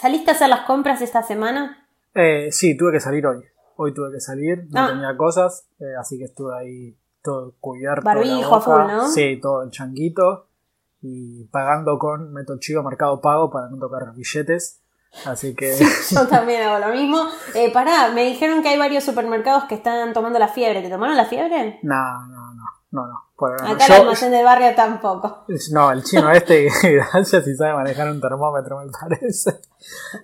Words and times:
¿Saliste 0.00 0.30
a 0.30 0.34
hacer 0.34 0.48
las 0.48 0.60
compras 0.60 1.00
esta 1.02 1.22
semana? 1.22 1.86
Eh, 2.14 2.48
sí, 2.52 2.76
tuve 2.76 2.92
que 2.92 3.00
salir 3.00 3.26
hoy. 3.26 3.42
Hoy 3.76 3.92
tuve 3.94 4.12
que 4.12 4.20
salir, 4.20 4.66
no 4.70 4.80
Ah. 4.80 4.88
tenía 4.88 5.16
cosas, 5.16 5.68
eh, 5.78 5.94
así 6.00 6.18
que 6.18 6.24
estuve 6.24 6.56
ahí 6.56 6.96
todo 7.22 7.54
cubierto. 7.60 8.02
Barbijo 8.04 8.54
a 8.56 8.60
full, 8.60 8.86
¿no? 8.86 9.08
Sí, 9.08 9.38
todo 9.40 9.62
el 9.62 9.70
changuito. 9.70 10.46
Y 11.00 11.44
pagando 11.46 11.98
con 11.98 12.32
Método 12.32 12.58
Chivo 12.58 12.82
Mercado 12.82 13.20
Pago 13.20 13.50
para 13.50 13.68
no 13.68 13.78
tocar 13.78 14.12
billetes. 14.14 14.80
Así 15.26 15.54
que 15.54 15.74
Yo 16.10 16.26
también 16.26 16.62
hago 16.62 16.84
lo 16.86 16.92
mismo. 16.94 17.26
Eh, 17.54 17.72
pará, 17.72 18.10
me 18.12 18.24
dijeron 18.24 18.62
que 18.62 18.68
hay 18.70 18.78
varios 18.78 19.04
supermercados 19.04 19.64
que 19.64 19.74
están 19.76 20.12
tomando 20.12 20.38
la 20.38 20.48
fiebre. 20.48 20.82
¿Te 20.82 20.90
tomaron 20.90 21.16
la 21.16 21.24
fiebre? 21.26 21.78
no, 21.82 22.26
no, 22.28 22.37
no, 22.90 23.02
no, 23.02 23.06
no. 23.08 23.24
Por- 23.36 23.54
Acá 23.54 23.86
yo- 23.86 23.94
el 23.94 24.00
almacén 24.00 24.32
del 24.32 24.44
barrio 24.44 24.74
tampoco. 24.74 25.44
no, 25.72 25.92
el 25.92 26.02
chino 26.02 26.30
este, 26.30 26.68
gracias 26.82 27.44
si 27.44 27.54
sabe 27.54 27.74
manejar 27.74 28.08
un 28.10 28.20
termómetro, 28.20 28.78
me 28.84 28.90
parece. 28.90 29.60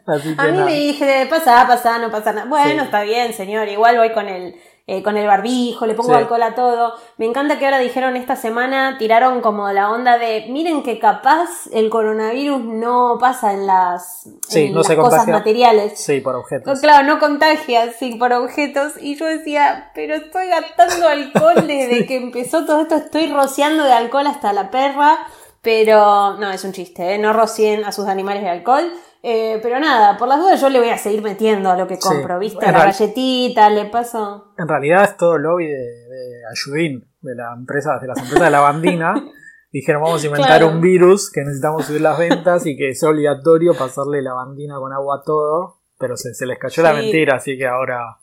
Así 0.07 0.35
que 0.35 0.43
A 0.43 0.47
mí 0.47 0.53
nada. 0.53 0.65
me 0.65 0.73
dije, 0.73 1.27
pasa, 1.31 1.65
pasa, 1.67 1.99
no 1.99 2.11
pasa 2.11 2.33
nada. 2.33 2.47
Bueno, 2.49 2.81
Sí. 2.81 2.87
está 2.87 3.03
bien, 3.03 3.33
señor. 3.33 3.69
Igual 3.69 3.99
voy 3.99 4.13
con 4.13 4.27
el, 4.29 4.57
eh, 4.87 5.03
con 5.03 5.17
el 5.17 5.27
barbijo, 5.27 5.87
le 5.87 5.95
pongo 5.95 6.11
Sí. 6.11 6.17
alcohol 6.19 6.43
a 6.43 6.55
todo. 6.55 6.95
Me 7.17 7.25
encanta 7.25 7.59
que 7.59 7.65
ahora 7.65 7.79
dijeron 7.79 8.17
esta 8.17 8.37
semana, 8.37 8.97
tiraron 8.99 9.41
como 9.41 9.71
la 9.73 9.91
onda 9.91 10.19
de, 10.19 10.45
miren 10.51 10.83
que 10.83 10.99
capaz 10.99 11.49
el 11.73 11.89
coronavirus 11.89 12.61
no 12.65 13.17
pasa 13.19 13.55
en 13.55 13.67
las, 13.67 14.29
Sí, 14.47 14.67
en 14.67 14.73
no 14.73 14.79
las 14.81 14.87
se 14.87 14.97
cosas 14.97 15.11
contagia. 15.21 15.35
materiales. 15.35 15.99
Sí, 15.99 16.21
por 16.21 16.37
objetos. 16.37 16.81
Claro, 16.81 17.07
no 17.07 17.19
contagia, 17.19 17.93
sí, 17.93 18.17
por 18.17 18.33
objetos. 18.35 18.93
Y 19.01 19.17
yo 19.17 19.25
decía, 19.27 19.91
pero 19.95 20.15
estoy 20.17 20.49
gastando 20.49 21.09
alcohol 21.09 21.55
desde 21.67 22.05
que 22.07 22.17
empezó 22.17 22.67
todo 22.67 22.83
esto, 22.83 22.97
estoy 22.97 23.33
rociando 23.33 23.85
de 23.85 23.93
alcohol 23.95 24.27
hasta 24.27 24.53
la 24.53 24.71
perra. 24.71 25.17
Pero 25.63 26.35
no, 26.35 26.51
es 26.51 26.63
un 26.65 26.73
chiste, 26.73 27.15
¿eh? 27.15 27.19
no 27.19 27.33
rocien 27.33 27.85
a 27.85 27.93
sus 27.93 28.07
animales 28.07 28.43
de 28.43 28.51
alcohol. 28.51 28.85
Eh, 29.27 29.59
pero 29.63 29.81
nada, 29.81 30.19
por 30.19 30.29
las 30.29 30.39
dudas 30.39 30.61
yo 30.61 30.69
le 30.69 30.79
voy 30.81 30.91
a 30.91 30.99
seguir 30.99 31.23
metiendo 31.23 31.71
a 31.71 31.77
lo 31.79 31.87
que 31.87 31.95
Sí. 31.97 32.03
compro, 32.03 32.39
¿viste? 32.39 32.67
En 32.67 32.73
La 32.73 32.85
galletita, 32.85 33.71
le 33.71 33.87
paso. 33.87 34.53
En 34.59 34.69
realidad 34.69 35.03
es 35.05 35.17
todo 35.17 35.39
lobby 35.39 35.67
de, 35.67 35.79
de 35.79 36.43
Ayudín, 36.51 37.09
de 37.23 37.35
la 37.35 37.55
empresa, 37.57 37.99
de 38.03 38.07
las 38.09 38.19
empresas 38.19 38.45
de 38.45 38.51
la 38.51 38.61
bandina. 38.61 39.15
Dijeron 39.73 40.03
vamos 40.03 40.23
a 40.23 40.27
inventar 40.27 40.59
Claro. 40.59 40.69
un 40.75 40.81
virus 40.83 41.31
que 41.33 41.41
necesitamos 41.41 41.87
subir 41.87 42.03
las 42.03 42.19
ventas 42.19 42.67
y 42.67 42.77
que 42.77 42.91
es 42.91 43.03
obligatorio 43.03 43.75
pasarle 43.75 44.21
la 44.21 44.35
bandina 44.35 44.77
con 44.77 44.93
agua 44.93 45.17
a 45.21 45.23
todo, 45.25 45.81
pero 45.99 46.17
se, 46.19 46.35
se 46.35 46.45
les 46.45 46.59
cayó 46.59 46.83
la 46.83 46.93
mentira, 46.93 47.37
así 47.37 47.57
que 47.57 47.67
ahora, 47.67 48.19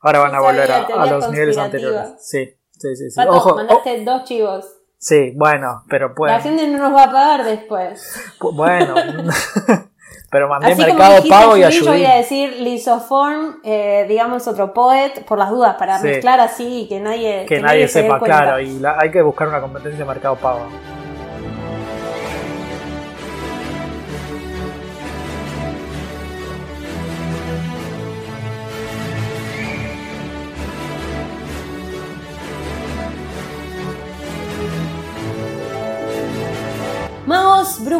ahora 0.00 0.18
van 0.20 0.34
a 0.36 0.40
volver 0.40 0.70
a, 0.70 1.06
los 1.06 1.30
niveles 1.32 1.58
anteriores. 1.58 2.10
Sí, 2.20 2.46
sí, 2.70 2.94
sí. 2.96 3.10
sí. 3.10 3.16
Pato, 3.16 3.32
Ojo, 3.32 3.56
mandaste 3.56 4.04
dos 4.04 4.22
chivos. 4.24 4.64
oh, 4.64 4.84
sí, 4.98 5.32
bueno, 5.36 5.82
pero 5.90 6.08
La 6.10 6.14
pueden. 6.14 6.40
gente 6.40 6.68
no 6.68 6.78
nos 6.78 6.96
va 6.96 7.02
a 7.04 7.12
pagar 7.12 7.44
después. 7.44 8.00
pu- 8.38 8.54
Bueno, 8.56 8.94
pero 10.30 10.48
mandé 10.48 10.72
Así 10.72 10.82
Mercado 10.82 11.22
Pago 11.28 11.56
y 11.56 11.62
Ayudín, 11.64 11.84
yo 11.86 11.90
voy 11.92 12.04
a 12.04 12.14
decir 12.16 12.56
Lisoform, 12.60 13.60
eh, 13.64 14.04
digamos 14.08 14.46
otro 14.46 14.72
poet, 14.74 15.24
por 15.26 15.38
las 15.38 15.50
dudas, 15.50 15.76
para 15.76 15.98
Sí. 15.98 16.06
mezclar 16.08 16.40
así 16.40 16.82
y 16.82 16.88
que 16.88 17.00
nadie, 17.00 17.46
Que 17.46 17.60
nadie 17.60 17.88
se 17.88 18.00
dé 18.00 18.04
sepa, 18.06 18.18
cuenta. 18.18 18.42
claro, 18.42 18.60
y 18.60 18.78
la- 18.78 18.98
hay 19.00 19.10
que 19.10 19.22
buscar 19.22 19.48
una 19.48 19.60
competencia 19.60 19.98
de 19.98 20.04
Mercado 20.04 20.36
Pago. 20.36 20.66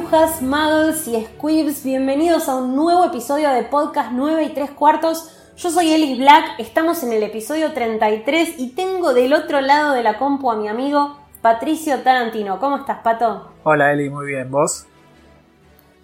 Brujas, 0.09 0.41
muggles 0.41 1.07
y 1.07 1.27
squibs, 1.27 1.85
bienvenidos 1.85 2.49
a 2.49 2.57
un 2.57 2.75
nuevo 2.75 3.05
episodio 3.05 3.51
de 3.51 3.63
Podcast 3.65 4.11
9 4.13 4.43
y 4.45 4.49
3 4.55 4.71
cuartos. 4.71 5.31
Yo 5.57 5.71
soy 5.71 5.93
Ellis 5.93 6.19
Black, 6.19 6.59
estamos 6.59 7.03
en 7.03 7.13
el 7.13 7.23
episodio 7.23 7.73
33 7.73 8.55
y 8.59 8.71
tengo 8.71 9.13
del 9.13 9.35
otro 9.35 9.61
lado 9.61 9.93
de 9.93 10.03
la 10.03 10.17
compu 10.17 10.51
a 10.51 10.57
mi 10.57 10.67
amigo 10.67 11.19
Patricio 11.43 11.99
Tarantino. 12.01 12.59
¿Cómo 12.59 12.79
estás, 12.79 13.01
Pato? 13.01 13.51
Hola 13.65 13.93
Eli, 13.93 14.09
muy 14.09 14.27
bien, 14.27 14.51
¿vos? 14.51 14.87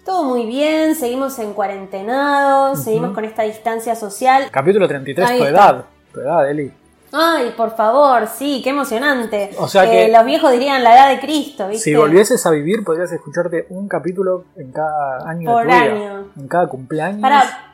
Todo 0.03 0.23
muy 0.23 0.45
bien, 0.45 0.93
seguimos 0.93 1.39
en 1.39 1.53
cuarentenados, 1.53 2.83
seguimos 2.83 3.11
con 3.11 3.25
esta 3.25 3.41
distancia 3.41 3.95
social. 3.95 4.49
Capítulo 4.51 4.87
33, 4.87 5.27
Ahí 5.27 5.39
tu 5.39 5.45
edad. 5.45 5.85
Tu 6.13 6.19
edad, 6.19 6.49
Eli. 6.49 6.71
Ay, 7.17 7.53
por 7.55 7.75
favor, 7.77 8.27
sí, 8.27 8.59
qué 8.63 8.71
emocionante. 8.71 9.51
O 9.57 9.67
sea 9.69 9.85
Eh, 9.85 10.07
que- 10.07 10.11
los 10.11 10.25
viejos 10.25 10.51
dirían 10.51 10.83
la 10.83 10.93
edad 10.95 11.09
de 11.09 11.19
Cristo, 11.21 11.67
¿viste? 11.69 11.83
Si 11.91 11.95
volvieses 11.95 12.45
a 12.45 12.51
vivir, 12.51 12.83
podrías 12.83 13.11
escucharte 13.11 13.67
un 13.69 13.87
capítulo 13.87 14.43
en 14.57 14.71
cada 14.73 15.29
año 15.29 15.49
Por 15.51 15.65
de 15.65 15.71
tu 15.71 15.75
vida. 15.77 15.93
año. 15.93 16.27
En 16.37 16.47
cada 16.49 16.67
cumpleaños. 16.67 17.21
Para. 17.21 17.73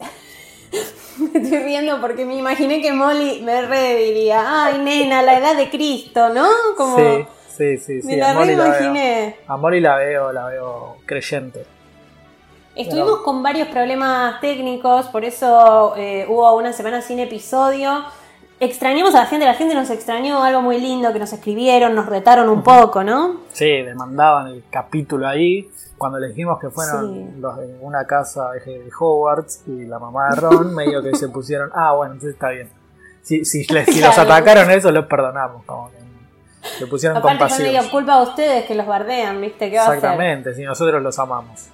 me 1.18 1.40
estoy 1.40 1.58
riendo 1.62 2.00
porque 2.00 2.24
me 2.24 2.36
imaginé 2.36 2.80
que 2.82 2.92
Molly 2.92 3.40
me 3.42 3.62
re 3.62 3.96
diría, 3.96 4.64
ay 4.64 4.78
nena, 4.78 5.22
la 5.22 5.38
edad 5.38 5.56
de 5.56 5.70
Cristo, 5.70 6.28
¿no? 6.30 6.46
Como 6.76 6.96
Sí, 6.96 7.26
sí, 7.56 7.78
sí. 7.78 8.02
sí. 8.02 8.08
me 8.08 8.16
la 8.16 8.34
reimaginé. 8.34 9.36
A 9.46 9.56
Molly 9.56 9.80
la 9.80 9.96
veo, 9.96 10.32
la 10.32 10.46
veo 10.46 10.96
creyente. 11.06 11.64
Estuvimos 12.74 13.20
con 13.20 13.42
varios 13.42 13.68
problemas 13.68 14.38
técnicos, 14.40 15.06
por 15.06 15.24
eso 15.24 15.94
eh, 15.96 16.26
hubo 16.28 16.54
una 16.56 16.74
semana 16.74 17.00
sin 17.00 17.18
episodio. 17.20 18.04
Extrañamos 18.58 19.14
a 19.14 19.18
la 19.20 19.26
gente, 19.26 19.44
la 19.44 19.52
gente 19.54 19.74
nos 19.74 19.90
extrañó, 19.90 20.42
algo 20.42 20.62
muy 20.62 20.80
lindo 20.80 21.12
que 21.12 21.18
nos 21.18 21.30
escribieron, 21.32 21.94
nos 21.94 22.06
retaron 22.06 22.48
un 22.48 22.62
poco, 22.62 23.04
¿no? 23.04 23.40
Sí, 23.52 23.66
demandaban 23.82 24.46
el 24.48 24.64
capítulo 24.70 25.28
ahí. 25.28 25.68
Cuando 25.98 26.18
les 26.18 26.30
dijimos 26.30 26.58
que 26.58 26.70
fueron 26.70 27.14
Sí. 27.34 27.40
los 27.40 27.56
de 27.58 27.76
una 27.80 28.06
casa 28.06 28.50
de 28.52 28.88
Hogwarts 28.98 29.62
y 29.66 29.86
la 29.86 29.98
mamá 29.98 30.30
de 30.30 30.36
Ron, 30.36 30.74
medio 30.74 31.02
que 31.02 31.14
se 31.16 31.28
pusieron. 31.28 31.70
Ah, 31.74 31.92
bueno, 31.92 32.14
entonces 32.14 32.34
está 32.34 32.48
bien. 32.50 32.70
Si, 33.22 33.44
si, 33.44 33.64
les- 33.72 33.86
si 33.86 34.00
los 34.00 34.16
atacaron 34.16 34.70
eso, 34.70 34.90
los 34.90 35.06
perdonamos. 35.06 35.62
Como 35.64 35.90
que 35.90 35.96
le 36.80 36.86
pusieron 36.86 37.18
Aparte 37.18 37.62
yo 37.62 37.70
digo, 37.70 37.90
culpa 37.90 38.14
a 38.14 38.22
ustedes 38.22 38.64
que 38.66 38.74
los 38.74 38.86
bardean, 38.86 39.40
¿viste? 39.40 39.70
¿Qué 39.70 39.76
va 39.76 39.82
a 39.82 39.86
hacer? 39.86 39.96
Exactamente, 39.98 40.54
si 40.54 40.62
nosotros 40.62 41.02
los 41.02 41.18
amamos. 41.18 41.68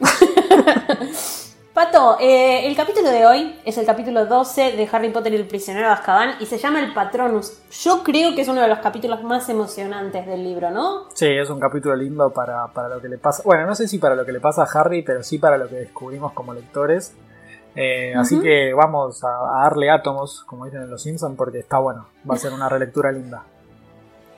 Pato, 1.74 2.18
eh, 2.20 2.68
el 2.68 2.76
capítulo 2.76 3.10
de 3.10 3.26
hoy 3.26 3.58
es 3.64 3.76
el 3.78 3.84
capítulo 3.84 4.26
12 4.26 4.76
de 4.76 4.88
Harry 4.92 5.10
Potter 5.10 5.32
y 5.32 5.36
el 5.36 5.48
prisionero 5.48 5.88
de 5.88 5.94
Azkaban 5.94 6.36
y 6.38 6.46
se 6.46 6.56
llama 6.56 6.78
El 6.78 6.94
Patronus. 6.94 7.58
Yo 7.82 8.04
creo 8.04 8.32
que 8.32 8.42
es 8.42 8.48
uno 8.48 8.60
de 8.60 8.68
los 8.68 8.78
capítulos 8.78 9.24
más 9.24 9.48
emocionantes 9.48 10.24
del 10.24 10.44
libro, 10.44 10.70
¿no? 10.70 11.08
Sí, 11.14 11.26
es 11.26 11.50
un 11.50 11.58
capítulo 11.58 11.96
lindo 11.96 12.30
para, 12.30 12.68
para 12.68 12.88
lo 12.88 13.00
que 13.00 13.08
le 13.08 13.18
pasa. 13.18 13.42
Bueno, 13.44 13.66
no 13.66 13.74
sé 13.74 13.88
si 13.88 13.98
para 13.98 14.14
lo 14.14 14.24
que 14.24 14.30
le 14.30 14.38
pasa 14.38 14.62
a 14.62 14.80
Harry, 14.80 15.02
pero 15.02 15.24
sí 15.24 15.38
para 15.38 15.58
lo 15.58 15.66
que 15.66 15.74
descubrimos 15.74 16.32
como 16.32 16.54
lectores. 16.54 17.12
Eh, 17.74 18.14
Así 18.16 18.40
que 18.40 18.72
vamos 18.72 19.24
a, 19.24 19.30
a 19.30 19.64
darle 19.64 19.90
átomos, 19.90 20.44
como 20.46 20.66
dicen 20.66 20.82
en 20.82 20.90
Los 20.90 21.02
Simpsons, 21.02 21.36
porque 21.36 21.58
está 21.58 21.78
bueno. 21.78 22.06
Va 22.30 22.36
a 22.36 22.38
ser 22.38 22.52
una 22.52 22.68
relectura 22.68 23.10
linda. 23.10 23.42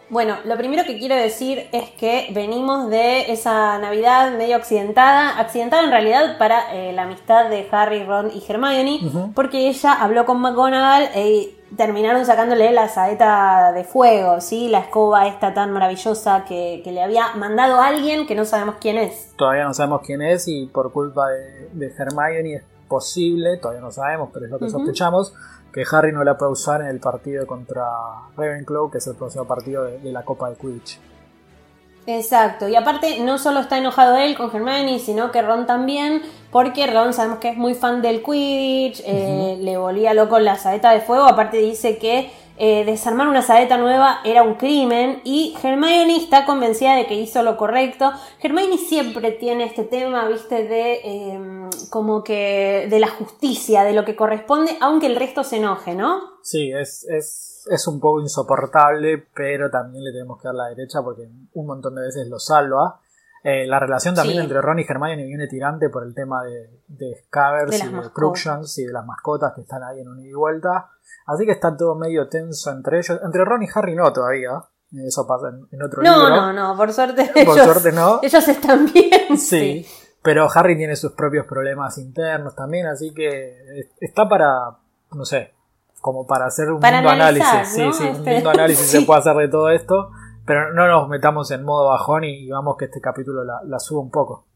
Bueno, 0.09 0.37
lo 0.45 0.57
primero 0.57 0.85
que 0.85 0.99
quiero 0.99 1.17
decir 1.17 1.67
es 1.73 1.91
que 1.91 2.29
venimos 2.33 2.89
de 2.91 3.33
esa 3.33 3.77
Navidad 3.79 4.37
medio 4.37 4.57
accidentada, 4.57 5.39
accidentada 5.39 5.83
en 5.83 5.91
realidad 5.91 6.39
para 6.39 6.73
eh, 6.75 6.93
la 6.93 7.03
amistad 7.03 7.51
de 7.51 7.67
Harry, 7.73 8.05
Ron 8.05 8.31
y 8.33 8.43
Hermione, 8.49 9.01
porque 9.35 9.69
ella 9.69 9.93
habló 9.95 10.25
con 10.25 10.41
McGonagall 10.41 11.09
y 11.17 11.57
terminaron 11.77 12.25
sacándole 12.25 12.71
la 12.71 12.89
saeta 12.89 13.73
de 13.73 13.83
fuego, 13.83 14.41
¿sí? 14.41 14.69
La 14.69 14.79
escoba 14.79 15.27
esta 15.27 15.53
tan 15.55 15.73
maravillosa 15.73 16.45
que, 16.45 16.83
que 16.85 16.93
le 16.93 17.03
había 17.03 17.35
mandado 17.35 17.81
alguien 17.81 18.29
que 18.29 18.37
no 18.37 18.45
sabemos 18.45 18.77
quién 18.81 18.99
es. 18.99 19.33
Todavía 19.37 19.65
no 19.65 19.75
sabemos 19.75 20.03
quién 20.05 20.23
es 20.23 20.47
y 20.47 20.67
por 20.67 20.93
culpa 20.93 21.29
de, 21.29 21.69
de 21.73 21.93
Hermione 21.93 22.55
es 22.55 22.63
posible, 22.87 23.57
todavía 23.57 23.83
no 23.83 23.91
sabemos, 23.91 24.31
pero 24.33 24.47
es 24.47 24.53
lo 24.53 24.59
que 24.61 24.71
sospechamos, 24.71 25.35
que 25.77 25.85
Harry 25.93 26.11
no 26.11 26.25
la 26.25 26.39
puede 26.39 26.53
usar 26.53 26.81
en 26.81 26.87
el 26.87 27.01
partido 27.01 27.47
contra 27.47 27.85
Ravenclaw, 28.35 28.91
que 28.91 28.97
es 28.97 29.07
el 29.09 29.15
próximo 29.15 29.45
partido 29.45 29.85
de, 29.85 29.99
de 29.99 30.11
la 30.11 30.25
Copa 30.25 30.49
de 30.49 30.57
Quidditch. 30.57 30.99
Exacto, 32.07 32.67
y 32.67 32.75
aparte 32.75 33.21
no 33.21 33.37
solo 33.37 33.61
está 33.61 33.77
enojado 33.77 34.17
él 34.17 34.39
con 34.39 34.47
Hermione, 34.47 34.99
sino 35.01 35.31
que 35.31 35.43
Ron 35.43 35.67
también, 35.67 36.23
porque 36.51 36.87
Ron 36.87 37.13
sabemos 37.13 37.41
que 37.41 37.51
es 37.51 37.59
muy 37.59 37.75
fan 37.75 38.01
del 38.01 38.23
Quidditch, 38.23 39.03
eh, 39.05 39.59
le 39.61 39.77
volvía 39.77 40.15
loco 40.15 40.39
la 40.39 40.57
saeta 40.57 40.93
de 40.93 41.03
fuego, 41.03 41.25
aparte 41.25 41.59
dice 41.59 41.99
que 41.99 42.31
eh, 42.59 42.85
desarmar 42.85 43.29
una 43.29 43.43
saeta 43.43 43.77
nueva 43.77 44.21
era 44.25 44.43
un 44.43 44.55
crimen 44.55 45.21
y 45.25 45.55
Hermione 45.63 46.17
está 46.17 46.47
convencida 46.47 46.95
de 46.97 47.07
que 47.07 47.15
hizo 47.15 47.43
lo 47.43 47.57
correcto. 47.57 48.13
Hermione 48.41 48.79
siempre 48.79 49.33
tiene 49.33 49.65
este 49.65 49.85
tema, 49.85 50.27
viste, 50.29 50.67
de 50.67 51.01
eh, 51.05 51.71
como 51.91 52.23
que 52.23 52.87
de 52.91 52.99
la 52.99 53.09
justicia, 53.09 53.85
de 53.85 53.93
lo 53.93 54.05
que 54.05 54.17
corresponde, 54.17 54.77
aunque 54.81 55.07
el 55.07 55.17
resto 55.17 55.45
se 55.45 55.57
enoje, 55.57 55.95
¿no? 55.95 56.37
Sí, 56.43 56.71
es, 56.73 57.05
es, 57.09 57.67
es 57.71 57.87
un 57.89 58.01
poco 58.01 58.21
insoportable, 58.21 59.27
pero 59.35 59.71
también 59.71 60.05
le 60.05 60.13
tenemos 60.13 60.41
que 60.41 60.49
dar 60.49 60.55
la 60.55 60.69
derecha 60.69 61.03
porque 61.03 61.29
un 61.55 61.67
montón 61.67 61.95
de 61.95 62.03
veces 62.03 62.29
lo 62.29 62.39
salva. 62.39 63.01
Eh, 63.49 63.65
la 63.67 63.79
relación 63.79 64.15
también 64.17 64.39
Sí. 64.39 64.43
entre 64.43 64.61
Ron 64.61 64.81
y 64.81 64.83
Hermione 64.89 65.25
viene 65.25 65.47
tirante 65.47 65.89
por 65.89 66.03
el 66.05 66.15
tema 66.15 66.43
de, 66.43 66.81
de 66.89 67.15
Scavers 67.27 67.71
De 67.71 67.77
y 67.77 67.81
de. 67.93 68.11
Crookshanks 68.13 68.77
y 68.79 68.87
de 68.87 68.93
las 68.93 69.07
mascotas 69.07 69.53
que 69.55 69.61
están 69.61 69.85
ahí 69.85 70.01
en 70.01 70.09
un 70.09 70.19
ida 70.19 70.31
y 70.31 70.33
vuelta. 70.33 70.91
Así 71.27 71.47
que 71.47 71.53
está 71.53 71.77
todo 71.77 71.95
medio 71.95 72.29
tenso 72.29 72.73
entre 72.73 72.99
ellos. 72.99 73.21
Entre 73.25 73.45
Ron 73.45 73.63
y 73.63 73.69
Harry 73.73 73.95
no 73.95 74.13
todavía. 74.13 74.51
Eso 75.07 75.27
pasa 75.29 75.51
en, 75.51 75.67
en 75.71 75.83
otro 75.83 76.03
No, 76.03 76.29
libro. 76.29 76.37
no, 76.37 76.53
no, 76.53 76.77
por 76.77 76.93
suerte 76.93 77.27
Por 77.45 77.55
ellos, 77.57 77.65
suerte 77.67 77.93
no. 77.93 78.19
ellos 78.23 78.49
están 78.49 78.87
bien. 78.93 79.37
Sí. 79.39 79.87
Pero 80.25 80.49
Harry 80.53 80.77
tiene 80.77 80.97
sus 80.97 81.13
propios 81.13 81.47
problemas 81.47 81.99
internos 81.99 82.57
también, 82.57 82.87
así 82.87 83.15
que 83.15 83.91
está 84.01 84.29
para, 84.29 84.51
no 85.13 85.25
sé, 85.25 85.55
como 86.01 86.27
para 86.27 86.47
hacer 86.47 86.69
un 86.73 86.81
Para 86.81 86.97
mundo 86.97 87.11
analizar, 87.11 87.61
análisis. 87.61 87.79
¿no? 87.79 87.93
Sí, 87.93 87.99
sí, 88.03 88.09
un 88.09 88.17
Este- 88.17 88.35
mundo 88.35 88.51
análisis 88.51 88.87
Sí. 88.91 88.99
se 89.01 89.07
puede 89.07 89.21
hacer 89.21 89.37
de 89.37 89.49
todo 89.49 89.71
esto, 89.71 90.11
pero 90.47 90.73
no 90.73 90.87
nos 90.87 91.09
metamos 91.09 91.51
en 91.51 91.65
modo 91.65 91.89
bajón 91.91 92.25
y, 92.25 92.47
y 92.47 92.51
vamos 92.51 92.77
que 92.79 92.87
este 92.87 93.01
capítulo 93.01 93.45
la, 93.45 93.61
la 93.67 93.79
suba 93.81 94.01
un 94.03 94.11
poco. 94.11 94.47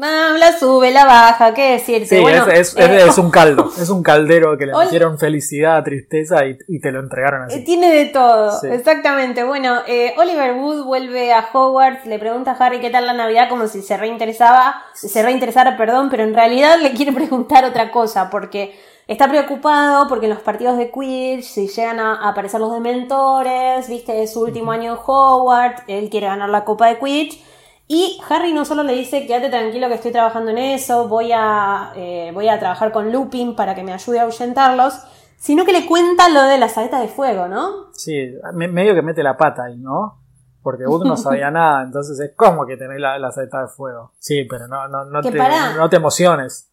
Ah, 0.00 0.36
la 0.38 0.56
sube, 0.56 0.92
la 0.92 1.04
baja, 1.06 1.52
qué 1.54 1.72
decirte. 1.72 2.06
Sí, 2.06 2.20
bueno, 2.20 2.46
es, 2.46 2.72
es- 2.72 2.76
eh, 2.76 3.06
es- 3.08 3.18
un 3.18 3.32
caldo, 3.32 3.68
es 3.80 3.90
un 3.90 4.04
caldero 4.04 4.56
que 4.56 4.66
le 4.66 4.72
metieron 4.76 5.18
felicidad, 5.18 5.82
tristeza 5.82 6.46
y, 6.46 6.56
y 6.68 6.80
te 6.80 6.92
lo 6.92 7.00
entregaron 7.00 7.42
Eh, 7.42 7.54
así. 7.54 7.64
Tiene 7.64 7.92
de 7.92 8.04
todo, 8.06 8.52
Sí. 8.60 8.68
exactamente. 8.68 9.42
Bueno, 9.42 9.78
eh, 9.88 10.14
Oliver 10.16 10.54
Wood 10.54 10.84
vuelve 10.84 11.32
a 11.32 11.48
Hogwarts, 11.52 12.06
le 12.06 12.20
pregunta 12.20 12.52
a 12.52 12.64
Harry 12.64 12.78
qué 12.78 12.90
tal 12.90 13.06
la 13.06 13.12
Navidad, 13.12 13.48
como 13.48 13.66
si 13.66 13.82
se 13.82 13.96
reinteresaba, 13.96 14.76
se 14.94 15.20
reinteresara, 15.20 15.76
perdón, 15.76 16.10
pero 16.10 16.22
en 16.22 16.32
realidad 16.34 16.78
le 16.80 16.92
quiere 16.92 17.10
preguntar 17.12 17.64
otra 17.64 17.90
cosa, 17.90 18.30
porque 18.30 18.78
está 19.08 19.26
preocupado 19.28 20.06
porque 20.06 20.26
en 20.26 20.34
los 20.34 20.42
partidos 20.42 20.76
de 20.76 20.90
Quidditch, 20.92 21.42
si 21.44 21.66
llegan 21.66 21.98
a, 21.98 22.28
aparecer 22.28 22.60
los 22.60 22.72
dementores, 22.72 23.88
viste, 23.88 24.22
es 24.22 24.32
su 24.34 24.42
último 24.42 24.70
año 24.70 24.92
en 24.92 24.98
Hogwarts, 25.04 25.82
él 25.88 26.08
quiere 26.10 26.26
ganar 26.28 26.50
la 26.50 26.64
Copa 26.64 26.86
de 26.86 26.98
Quidditch. 26.98 27.42
Y 27.90 28.20
Harry 28.28 28.52
no 28.52 28.66
solo 28.66 28.82
le 28.82 28.92
dice, 28.92 29.26
quédate 29.26 29.48
tranquilo 29.48 29.88
que 29.88 29.94
estoy 29.94 30.12
trabajando 30.12 30.50
en 30.50 30.58
eso, 30.58 31.08
voy 31.08 31.32
a, 31.34 31.92
eh, 31.96 32.30
voy 32.34 32.48
a 32.48 32.58
trabajar 32.58 32.92
con 32.92 33.10
Lupin 33.10 33.56
para 33.56 33.74
que 33.74 33.82
me 33.82 33.94
ayude 33.94 34.20
a 34.20 34.24
ahuyentarlos, 34.24 35.00
sino 35.38 35.64
que 35.64 35.72
le 35.72 35.86
cuenta 35.86 36.28
lo 36.28 36.42
de 36.42 36.58
la 36.58 36.68
saeta 36.68 37.00
de 37.00 37.08
fuego, 37.08 37.48
¿no? 37.48 37.90
Sí, 37.94 38.34
me- 38.52 38.68
medio 38.68 38.94
que 38.94 39.00
mete 39.00 39.22
la 39.22 39.38
pata 39.38 39.64
ahí, 39.64 39.78
¿no? 39.78 40.20
Porque 40.62 40.86
Wood 40.86 41.06
no 41.06 41.16
sabía 41.16 41.50
nada, 41.50 41.82
entonces 41.82 42.20
es 42.20 42.36
como 42.36 42.66
que 42.66 42.76
tenés 42.76 43.00
la, 43.00 43.18
la 43.18 43.32
saeta 43.32 43.62
de 43.62 43.68
fuego. 43.68 44.12
Sí, 44.18 44.44
pero 44.44 44.68
no, 44.68 44.86
no, 44.88 45.06
no, 45.06 45.22
Que 45.22 45.30
te, 45.30 45.38
pará. 45.38 45.72
no 45.74 45.88
te 45.88 45.96
emociones. 45.96 46.70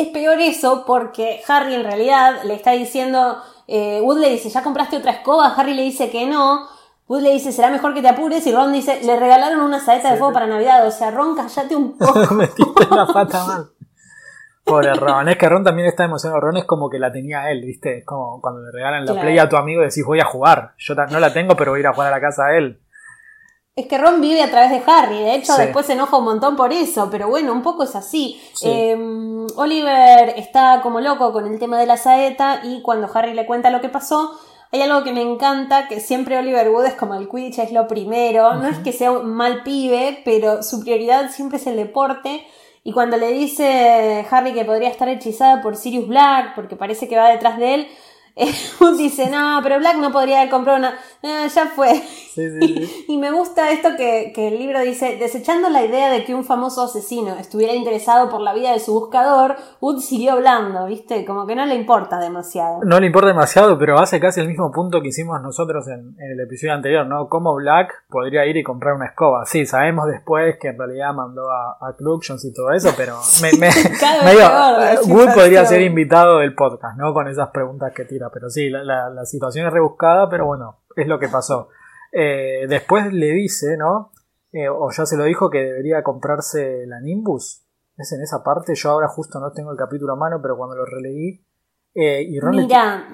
Es 0.00 0.08
peor 0.08 0.38
eso 0.40 0.84
porque 0.86 1.40
Harry 1.48 1.74
en 1.74 1.84
realidad 1.84 2.42
le 2.44 2.54
está 2.54 2.72
diciendo, 2.72 3.38
eh, 3.66 4.00
Wood 4.02 4.18
le 4.18 4.30
dice, 4.30 4.48
¿ya 4.48 4.62
compraste 4.62 4.96
otra 4.96 5.12
escoba? 5.12 5.54
Harry 5.56 5.74
le 5.74 5.82
dice 5.82 6.10
que 6.10 6.26
no. 6.26 6.68
Wood 7.08 7.22
le 7.22 7.32
dice, 7.32 7.52
será 7.52 7.70
mejor 7.70 7.94
que 7.94 8.02
te 8.02 8.08
apures. 8.08 8.46
Y 8.46 8.52
Ron 8.54 8.72
dice, 8.72 9.00
le 9.02 9.18
regalaron 9.18 9.60
una 9.60 9.80
saeta 9.80 10.10
de 10.12 10.18
fuego 10.18 10.32
para 10.32 10.46
Navidad. 10.46 10.86
O 10.86 10.90
sea, 10.90 11.10
Ron, 11.10 11.34
callate 11.34 11.74
un 11.74 11.92
poco. 11.98 12.34
Metiste 12.34 12.86
la 12.90 13.06
pata 13.06 13.44
mal. 13.46 13.70
Pobre 14.62 14.92
Ron, 14.94 15.28
es 15.30 15.38
que 15.38 15.48
Ron 15.48 15.64
también 15.64 15.88
está 15.88 16.04
emocionado. 16.04 16.42
Ron 16.42 16.58
es 16.58 16.64
como 16.64 16.90
que 16.90 16.98
la 16.98 17.10
tenía 17.10 17.50
él, 17.50 17.62
¿viste? 17.64 17.98
Es 17.98 18.04
como 18.04 18.40
cuando 18.42 18.60
le 18.60 18.70
regalan 18.70 19.06
la 19.06 19.12
Claro. 19.12 19.26
play 19.26 19.38
a 19.38 19.48
tu 19.48 19.56
amigo 19.56 19.80
y 19.82 19.86
decís 19.86 20.04
voy 20.04 20.20
a 20.20 20.26
jugar. 20.26 20.74
Yo 20.76 20.94
no 20.94 21.18
la 21.18 21.32
tengo, 21.32 21.56
pero 21.56 21.72
voy 21.72 21.78
a 21.78 21.80
ir 21.80 21.86
a 21.86 21.94
jugar 21.94 22.08
a 22.12 22.16
la 22.16 22.20
casa 22.20 22.44
de 22.48 22.58
él. 22.58 22.80
Es 23.78 23.86
que 23.86 23.96
Ron 23.96 24.20
vive 24.20 24.42
a 24.42 24.50
través 24.50 24.70
de 24.70 24.82
Harry, 24.90 25.18
de 25.20 25.34
hecho 25.36 25.52
Sí. 25.54 25.62
después 25.62 25.86
se 25.86 25.92
enoja 25.92 26.16
un 26.16 26.24
montón 26.24 26.56
por 26.56 26.72
eso, 26.72 27.08
pero 27.10 27.28
bueno, 27.28 27.52
un 27.52 27.62
poco 27.62 27.84
es 27.84 27.94
así. 27.94 28.40
Sí. 28.54 28.66
Eh, 28.68 29.46
Oliver 29.56 30.34
está 30.36 30.80
como 30.82 31.00
loco 31.00 31.32
con 31.32 31.46
el 31.46 31.58
tema 31.58 31.78
de 31.78 31.86
la 31.86 31.96
saeta 31.96 32.60
y 32.64 32.82
cuando 32.82 33.08
Harry 33.14 33.34
le 33.34 33.46
cuenta 33.46 33.70
lo 33.70 33.80
que 33.80 33.88
pasó, 33.88 34.32
hay 34.72 34.82
algo 34.82 35.02
que 35.04 35.12
me 35.12 35.22
encanta, 35.22 35.88
que 35.88 36.00
siempre 36.00 36.36
Oliver 36.38 36.68
Wood 36.70 36.86
es 36.86 36.94
como 36.94 37.14
el 37.14 37.28
Quidditch 37.28 37.58
es 37.60 37.72
lo 37.72 37.86
primero, 37.88 38.54
no 38.54 38.68
es 38.68 38.78
que 38.78 38.92
sea 38.92 39.12
un 39.12 39.32
mal 39.32 39.62
pibe, 39.62 40.22
pero 40.24 40.62
su 40.62 40.80
prioridad 40.80 41.30
siempre 41.30 41.58
es 41.58 41.66
el 41.66 41.76
deporte. 41.76 42.46
Y 42.84 42.92
cuando 42.92 43.16
le 43.16 43.32
dice 43.32 44.26
Harry 44.30 44.52
que 44.54 44.64
podría 44.64 44.88
estar 44.88 45.08
hechizada 45.08 45.62
por 45.62 45.76
Sirius 45.76 46.08
Black, 46.08 46.54
porque 46.54 46.76
parece 46.76 47.08
que 47.08 47.16
va 47.16 47.28
detrás 47.28 47.58
de 47.58 47.74
él, 47.74 47.88
Wood 48.80 48.96
dice, 48.98 49.28
no, 49.30 49.60
pero 49.62 49.78
Black 49.78 49.96
no 49.96 50.12
podría 50.12 50.38
haber 50.40 50.50
comprado 50.50 50.78
una... 50.78 50.98
"Ah, 51.24 51.46
ya 51.52 51.66
fue. 51.66 52.00
Sí, 52.38 52.50
sí, 52.60 52.86
sí. 52.86 53.04
Y 53.08 53.18
me 53.18 53.32
gusta 53.32 53.70
esto 53.72 53.90
que, 53.96 54.32
que 54.32 54.46
el 54.48 54.58
libro 54.58 54.80
dice, 54.80 55.16
desechando 55.18 55.68
la 55.70 55.84
idea 55.84 56.08
de 56.10 56.24
que 56.24 56.34
un 56.36 56.44
famoso 56.44 56.82
asesino 56.84 57.34
estuviera 57.36 57.74
interesado 57.74 58.30
por 58.30 58.40
la 58.40 58.54
vida 58.54 58.72
de 58.72 58.78
su 58.78 58.92
buscador, 58.92 59.56
Wood 59.80 59.98
siguió 59.98 60.32
hablando, 60.32 60.86
¿viste? 60.86 61.24
Como 61.24 61.46
que 61.48 61.56
no 61.56 61.66
le 61.66 61.74
importa 61.74 62.20
demasiado. 62.20 62.78
No 62.84 63.00
le 63.00 63.06
importa 63.06 63.28
demasiado, 63.28 63.76
pero 63.76 63.98
hace 63.98 64.20
casi 64.20 64.40
el 64.40 64.46
mismo 64.46 64.70
punto 64.70 65.00
que 65.02 65.08
hicimos 65.08 65.42
nosotros 65.42 65.88
en, 65.88 66.14
en 66.20 66.30
el 66.32 66.40
episodio 66.40 66.74
anterior, 66.74 67.06
¿no? 67.06 67.28
Cómo 67.28 67.54
Black 67.56 67.92
podría 68.08 68.46
ir 68.46 68.56
y 68.56 68.62
comprar 68.62 68.94
una 68.94 69.06
escoba. 69.06 69.44
Sí, 69.44 69.66
sabemos 69.66 70.06
después 70.06 70.56
que 70.60 70.68
en 70.68 70.78
realidad 70.78 71.12
mandó 71.14 71.50
a, 71.50 71.72
a 71.80 71.96
y 72.44 72.52
todo 72.52 72.70
eso, 72.70 72.90
pero 72.96 73.16
me, 73.42 73.50
me- 73.58 73.70
peor 74.00 74.22
la 74.78 74.92
eh, 74.94 74.98
Wood 75.06 75.34
podría 75.34 75.64
ser 75.66 75.80
invitado 75.82 76.38
del 76.38 76.54
podcast, 76.54 76.96
¿no? 76.96 77.12
Con 77.12 77.26
esas 77.26 77.48
preguntas 77.50 77.92
que 77.94 78.04
tira. 78.04 78.30
Pero 78.32 78.48
sí, 78.48 78.70
la, 78.70 78.84
la- 78.84 79.10
la 79.10 79.24
situación 79.24 79.66
es 79.66 79.72
rebuscada, 79.72 80.28
pero 80.28 80.46
bueno, 80.46 80.76
es 80.94 81.06
lo 81.08 81.18
que 81.18 81.28
pasó. 81.28 81.68
Eh, 82.12 82.66
después 82.68 83.12
le 83.12 83.32
dice, 83.32 83.76
¿no? 83.76 84.12
Eh, 84.52 84.68
o 84.68 84.90
ya 84.90 85.04
se 85.06 85.16
lo 85.16 85.24
dijo 85.24 85.50
que 85.50 85.58
debería 85.58 86.02
comprarse 86.02 86.86
la 86.86 87.00
Nimbus. 87.00 87.64
Es 87.96 88.12
en 88.12 88.22
esa 88.22 88.42
parte, 88.42 88.74
yo 88.74 88.90
ahora 88.90 89.08
justo 89.08 89.40
no 89.40 89.52
tengo 89.52 89.72
el 89.72 89.76
capítulo 89.76 90.12
a 90.12 90.16
mano, 90.16 90.38
pero 90.40 90.56
cuando 90.56 90.76
lo 90.76 90.84
releí. 90.84 91.44
eh, 91.94 92.22
y 92.22 92.38
Ron 92.40 92.52
Mira, 92.56 93.06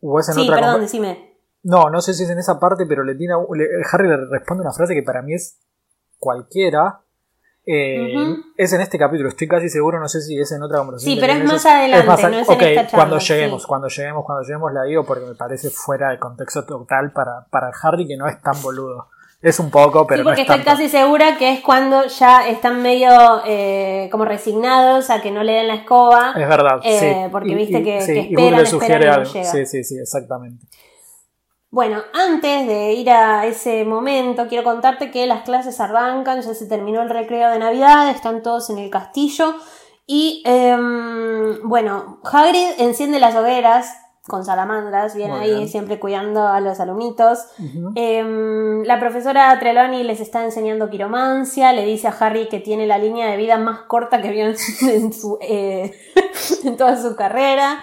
o 0.00 0.18
es 0.20 0.28
en 0.28 0.34
sí, 0.34 0.40
otra 0.42 0.56
perdón, 0.56 0.80
decime. 0.80 1.36
No, 1.62 1.90
no 1.90 2.00
sé 2.00 2.14
si 2.14 2.24
es 2.24 2.30
en 2.30 2.38
esa 2.38 2.58
parte, 2.58 2.86
pero 2.86 3.04
le 3.04 3.14
tiene 3.14 3.34
le- 3.54 3.68
Harry 3.92 4.08
le 4.08 4.16
responde 4.30 4.62
una 4.62 4.72
frase 4.72 4.94
que 4.94 5.02
para 5.02 5.22
mí 5.22 5.34
es 5.34 5.58
cualquiera. 6.18 7.02
Eh. 7.66 8.14
Es 8.56 8.72
en 8.72 8.80
este 8.80 8.96
capítulo, 8.96 9.28
estoy 9.28 9.48
casi 9.48 9.68
seguro, 9.68 9.98
no 9.98 10.08
sé 10.08 10.20
si 10.20 10.38
es 10.38 10.52
en 10.52 10.62
otra 10.62 10.78
conversación. 10.78 11.14
Sí, 11.14 11.20
pero 11.20 11.32
es 11.32 11.44
más 11.44 11.66
adelante, 11.66 12.06
no 12.06 12.38
es 12.38 12.48
en 12.48 12.54
ok, 12.54 12.62
esta 12.62 12.82
charla, 12.86 12.90
cuando 12.92 13.18
lleguemos, 13.18 13.62
sí. 13.62 13.68
cuando 13.68 13.88
lleguemos, 13.88 14.24
cuando 14.24 14.42
lleguemos 14.44 14.72
la 14.72 14.82
digo 14.84 15.04
porque 15.04 15.24
me 15.26 15.34
parece 15.34 15.70
fuera 15.70 16.10
de 16.10 16.18
contexto 16.20 16.64
total 16.64 17.12
para, 17.12 17.44
para 17.50 17.70
Harry 17.82 18.06
que 18.06 18.16
no 18.16 18.28
es 18.28 18.40
tan 18.40 18.60
boludo. 18.62 19.08
Es 19.42 19.60
un 19.60 19.70
poco, 19.70 20.06
pero 20.06 20.20
sí, 20.20 20.24
porque 20.24 20.40
no 20.40 20.42
es 20.44 20.48
estoy 20.50 20.64
tanto. 20.64 20.70
casi 20.70 20.88
segura 20.88 21.36
que 21.36 21.52
es 21.52 21.60
cuando 21.60 22.06
ya 22.06 22.48
están 22.48 22.80
medio 22.82 23.10
eh, 23.44 24.08
como 24.10 24.24
resignados 24.24 25.10
a 25.10 25.20
que 25.20 25.30
no 25.30 25.42
le 25.42 25.52
den 25.52 25.68
la 25.68 25.74
escoba. 25.74 26.32
Es 26.36 26.48
verdad, 26.48 26.80
Eh, 26.84 26.98
sí. 27.26 27.28
porque 27.30 27.54
viste 27.54 27.82
que- 27.82 28.00
sí, 28.00 28.14
que 28.14 28.28
y 28.30 28.36
Wood 28.36 28.54
le 28.54 28.66
sugiere 28.66 28.94
esperan 28.94 29.14
y 29.14 29.16
no 29.16 29.20
algo. 29.22 29.32
llega. 29.34 29.50
Sí, 29.52 29.66
sí, 29.66 29.84
sí, 29.84 29.98
exactamente. 29.98 30.64
Bueno, 31.76 32.02
antes 32.14 32.66
de 32.66 32.94
ir 32.94 33.10
a 33.10 33.44
ese 33.44 33.84
momento, 33.84 34.46
quiero 34.48 34.64
contarte 34.64 35.10
que 35.10 35.26
las 35.26 35.42
clases 35.42 35.78
arrancan, 35.78 36.40
ya 36.40 36.54
se 36.54 36.64
terminó 36.66 37.02
el 37.02 37.10
recreo 37.10 37.50
de 37.50 37.58
Navidad, 37.58 38.08
están 38.08 38.42
todos 38.42 38.70
en 38.70 38.78
el 38.78 38.88
castillo 38.88 39.54
y 40.06 40.42
em, 40.46 41.60
bueno, 41.68 42.18
Hagrid 42.24 42.66
enciende 42.78 43.18
las 43.20 43.36
hogueras 43.36 43.94
con 44.26 44.42
salamandras, 44.42 45.14
bien 45.14 45.30
Muy 45.32 45.40
ahí, 45.40 45.54
bien. 45.54 45.68
siempre 45.68 45.98
cuidando 46.00 46.48
a 46.48 46.60
los 46.60 46.80
alumnitos. 46.80 47.40
Em, 47.94 48.82
la 48.84 48.98
profesora 48.98 49.54
Trelawney 49.58 50.02
les 50.02 50.20
está 50.20 50.44
enseñando 50.44 50.88
quiromancia, 50.88 51.74
le 51.74 51.84
dice 51.84 52.08
a 52.08 52.16
Harry 52.18 52.48
que 52.48 52.58
tiene 52.58 52.86
la 52.86 52.96
línea 52.96 53.30
de 53.30 53.36
vida 53.36 53.58
más 53.58 53.80
corta 53.80 54.22
que 54.22 54.30
vio 54.30 54.46
en, 54.46 54.56
su- 54.56 54.88
en 54.88 55.12
su, 55.12 55.38
eh, 55.42 55.92
en 56.64 56.76
toda 56.78 56.96
su 57.00 57.14
carrera. 57.16 57.80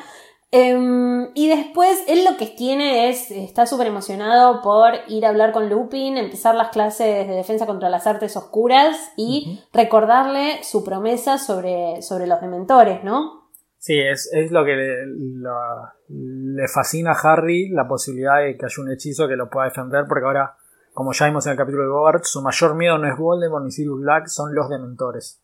Em, 0.55 1.29
y 1.33 1.47
después 1.49 2.03
él 2.07 2.23
lo 2.25 2.37
que 2.37 2.45
tiene 2.45 3.09
es, 3.09 3.31
está 3.31 3.65
súper 3.65 3.87
emocionado 3.87 4.61
por 4.61 4.93
ir 5.07 5.25
a 5.25 5.29
hablar 5.29 5.51
con 5.51 5.67
Lupin, 5.67 6.15
empezar 6.15 6.53
las 6.53 6.69
clases 6.69 7.27
de 7.27 7.33
defensa 7.33 7.65
contra 7.65 7.89
las 7.89 8.05
artes 8.05 8.37
oscuras 8.37 8.95
y 9.17 9.59
recordarle 9.73 10.63
su 10.63 10.83
promesa 10.83 11.39
sobre, 11.39 12.03
sobre 12.03 12.27
los 12.27 12.39
dementores, 12.39 13.03
¿no? 13.03 13.49
Sí, 13.79 13.99
es, 13.99 14.29
es 14.31 14.51
lo 14.51 14.63
que 14.63 14.75
le, 14.75 15.05
lo- 15.07 15.89
le 16.09 16.67
fascina 16.67 17.13
a 17.13 17.33
Harry, 17.33 17.69
la 17.69 17.87
posibilidad 17.87 18.37
de 18.43 18.55
que 18.55 18.65
haya 18.67 18.75
un 18.83 18.91
hechizo 18.91 19.27
que 19.27 19.35
lo 19.35 19.49
pueda 19.49 19.65
defender, 19.69 20.05
porque 20.07 20.25
ahora, 20.27 20.55
como 20.93 21.13
ya 21.13 21.25
vimos 21.25 21.47
en 21.47 21.53
el 21.53 21.57
capítulo 21.57 21.81
de 21.81 21.89
Bogart, 21.89 22.25
su 22.25 22.43
mayor 22.43 22.75
miedo 22.75 22.99
no 22.99 23.11
es 23.11 23.17
Voldemort 23.17 23.65
ni 23.65 23.71
Sirius 23.71 23.99
Black, 24.01 24.27
son 24.27 24.53
los 24.53 24.69
dementores. 24.69 25.41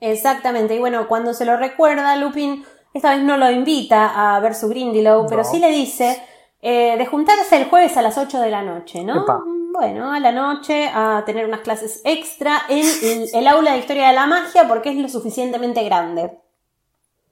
Exactamente, 0.00 0.76
y 0.76 0.78
bueno, 0.78 1.08
cuando 1.08 1.34
se 1.34 1.44
lo 1.44 1.56
recuerda, 1.56 2.14
Lupin 2.16 2.64
esta 2.94 3.10
vez 3.14 3.22
no 3.22 3.36
lo 3.36 3.50
invita 3.50 4.36
a 4.36 4.40
ver 4.40 4.54
su 4.54 4.68
Grindylow, 4.68 5.26
pero 5.28 5.42
No. 5.42 5.48
sí 5.50 5.58
le 5.58 5.70
dice 5.70 6.22
eh, 6.60 6.96
de 6.98 7.06
juntarse 7.06 7.56
el 7.56 7.66
jueves 7.68 7.96
a 7.96 8.02
las 8.02 8.18
8 8.18 8.40
de 8.40 8.50
la 8.50 8.62
noche, 8.62 9.04
¿no? 9.04 9.22
Epa. 9.22 9.40
Bueno, 9.72 10.12
a 10.12 10.18
la 10.18 10.32
noche 10.32 10.90
a 10.92 11.22
tener 11.24 11.44
unas 11.46 11.60
clases 11.60 12.00
extra 12.04 12.62
en 12.68 12.84
el, 13.02 13.28
el 13.32 13.46
aula 13.46 13.72
de 13.72 13.78
historia 13.78 14.08
de 14.08 14.14
la 14.14 14.26
magia 14.26 14.66
porque 14.66 14.90
es 14.90 14.96
lo 14.96 15.08
suficientemente 15.08 15.84
grande. 15.84 16.38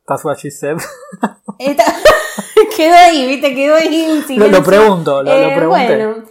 That's 0.07 0.25
what 0.25 0.37
she 0.39 0.51
said. 0.53 0.77
Esta- 1.59 1.85
quedó 2.77 2.95
ahí, 2.95 3.27
viste, 3.27 3.53
quedó 3.55 3.75
ahí 3.75 4.23
lo, 4.37 4.47
lo 4.47 4.63
pregunto, 4.63 5.23
lo, 5.23 5.33
lo 5.33 5.37
Eh, 5.37 5.53
pregunté. 5.57 5.97
bueno. 6.07 6.25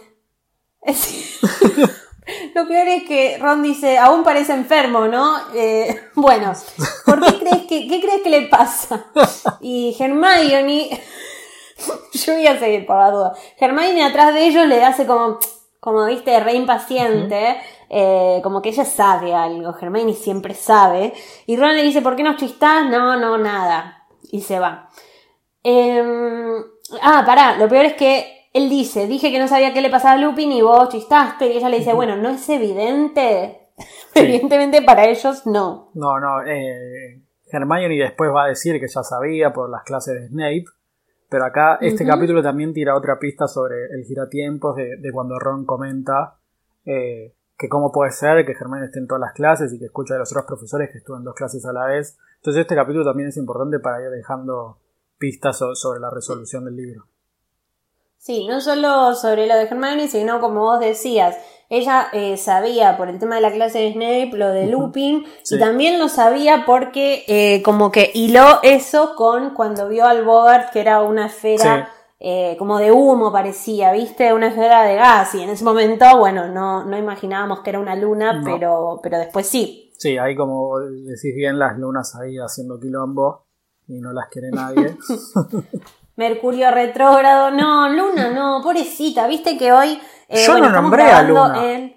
Lo 2.54 2.66
peor 2.66 2.88
es 2.88 3.04
que 3.04 3.38
Ron 3.38 3.62
dice, 3.62 3.98
aún 3.98 4.24
parece 4.24 4.52
enfermo, 4.52 5.06
¿no? 5.06 5.36
Eh, 5.54 6.08
bueno, 6.14 6.52
¿por 7.04 7.24
qué 7.24 7.38
crees 7.38 7.62
que, 7.66 7.88
qué 7.88 8.00
crees 8.00 8.22
que 8.22 8.30
le 8.30 8.42
pasa? 8.42 9.06
Y 9.60 9.96
Hermione, 9.98 10.90
yo 12.12 12.32
voy 12.34 12.46
a 12.46 12.58
seguir 12.58 12.86
por 12.86 12.96
la 12.96 13.10
duda. 13.10 13.34
Hermione 13.58 14.04
atrás 14.04 14.34
de 14.34 14.46
ellos 14.46 14.66
le 14.66 14.84
hace 14.84 15.06
como, 15.06 15.38
como 15.78 16.06
viste, 16.06 16.38
re 16.40 16.54
impaciente, 16.54 17.58
eh, 17.88 18.40
como 18.42 18.60
que 18.60 18.70
ella 18.70 18.84
sabe 18.84 19.32
algo. 19.32 19.74
Hermione 19.80 20.14
siempre 20.14 20.54
sabe. 20.54 21.14
Y 21.46 21.56
Ron 21.56 21.76
le 21.76 21.82
dice, 21.82 22.02
¿por 22.02 22.16
qué 22.16 22.24
no 22.24 22.36
chistás? 22.36 22.86
No, 22.86 23.16
no, 23.16 23.38
nada. 23.38 24.04
Y 24.32 24.40
se 24.40 24.58
va. 24.58 24.88
Em, 25.62 26.64
ah, 27.02 27.22
pará, 27.24 27.56
lo 27.56 27.68
peor 27.68 27.84
es 27.84 27.94
que 27.94 28.35
él 28.56 28.70
dice, 28.70 29.06
dije 29.06 29.30
que 29.30 29.38
no 29.38 29.48
sabía 29.48 29.74
qué 29.74 29.80
le 29.80 29.90
pasaba 29.90 30.14
a 30.14 30.18
Lupin 30.18 30.50
y 30.52 30.62
vos 30.62 30.88
chistaste. 30.88 31.46
Y 31.46 31.56
ella 31.58 31.68
le 31.68 31.78
dice, 31.78 31.92
bueno, 31.92 32.16
¿no 32.16 32.30
es 32.30 32.48
evidente? 32.48 33.70
Evidentemente 34.14 34.80
para 34.82 35.04
ellos 35.04 35.46
no. 35.46 35.90
No, 35.94 36.18
no. 36.18 36.42
Eh, 36.46 37.22
Hermione 37.50 37.96
después 37.96 38.30
va 38.34 38.44
a 38.44 38.48
decir 38.48 38.80
que 38.80 38.88
ya 38.88 39.02
sabía 39.02 39.52
por 39.52 39.68
las 39.68 39.82
clases 39.82 40.14
de 40.14 40.28
Snape. 40.28 40.64
Pero 41.28 41.44
acá 41.44 41.76
este 41.80 42.06
capítulo 42.06 42.40
también 42.42 42.72
tira 42.72 42.96
otra 42.96 43.18
pista 43.18 43.48
sobre 43.48 43.86
el 43.86 44.04
giratiempos 44.04 44.76
de, 44.76 44.96
de 44.96 45.12
cuando 45.12 45.38
Ron 45.40 45.66
comenta 45.66 46.38
eh, 46.84 47.34
que 47.58 47.68
cómo 47.68 47.90
puede 47.90 48.12
ser 48.12 48.46
que 48.46 48.52
Hermione 48.52 48.86
esté 48.86 49.00
en 49.00 49.08
todas 49.08 49.20
las 49.20 49.32
clases 49.32 49.72
y 49.72 49.78
que 49.78 49.86
escucha 49.86 50.14
de 50.14 50.20
los 50.20 50.30
otros 50.30 50.46
profesores 50.46 50.88
que 50.90 50.98
estuvo 50.98 51.16
en 51.16 51.24
dos 51.24 51.34
clases 51.34 51.66
a 51.66 51.72
la 51.72 51.86
vez. 51.86 52.16
Entonces 52.36 52.60
este 52.60 52.76
capítulo 52.76 53.04
también 53.04 53.28
es 53.28 53.36
importante 53.36 53.80
para 53.80 54.02
ir 54.02 54.10
dejando 54.10 54.78
pistas 55.18 55.58
sobre 55.74 56.00
la 56.00 56.10
resolución 56.10 56.64
del 56.64 56.76
libro. 56.76 57.06
Sí, 58.18 58.46
no 58.46 58.60
solo 58.60 59.14
sobre 59.14 59.46
lo 59.46 59.54
de 59.54 59.62
Hermione, 59.62 60.08
sino 60.08 60.40
como 60.40 60.62
vos 60.62 60.80
decías, 60.80 61.36
ella 61.68 62.08
eh, 62.12 62.36
sabía 62.36 62.96
por 62.96 63.08
el 63.08 63.18
tema 63.18 63.36
de 63.36 63.40
la 63.40 63.52
clase 63.52 63.80
de 63.80 63.92
Snape 63.92 64.30
lo 64.34 64.50
de 64.50 64.66
Lupin 64.66 65.24
y 65.50 65.58
también 65.58 65.98
lo 65.98 66.08
sabía 66.08 66.64
porque 66.64 67.24
eh, 67.26 67.62
como 67.62 67.90
que 67.90 68.10
hiló 68.14 68.60
eso 68.62 69.14
con 69.16 69.54
cuando 69.54 69.88
vio 69.88 70.06
al 70.06 70.24
Bogart 70.24 70.70
que 70.70 70.80
era 70.80 71.02
una 71.02 71.26
esfera 71.26 71.90
eh, 72.18 72.56
como 72.58 72.78
de 72.78 72.92
humo 72.92 73.30
parecía, 73.30 73.92
¿viste? 73.92 74.32
Una 74.32 74.48
esfera 74.48 74.84
de 74.84 74.94
gas 74.94 75.34
y 75.34 75.42
en 75.42 75.50
ese 75.50 75.64
momento, 75.64 76.06
bueno, 76.18 76.48
no, 76.48 76.84
no 76.84 76.96
imaginábamos 76.96 77.60
que 77.60 77.70
era 77.70 77.78
una 77.78 77.94
luna, 77.94 78.40
pero, 78.42 79.00
pero 79.02 79.18
después 79.18 79.46
sí. 79.46 79.92
Sí, 79.98 80.16
ahí 80.16 80.34
como 80.34 80.78
decís 80.78 81.34
bien, 81.34 81.58
las 81.58 81.78
lunas 81.78 82.14
ahí 82.16 82.38
haciendo 82.38 82.78
quilombo 82.80 83.46
y 83.86 84.00
no 84.00 84.12
las 84.12 84.28
quiere 84.28 84.50
nadie. 84.50 84.96
Mercurio 86.16 86.70
retrógrado, 86.70 87.50
no, 87.50 87.90
Luna, 87.90 88.30
no, 88.30 88.60
pobrecita, 88.62 89.26
viste 89.26 89.58
que 89.58 89.70
hoy... 89.70 90.00
Eh, 90.28 90.44
yo 90.46 90.58
no 90.58 90.70
nombré 90.70 91.04
a 91.04 91.22
Luna. 91.22 91.92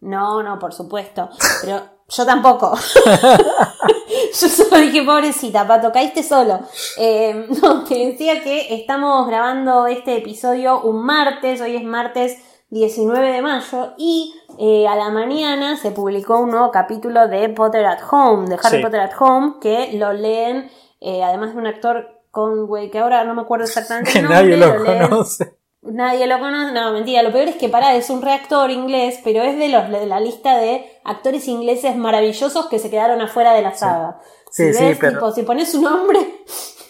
No, 0.00 0.42
no, 0.44 0.58
por 0.60 0.72
supuesto, 0.72 1.28
pero 1.60 1.82
yo 2.08 2.24
tampoco. 2.24 2.72
yo 4.40 4.48
solo 4.48 4.76
dije, 4.80 5.02
pobrecita, 5.02 5.66
Pato, 5.66 5.90
caíste 5.90 6.22
solo. 6.22 6.60
Eh, 6.98 7.48
no, 7.62 7.82
te 7.82 7.96
decía 7.96 8.44
que 8.44 8.76
estamos 8.76 9.26
grabando 9.26 9.88
este 9.88 10.18
episodio 10.18 10.80
un 10.82 11.04
martes, 11.04 11.60
hoy 11.60 11.74
es 11.74 11.84
martes 11.84 12.38
19 12.70 13.32
de 13.32 13.42
mayo, 13.42 13.94
y 13.98 14.34
eh, 14.60 14.86
a 14.86 14.94
la 14.94 15.10
mañana 15.10 15.76
se 15.76 15.90
publicó 15.90 16.38
un 16.38 16.52
nuevo 16.52 16.70
capítulo 16.70 17.26
de 17.26 17.48
Potter 17.48 17.86
at 17.86 18.02
Home, 18.08 18.46
de 18.46 18.56
Harry 18.62 18.80
Potter 18.80 19.00
at 19.00 19.12
Home, 19.18 19.54
que 19.60 19.94
lo 19.94 20.12
leen, 20.12 20.70
además 21.02 21.54
de 21.54 21.58
un 21.60 21.66
actor 21.66 22.13
Conway, 22.34 22.90
que 22.90 22.98
ahora 22.98 23.24
no 23.24 23.34
me 23.34 23.42
acuerdo 23.42 23.64
exactamente 23.64 24.18
el 24.18 24.24
nombre. 24.24 24.42
Nadie 24.42 24.56
lo, 24.58 24.84
conoce. 24.84 25.56
Nadie 25.80 26.26
lo 26.26 26.38
conoce, 26.38 26.72
no, 26.72 26.92
mentira, 26.92 27.22
lo 27.22 27.32
peor 27.32 27.48
es 27.48 27.56
que 27.56 27.68
para 27.68 27.94
es 27.94 28.10
un 28.10 28.20
reactor 28.20 28.70
inglés, 28.70 29.20
pero 29.24 29.42
es 29.42 29.56
de 29.58 29.68
los 29.68 29.88
de 29.90 30.06
la 30.06 30.20
lista 30.20 30.56
de 30.56 30.84
actores 31.04 31.46
ingleses 31.48 31.96
maravillosos 31.96 32.66
que 32.66 32.78
se 32.78 32.90
quedaron 32.90 33.20
afuera 33.20 33.52
de 33.52 33.62
la 33.62 33.74
saga. 33.74 34.18
Sí, 34.50 34.72
si 34.72 34.78
sí, 34.78 34.98
pero... 35.00 35.32
si 35.32 35.42
pones 35.42 35.72
su 35.72 35.80
nombre... 35.80 36.20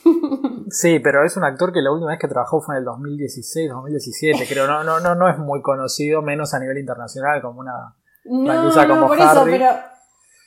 sí, 0.71 0.99
pero 0.99 1.25
es 1.25 1.37
un 1.37 1.45
actor 1.45 1.73
que 1.73 1.81
la 1.81 1.91
última 1.93 2.11
vez 2.11 2.21
que 2.21 2.29
trabajó 2.29 2.61
fue 2.61 2.75
en 2.75 2.81
el 2.81 2.85
2016, 2.85 3.71
2017, 3.71 4.47
creo, 4.47 4.67
no, 4.67 4.85
no, 4.85 5.01
no, 5.01 5.15
no 5.15 5.29
es 5.29 5.39
muy 5.39 5.63
conocido, 5.63 6.23
menos 6.23 6.55
a 6.55 6.59
nivel 6.59 6.79
internacional 6.79 7.41
como 7.43 7.61
una... 7.61 7.97
No, 8.25 8.71
no, 8.71 8.89
como 8.89 9.09
por 9.09 9.19
eso, 9.19 9.45
pero 9.45 9.69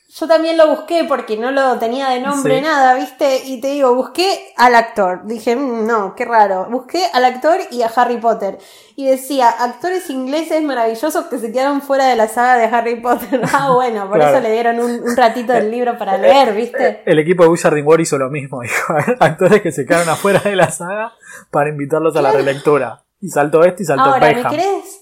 yo 0.10 0.26
también 0.26 0.56
lo 0.56 0.70
busqué 0.70 1.04
porque 1.04 1.36
no 1.36 1.52
lo 1.52 1.78
tenía 1.80 2.10
de 2.10 2.22
nombre 2.22 2.62
nada, 2.62 2.96
¿viste? 2.96 3.44
Y 3.46 3.60
te 3.60 3.68
digo, 3.72 3.94
busqué 3.94 4.54
al 4.56 4.74
actor. 4.74 5.26
Dije, 5.26 5.56
mm, 5.56 5.86
no, 5.86 6.16
qué 6.16 6.24
raro. 6.24 6.66
Busqué 6.70 7.04
al 7.12 7.26
actor 7.26 7.60
y 7.72 7.82
a 7.82 7.88
Harry 7.88 8.18
Potter. 8.18 8.58
Y 8.96 9.06
decía, 9.06 9.50
actores 9.50 10.10
ingleses 10.10 10.64
maravillosos 10.64 11.26
que 11.26 11.40
se 11.40 11.52
quedaron 11.52 11.82
fuera 11.82 12.06
de 12.06 12.16
la 12.16 12.30
saga 12.30 12.56
de 12.56 12.74
Harry 12.74 13.02
Potter. 13.02 13.42
Ah, 13.60 13.72
bueno, 13.74 14.08
por 14.08 14.22
eso 14.22 14.40
le 14.40 14.52
dieron 14.52 14.80
un, 14.80 15.18
ratito 15.18 15.52
del 15.52 15.72
libro 15.72 15.98
para 15.98 16.18
leer, 16.18 16.54
¿viste? 16.54 17.02
El 17.06 17.20
equipo 17.20 17.44
de 17.44 17.50
Wizarding 17.50 17.86
World 17.86 18.04
hizo 18.04 18.18
lo 18.18 18.30
mismo, 18.30 18.62
dijo, 18.64 18.94
actores 19.20 19.62
que 19.62 19.72
se 19.72 19.86
quedaron 19.86 20.10
afuera 20.10 20.40
de 20.40 20.56
la 20.56 20.70
saga 20.70 21.14
para 21.52 21.70
invitarlos 21.70 22.16
a 22.16 22.22
la 22.22 22.32
relectura. 22.32 23.04
Y 23.20 23.30
saltó 23.30 23.64
este 23.64 23.84
y 23.84 23.86
saltó 23.86 24.04
Ahora, 24.04 24.32
¿me 24.32 24.44
querés? 24.44 25.02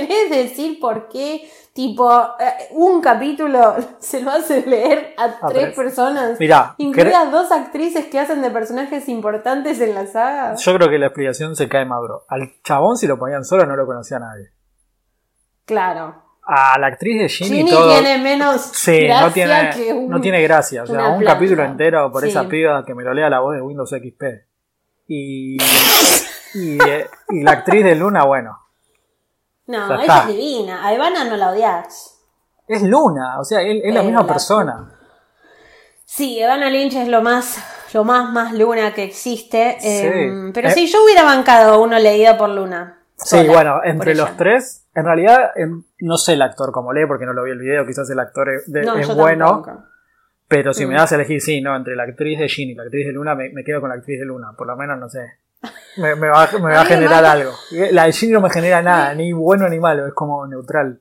Querés 0.00 0.30
decir 0.30 0.78
por 0.80 1.08
qué 1.08 1.48
Tipo, 1.76 2.10
eh, 2.40 2.68
un 2.70 3.02
capítulo 3.02 3.76
se 3.98 4.22
lo 4.22 4.30
hace 4.30 4.64
leer 4.66 5.14
a, 5.18 5.46
tres 5.46 5.74
personas. 5.76 6.40
Mira, 6.40 6.74
incluidas 6.78 7.30
dos 7.30 7.52
actrices 7.52 8.06
que 8.06 8.18
hacen 8.18 8.40
de 8.40 8.50
personajes 8.50 9.06
importantes 9.10 9.78
en 9.82 9.94
la 9.94 10.06
saga. 10.06 10.54
Yo 10.54 10.74
creo 10.74 10.88
que 10.88 10.98
la 10.98 11.08
explicación 11.08 11.54
se 11.54 11.68
cae 11.68 11.84
maduro. 11.84 12.24
Al 12.28 12.50
chabón, 12.64 12.96
si 12.96 13.06
lo 13.06 13.18
ponían 13.18 13.44
solo, 13.44 13.66
no 13.66 13.76
lo 13.76 13.84
conocía 13.84 14.18
nadie. 14.18 14.52
Claro. 15.66 16.14
A 16.46 16.78
la 16.78 16.86
actriz 16.86 17.20
de 17.20 17.28
Ginny, 17.28 17.58
Ginny 17.58 17.70
todo... 17.70 17.92
tiene 17.92 18.22
menos 18.22 18.72
gracia 18.86 19.20
no 19.20 19.32
tiene, 19.32 19.70
que 19.74 19.94
no 20.08 20.20
tiene 20.22 20.42
gracia. 20.42 20.84
O 20.84 20.86
sea, 20.86 21.08
un 21.10 21.24
capítulo 21.24 21.62
entero 21.62 22.10
por 22.10 22.24
esa 22.24 22.48
piba 22.48 22.86
que 22.86 22.94
me 22.94 23.02
lo 23.02 23.12
lea 23.12 23.28
la 23.28 23.40
voz 23.40 23.54
de 23.54 23.60
Windows 23.60 23.90
XP. 23.90 24.22
Y, 25.08 25.58
y, 26.54 26.78
eh, 26.88 27.06
y 27.28 27.42
la 27.42 27.50
actriz 27.50 27.84
de 27.84 27.96
Luna, 27.96 28.24
bueno, 28.24 28.65
no, 29.66 30.00
ella 30.00 30.20
es 30.20 30.26
divina. 30.28 30.86
A 30.86 30.94
Ivana 30.94 31.24
no 31.24 31.36
la 31.36 31.50
odias. 31.50 32.18
Es 32.68 32.82
Luna, 32.82 33.38
o 33.38 33.44
sea, 33.44 33.62
es, 33.62 33.94
la 33.94 34.02
misma 34.02 34.26
persona. 34.26 34.92
Sí, 36.04 36.38
Ivana 36.38 36.70
Lynch 36.70 36.94
es 36.94 37.08
lo 37.08 37.22
más, 37.22 37.58
lo 37.92 38.04
más, 38.04 38.32
más 38.32 38.52
Luna 38.52 38.92
que 38.94 39.04
existe. 39.04 39.76
Em, 39.80 40.52
pero 40.52 40.70
sí, 40.70 40.84
eh, 40.84 40.86
yo 40.86 41.04
hubiera 41.04 41.22
bancado 41.22 41.80
uno 41.82 41.98
leído 41.98 42.36
por 42.36 42.50
Luna. 42.50 43.02
sí, 43.16 43.46
bueno, 43.46 43.80
entre 43.84 44.14
los 44.14 44.36
tres, 44.36 44.86
en 44.94 45.04
realidad 45.04 45.50
em, 45.56 45.84
no 46.00 46.16
sé 46.16 46.34
el 46.34 46.42
actor 46.42 46.72
como 46.72 46.92
lee 46.92 47.06
porque 47.06 47.26
no 47.26 47.32
lo 47.32 47.44
vi 47.44 47.50
el 47.50 47.58
video, 47.58 47.86
quizás 47.86 48.08
el 48.10 48.18
actor 48.18 48.48
es, 48.50 48.64
bueno. 49.14 49.64
Pero 50.48 50.72
si 50.72 50.86
me 50.86 50.94
mm. 50.94 50.98
das 50.98 51.12
a 51.12 51.16
elegir, 51.16 51.40
sí, 51.40 51.60
no, 51.60 51.74
entre 51.74 51.96
la 51.96 52.04
actriz 52.04 52.38
de 52.38 52.48
Ginny 52.48 52.72
y 52.72 52.74
la 52.76 52.84
actriz 52.84 53.06
de 53.06 53.12
Luna, 53.12 53.34
me, 53.34 53.64
quedo 53.64 53.80
con 53.80 53.88
la 53.88 53.96
actriz 53.96 54.20
de 54.20 54.26
Luna, 54.26 54.52
por 54.56 54.66
lo 54.66 54.76
menos, 54.76 54.98
no 54.98 55.08
sé. 55.08 55.38
Me, 55.96 56.14
va, 56.14 56.42
a 56.42 56.84
generar 56.84 57.24
algo. 57.24 57.52
La 57.70 58.04
de 58.04 58.12
Ginny 58.12 58.32
no 58.32 58.40
me 58.40 58.50
genera 58.50 58.82
nada, 58.82 59.14
ni 59.14 59.32
bueno 59.32 59.68
ni 59.68 59.78
malo, 59.78 60.06
es 60.06 60.14
como 60.14 60.46
neutral. 60.46 61.00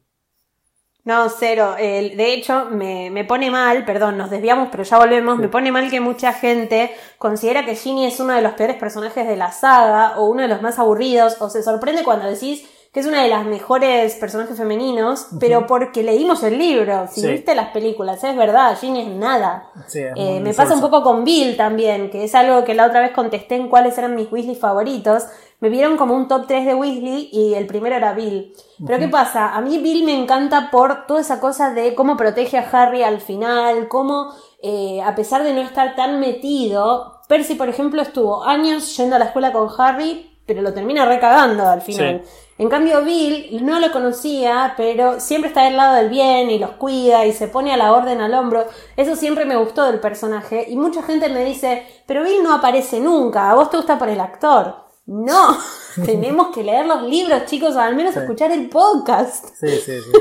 No, 1.04 1.30
cero. 1.30 1.76
de 1.78 2.34
hecho, 2.34 2.66
me, 2.72 3.12
me, 3.12 3.26
pone 3.26 3.52
mal, 3.52 3.86
perdón, 3.86 4.18
nos 4.18 4.32
desviamos, 4.32 4.70
pero 4.72 4.84
ya 4.84 4.98
volvemos. 4.98 5.38
Me 5.38 5.50
pone 5.50 5.72
mal 5.72 5.90
que 5.90 6.00
mucha 6.00 6.34
gente 6.34 6.96
considera 7.20 7.64
que 7.64 7.76
Ginny 7.76 8.08
es 8.08 8.20
uno 8.20 8.34
de 8.34 8.42
los 8.42 8.54
peores 8.54 8.78
personajes 8.78 9.28
de 9.28 9.36
la 9.36 9.52
saga 9.52 10.18
o 10.18 10.26
uno 10.26 10.42
de 10.42 10.48
los 10.48 10.62
más 10.62 10.80
aburridos, 10.80 11.40
o 11.42 11.50
se 11.50 11.62
sorprende 11.62 12.04
cuando 12.04 12.26
decís 12.26 12.68
que 12.96 13.02
es 13.02 13.08
una 13.08 13.24
de 13.24 13.28
las 13.28 13.46
mejores 13.46 14.16
personajes 14.16 14.58
femeninos, 14.58 15.28
pero 15.38 15.68
porque 15.68 16.02
leímos 16.02 16.44
el 16.44 16.58
libro, 16.58 17.10
si 17.12 17.28
viste 17.28 17.54
las 17.54 17.72
películas, 17.72 18.24
es 18.24 18.38
verdad, 18.38 18.78
Ginny 18.80 19.02
es 19.02 19.10
nada. 19.10 19.70
Eh, 19.94 20.40
me 20.40 20.54
pasa 20.54 20.76
un 20.76 20.80
poco 20.80 21.04
con 21.04 21.26
Bill 21.26 21.58
también, 21.58 22.10
que 22.10 22.24
es 22.24 22.34
algo 22.34 22.64
que 22.64 22.74
la 22.74 22.86
otra 22.86 23.02
vez 23.02 23.12
contesté 23.12 23.56
en 23.56 23.68
cuáles 23.68 23.98
eran 23.98 24.16
mis 24.16 24.32
Weasley 24.32 24.56
favoritos. 24.56 25.24
Me 25.60 25.68
vieron 25.68 25.98
como 25.98 26.16
un 26.16 26.30
top 26.30 26.48
3 26.48 26.66
de 26.68 26.74
Weasley 26.74 27.28
y 27.34 27.56
el 27.56 27.68
primero 27.68 27.98
era 27.98 28.14
Bill. 28.14 28.54
Pero 28.88 28.98
¿qué 28.98 29.10
pasa? 29.10 29.54
A 29.54 29.60
mí 29.60 29.78
Bill 29.80 30.06
me 30.06 30.18
encanta 30.18 30.72
por 30.72 31.06
toda 31.06 31.20
esa 31.20 31.42
cosa 31.42 31.74
de 31.74 31.96
cómo 31.96 32.16
protege 32.16 32.58
a 32.58 32.70
Harry 32.72 33.04
al 33.04 33.20
final, 33.20 33.90
cómo, 33.90 34.32
eh, 34.64 35.02
a 35.02 35.14
pesar 35.16 35.44
de 35.44 35.54
no 35.54 35.60
estar 35.60 35.98
tan 35.98 36.22
metido, 36.22 37.20
Percy, 37.28 37.56
por 37.56 37.68
ejemplo, 37.68 38.02
estuvo 38.02 38.46
años 38.46 38.96
yendo 38.96 39.18
a 39.18 39.20
la 39.20 39.26
escuela 39.26 39.52
con 39.52 39.68
Harry, 39.78 40.32
pero 40.46 40.62
lo 40.62 40.74
termina 40.74 41.06
recagando 41.06 41.68
al 41.68 41.82
final. 41.82 42.22
En 42.58 42.70
cambio, 42.70 43.04
Bill 43.04 43.66
no 43.66 43.80
lo 43.80 43.92
conocía, 43.92 44.76
pero 44.78 45.20
siempre 45.20 45.50
está 45.50 45.64
del 45.66 45.76
lado 45.76 45.96
del 45.96 46.10
bien 46.10 46.50
y 46.50 46.58
los 46.58 46.72
cuida 46.72 47.26
y 47.26 47.34
se 47.34 47.50
pone 47.50 47.74
a 47.74 47.78
la 47.78 47.92
orden 47.92 48.22
al 48.22 48.34
hombro. 48.34 48.66
Eso 48.96 49.18
siempre 49.18 49.44
me 49.44 49.58
gustó 49.58 49.84
del 49.86 50.00
personaje. 50.00 50.66
Y 50.70 50.78
mucha 50.78 51.04
gente 51.04 51.28
me 51.28 51.44
dice, 51.44 51.86
pero 52.08 52.24
Bill 52.24 52.44
no 52.44 52.54
aparece 52.54 53.02
nunca, 53.02 53.52
a 53.52 53.56
vos 53.56 53.70
te 53.70 53.78
gusta 53.78 54.00
por 54.00 54.08
el 54.08 54.22
actor. 54.22 54.76
No, 55.06 55.58
tenemos 56.06 56.56
que 56.56 56.64
leer 56.64 56.86
los 56.86 57.04
libros, 57.04 57.46
chicos, 57.46 57.76
o 57.76 57.80
al 57.80 57.96
menos 57.96 58.16
escuchar 58.16 58.52
el 58.52 58.70
podcast. 58.70 59.48
Sí, 59.56 59.68
sí, 59.68 60.00
sí. 60.00 60.12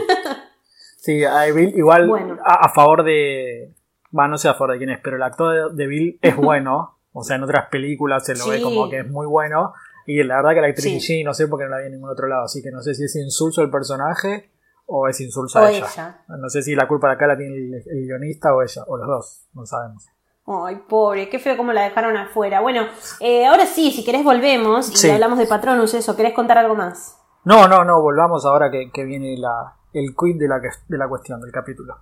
Sí, 1.05 1.23
Bill 1.55 1.77
igual 1.77 2.41
a, 2.43 2.71
favor 2.71 3.05
de... 3.05 3.75
Bueno, 4.11 4.31
no 4.31 4.39
sé 4.39 4.49
a 4.49 4.55
favor 4.55 4.73
de 4.73 4.79
quién 4.79 4.89
es, 4.89 5.01
pero 5.05 5.17
el 5.17 5.23
actor 5.23 5.75
de, 5.75 5.87
Bill 5.87 6.19
es 6.23 6.35
bueno. 6.39 6.99
O 7.13 7.23
sea, 7.23 7.37
en 7.37 7.43
otras 7.43 7.69
películas 7.69 8.25
se 8.25 8.35
lo 8.35 8.49
ve 8.49 8.63
como 8.63 8.89
que 8.89 9.01
es 9.01 9.09
muy 9.09 9.27
bueno. 9.27 9.75
Y 10.07 10.23
la 10.23 10.37
verdad 10.37 10.55
que 10.55 10.61
la 10.61 10.67
actriz 10.69 11.05
sí. 11.05 11.25
no 11.25 11.33
sé 11.35 11.49
por 11.49 11.59
qué 11.59 11.65
no 11.65 11.71
la 11.71 11.79
vi 11.79 11.87
en 11.87 11.93
ningún 11.93 12.11
otro 12.11 12.27
lado, 12.27 12.45
así 12.45 12.63
que 12.63 12.71
no 12.71 12.83
sé 12.83 12.95
si 12.95 13.05
es 13.05 13.17
insulso 13.17 13.63
el 13.63 13.71
personaje 13.71 14.51
o 14.87 15.09
es 15.09 15.21
insulso 15.21 15.59
a 15.59 15.71
ella. 15.71 16.25
No 16.29 16.49
sé 16.49 16.63
si 16.63 16.75
la 16.75 16.87
culpa 16.87 17.09
de 17.09 17.15
acá 17.15 17.27
la 17.27 17.37
tiene 17.37 17.55
el, 17.55 18.07
guionista 18.07 18.55
o 18.55 18.63
ella, 18.63 18.83
o 18.87 18.97
los 18.97 19.07
dos, 19.07 19.49
no 19.55 19.65
sabemos. 19.65 20.07
Ay, 20.47 20.83
pobre, 20.89 21.31
qué 21.31 21.39
feo 21.39 21.57
como 21.57 21.73
la 21.73 21.85
dejaron 21.85 22.17
afuera. 22.19 22.61
Bueno, 22.61 22.87
eh, 23.21 23.47
ahora 23.47 23.65
sí, 23.65 23.91
si 23.93 24.05
querés 24.05 24.25
volvemos 24.25 25.03
y 25.03 25.11
hablamos 25.11 25.39
de 25.39 25.47
Patronus, 25.47 25.95
eso. 25.95 26.15
¿Querés 26.17 26.35
contar 26.35 26.59
algo 26.59 26.75
más? 26.75 27.19
No, 27.45 27.67
no, 27.67 27.85
no, 27.85 28.03
volvamos 28.03 28.45
ahora 28.45 28.71
que, 28.71 29.05
viene 29.05 29.37
la, 29.39 29.77
el 29.95 30.15
quid 30.15 30.39
de 30.39 30.49
la, 30.49 30.61
de 30.61 30.99
la 30.99 31.09
cuestión, 31.09 31.41
del 31.41 31.51
capítulo. 31.51 31.95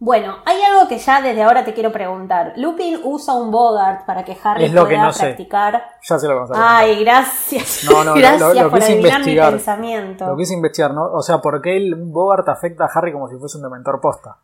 Bueno, 0.00 0.36
hay 0.44 0.60
algo 0.62 0.86
que 0.88 0.98
ya 0.98 1.20
desde 1.20 1.42
ahora 1.42 1.64
te 1.64 1.74
quiero 1.74 1.90
preguntar. 1.90 2.52
Lupin 2.56 3.00
usa 3.02 3.34
un 3.34 3.50
Bogart 3.50 4.06
para 4.06 4.24
que 4.24 4.36
Harry 4.44 4.66
Es 4.66 4.72
lo 4.72 4.82
que 4.86 4.94
pueda 4.94 5.06
no 5.06 5.12
sé. 5.12 5.24
practicar. 5.24 5.82
Ya 6.08 6.18
se 6.20 6.28
lo 6.28 6.34
vamos 6.36 6.50
a. 6.52 6.78
Ay, 6.78 7.02
gracias. 7.04 7.82
No, 7.90 8.04
no, 8.04 8.14
gracias 8.14 8.40
lo- 8.54 8.62
lo 8.64 8.70
por 8.70 8.78
quise 8.78 8.92
adivinar 8.92 9.12
mi 9.24 9.32
investigar. 9.32 9.50
pensamiento. 9.50 10.26
Lo 10.26 10.36
quise 10.36 10.54
investigar, 10.54 10.94
¿no? 10.94 11.04
O 11.12 11.20
sea, 11.20 11.38
¿por 11.38 11.60
qué 11.60 11.76
el 11.76 11.96
Bogart 11.96 12.48
afecta 12.48 12.84
a 12.84 12.90
Harry 12.94 13.12
como 13.12 13.28
si 13.28 13.36
fuese 13.38 13.56
un 13.58 13.64
dementor 13.64 14.00
posta? 14.00 14.36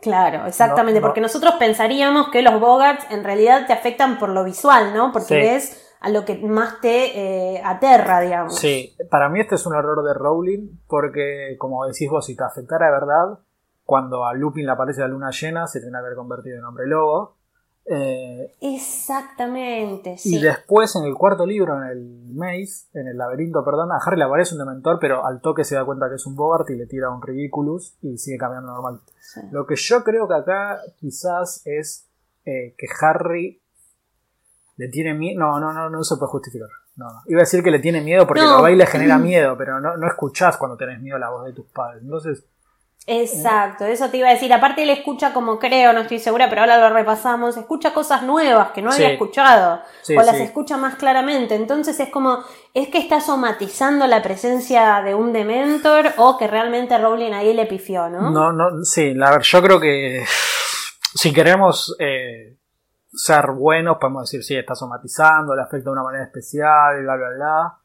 Claro, 0.00 0.46
exactamente, 0.46 1.00
No, 1.00 1.06
no. 1.06 1.08
porque 1.08 1.20
nosotros 1.20 1.54
pensaríamos 1.58 2.28
que 2.30 2.40
los 2.42 2.60
Bogarts 2.60 3.06
en 3.10 3.24
realidad 3.24 3.66
te 3.66 3.72
afectan 3.72 4.18
por 4.18 4.28
lo 4.28 4.44
visual, 4.44 4.94
¿no? 4.94 5.10
Porque 5.12 5.26
Sí. 5.26 5.34
ves 5.34 5.94
a 6.00 6.10
lo 6.10 6.24
que 6.24 6.36
más 6.36 6.80
te 6.80 7.54
eh, 7.56 7.62
aterra, 7.64 8.20
digamos. 8.20 8.56
Sí, 8.56 8.94
para 9.10 9.28
mí 9.28 9.40
este 9.40 9.56
es 9.56 9.66
un 9.66 9.74
error 9.74 10.02
de 10.04 10.14
Rowling 10.14 10.68
porque, 10.86 11.56
como 11.58 11.84
decís 11.86 12.08
vos, 12.10 12.24
si 12.26 12.36
te 12.36 12.44
afectara 12.44 12.86
de 12.86 12.92
verdad, 12.92 13.38
cuando 13.86 14.26
a 14.26 14.34
Lupin 14.34 14.66
le 14.66 14.72
aparece 14.72 15.00
la 15.00 15.08
luna 15.08 15.30
llena, 15.30 15.66
se 15.66 15.80
tiene 15.80 15.92
que 15.92 15.98
haber 15.98 16.14
convertido 16.14 16.58
en 16.58 16.64
hombre 16.64 16.86
lobo. 16.86 17.36
Eh, 17.88 18.52
Exactamente, 18.60 20.18
sí. 20.18 20.36
Y 20.36 20.42
después, 20.42 20.94
en 20.96 21.04
el 21.04 21.14
cuarto 21.14 21.46
libro, 21.46 21.76
en 21.80 21.88
el 21.88 22.34
Maze, 22.34 22.88
en 22.94 23.06
el 23.06 23.16
laberinto, 23.16 23.64
perdón, 23.64 23.92
a 23.92 23.98
Harry 24.04 24.16
le 24.18 24.24
aparece 24.24 24.54
un 24.54 24.58
dementor, 24.58 24.98
pero 25.00 25.24
al 25.24 25.40
toque 25.40 25.62
se 25.64 25.76
da 25.76 25.84
cuenta 25.84 26.08
que 26.08 26.16
es 26.16 26.26
un 26.26 26.34
Bogart 26.34 26.68
y 26.70 26.74
le 26.76 26.86
tira 26.86 27.10
un 27.10 27.22
Ridiculous 27.22 27.96
y 28.02 28.18
sigue 28.18 28.38
caminando 28.38 28.72
normal. 28.72 29.00
Sí. 29.20 29.40
Lo 29.52 29.66
que 29.66 29.76
yo 29.76 30.02
creo 30.02 30.26
que 30.26 30.34
acá 30.34 30.80
quizás 30.98 31.62
es 31.64 32.08
eh, 32.44 32.74
que 32.76 32.86
Harry 33.00 33.62
le 34.76 34.88
tiene 34.88 35.14
miedo. 35.14 35.38
No, 35.38 35.60
no, 35.60 35.72
no, 35.72 35.88
no 35.88 36.02
se 36.02 36.16
puede 36.16 36.30
justificar. 36.30 36.68
No, 36.96 37.06
no. 37.12 37.22
Iba 37.26 37.40
a 37.40 37.42
decir 37.44 37.62
que 37.62 37.70
le 37.70 37.78
tiene 37.78 38.00
miedo 38.00 38.26
porque 38.26 38.42
No. 38.42 38.56
lo 38.56 38.62
ve 38.64 38.72
y 38.72 38.76
le 38.76 38.86
genera 38.86 39.18
miedo, 39.18 39.56
pero 39.56 39.80
no, 39.80 39.96
no 39.96 40.06
escuchás 40.08 40.56
cuando 40.56 40.76
tenés 40.76 41.00
miedo 41.00 41.18
la 41.18 41.30
voz 41.30 41.44
de 41.44 41.52
tus 41.52 41.66
padres. 41.66 42.02
Entonces, 42.02 42.44
Exacto, 43.08 43.84
eso 43.84 44.10
te 44.10 44.16
iba 44.16 44.28
a 44.28 44.32
decir. 44.32 44.52
Aparte 44.52 44.82
él 44.82 44.90
escucha 44.90 45.32
como 45.32 45.60
creo, 45.60 45.92
no 45.92 46.00
estoy 46.00 46.18
segura, 46.18 46.48
pero 46.48 46.62
ahora 46.62 46.76
lo 46.88 46.92
repasamos, 46.94 47.56
escucha 47.56 47.94
cosas 47.94 48.22
nuevas 48.24 48.72
que 48.72 48.82
no 48.82 48.90
Sí. 48.90 49.02
había 49.02 49.12
escuchado 49.14 49.80
Sí, 50.02 50.16
o 50.16 50.22
las 50.22 50.36
sí. 50.36 50.42
escucha 50.42 50.76
más 50.76 50.96
claramente. 50.96 51.54
Entonces 51.54 52.00
es 52.00 52.08
como, 52.08 52.38
es 52.74 52.88
que 52.88 52.98
está 52.98 53.20
somatizando 53.20 54.08
la 54.08 54.22
presencia 54.22 55.02
de 55.02 55.14
un 55.14 55.32
dementor 55.32 56.14
o 56.16 56.36
que 56.36 56.48
realmente 56.48 56.98
Rowling 56.98 57.32
ahí 57.32 57.54
le 57.54 57.66
pifió, 57.66 58.08
¿no? 58.08 58.28
no, 58.30 58.52
no, 58.52 58.82
sí, 58.84 59.14
la 59.14 59.30
ver, 59.30 59.42
yo 59.42 59.62
creo 59.62 59.78
que 59.78 60.24
si 61.14 61.32
queremos 61.32 61.94
eh, 62.00 62.56
ser 63.12 63.52
buenos, 63.52 63.98
podemos 64.00 64.24
decir, 64.24 64.42
sí, 64.42 64.56
está 64.56 64.74
somatizando, 64.74 65.54
le 65.54 65.62
afecta 65.62 65.90
de 65.90 65.92
una 65.92 66.02
manera 66.02 66.24
especial, 66.24 67.02
bla, 67.02 67.14
bla, 67.16 67.28
bla. 67.36 67.78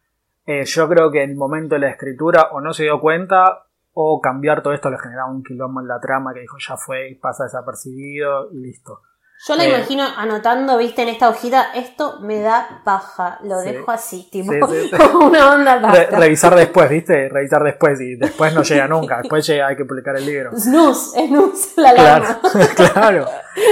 Eh, 0.47 0.65
yo 0.65 0.89
creo 0.89 1.11
que 1.11 1.21
en 1.21 1.29
el 1.29 1.35
momento 1.35 1.75
de 1.75 1.81
la 1.81 1.89
escritura 1.89 2.49
o 2.53 2.59
no 2.59 2.73
se 2.73 2.83
dio 2.83 2.99
cuenta 2.99 3.65
o 4.03 4.21
cambiar 4.21 4.61
todo 4.63 4.73
esto 4.73 4.89
le 4.89 4.97
generaba 4.99 5.29
un 5.31 5.43
quilombo 5.43 5.81
en 5.81 5.87
la 5.87 5.99
trama 5.99 6.33
que 6.33 6.41
dijo 6.41 6.57
ya 6.59 6.77
fue, 6.77 7.17
pasa 7.21 7.43
desapercibido 7.45 8.51
y 8.51 8.57
listo. 8.61 9.01
Yo 9.47 9.55
la 9.55 9.65
Eh. 9.65 9.69
imagino 9.69 10.03
anotando, 10.17 10.77
viste, 10.77 11.01
en 11.01 11.09
esta 11.09 11.27
hojita, 11.27 11.73
esto 11.73 12.19
me 12.21 12.41
da 12.41 12.81
paja, 12.85 13.39
lo 13.41 13.59
Sí. 13.61 13.71
dejo 13.71 13.89
así, 13.89 14.29
tipo, 14.31 14.51
Sí, 14.53 14.59
sí, 14.83 14.89
sí. 14.89 14.91
como 15.11 15.25
una 15.27 15.53
onda 15.53 15.75
Re- 15.77 15.81
basta. 15.81 16.19
revisar 16.19 16.53
después, 16.55 16.87
¿viste? 16.91 17.27
Revisar 17.27 17.63
después 17.63 17.99
y 18.01 18.17
después 18.17 18.53
no 18.53 18.61
llega 18.61 18.87
nunca. 18.87 19.17
Después 19.17 19.47
llega, 19.47 19.65
hay 19.65 19.75
que 19.75 19.85
publicar 19.85 20.15
el 20.15 20.27
libro. 20.27 20.51
Snooze, 20.55 21.25
snooze, 21.27 21.81
la 21.81 21.93
Claro, 21.95 22.25
claro. 22.93 23.25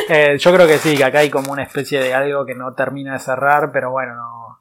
Eh, 0.10 0.38
yo 0.40 0.52
creo 0.54 0.66
que 0.66 0.80
sí, 0.80 0.98
que 0.98 1.04
acá 1.04 1.20
hay 1.20 1.30
como 1.30 1.52
una 1.52 1.62
especie 1.62 2.00
de 2.02 2.16
algo 2.16 2.46
que 2.48 2.56
no 2.56 2.74
termina 2.74 3.14
de 3.14 3.20
cerrar, 3.20 3.72
pero 3.72 3.92
bueno, 3.92 4.16
no, 4.16 4.60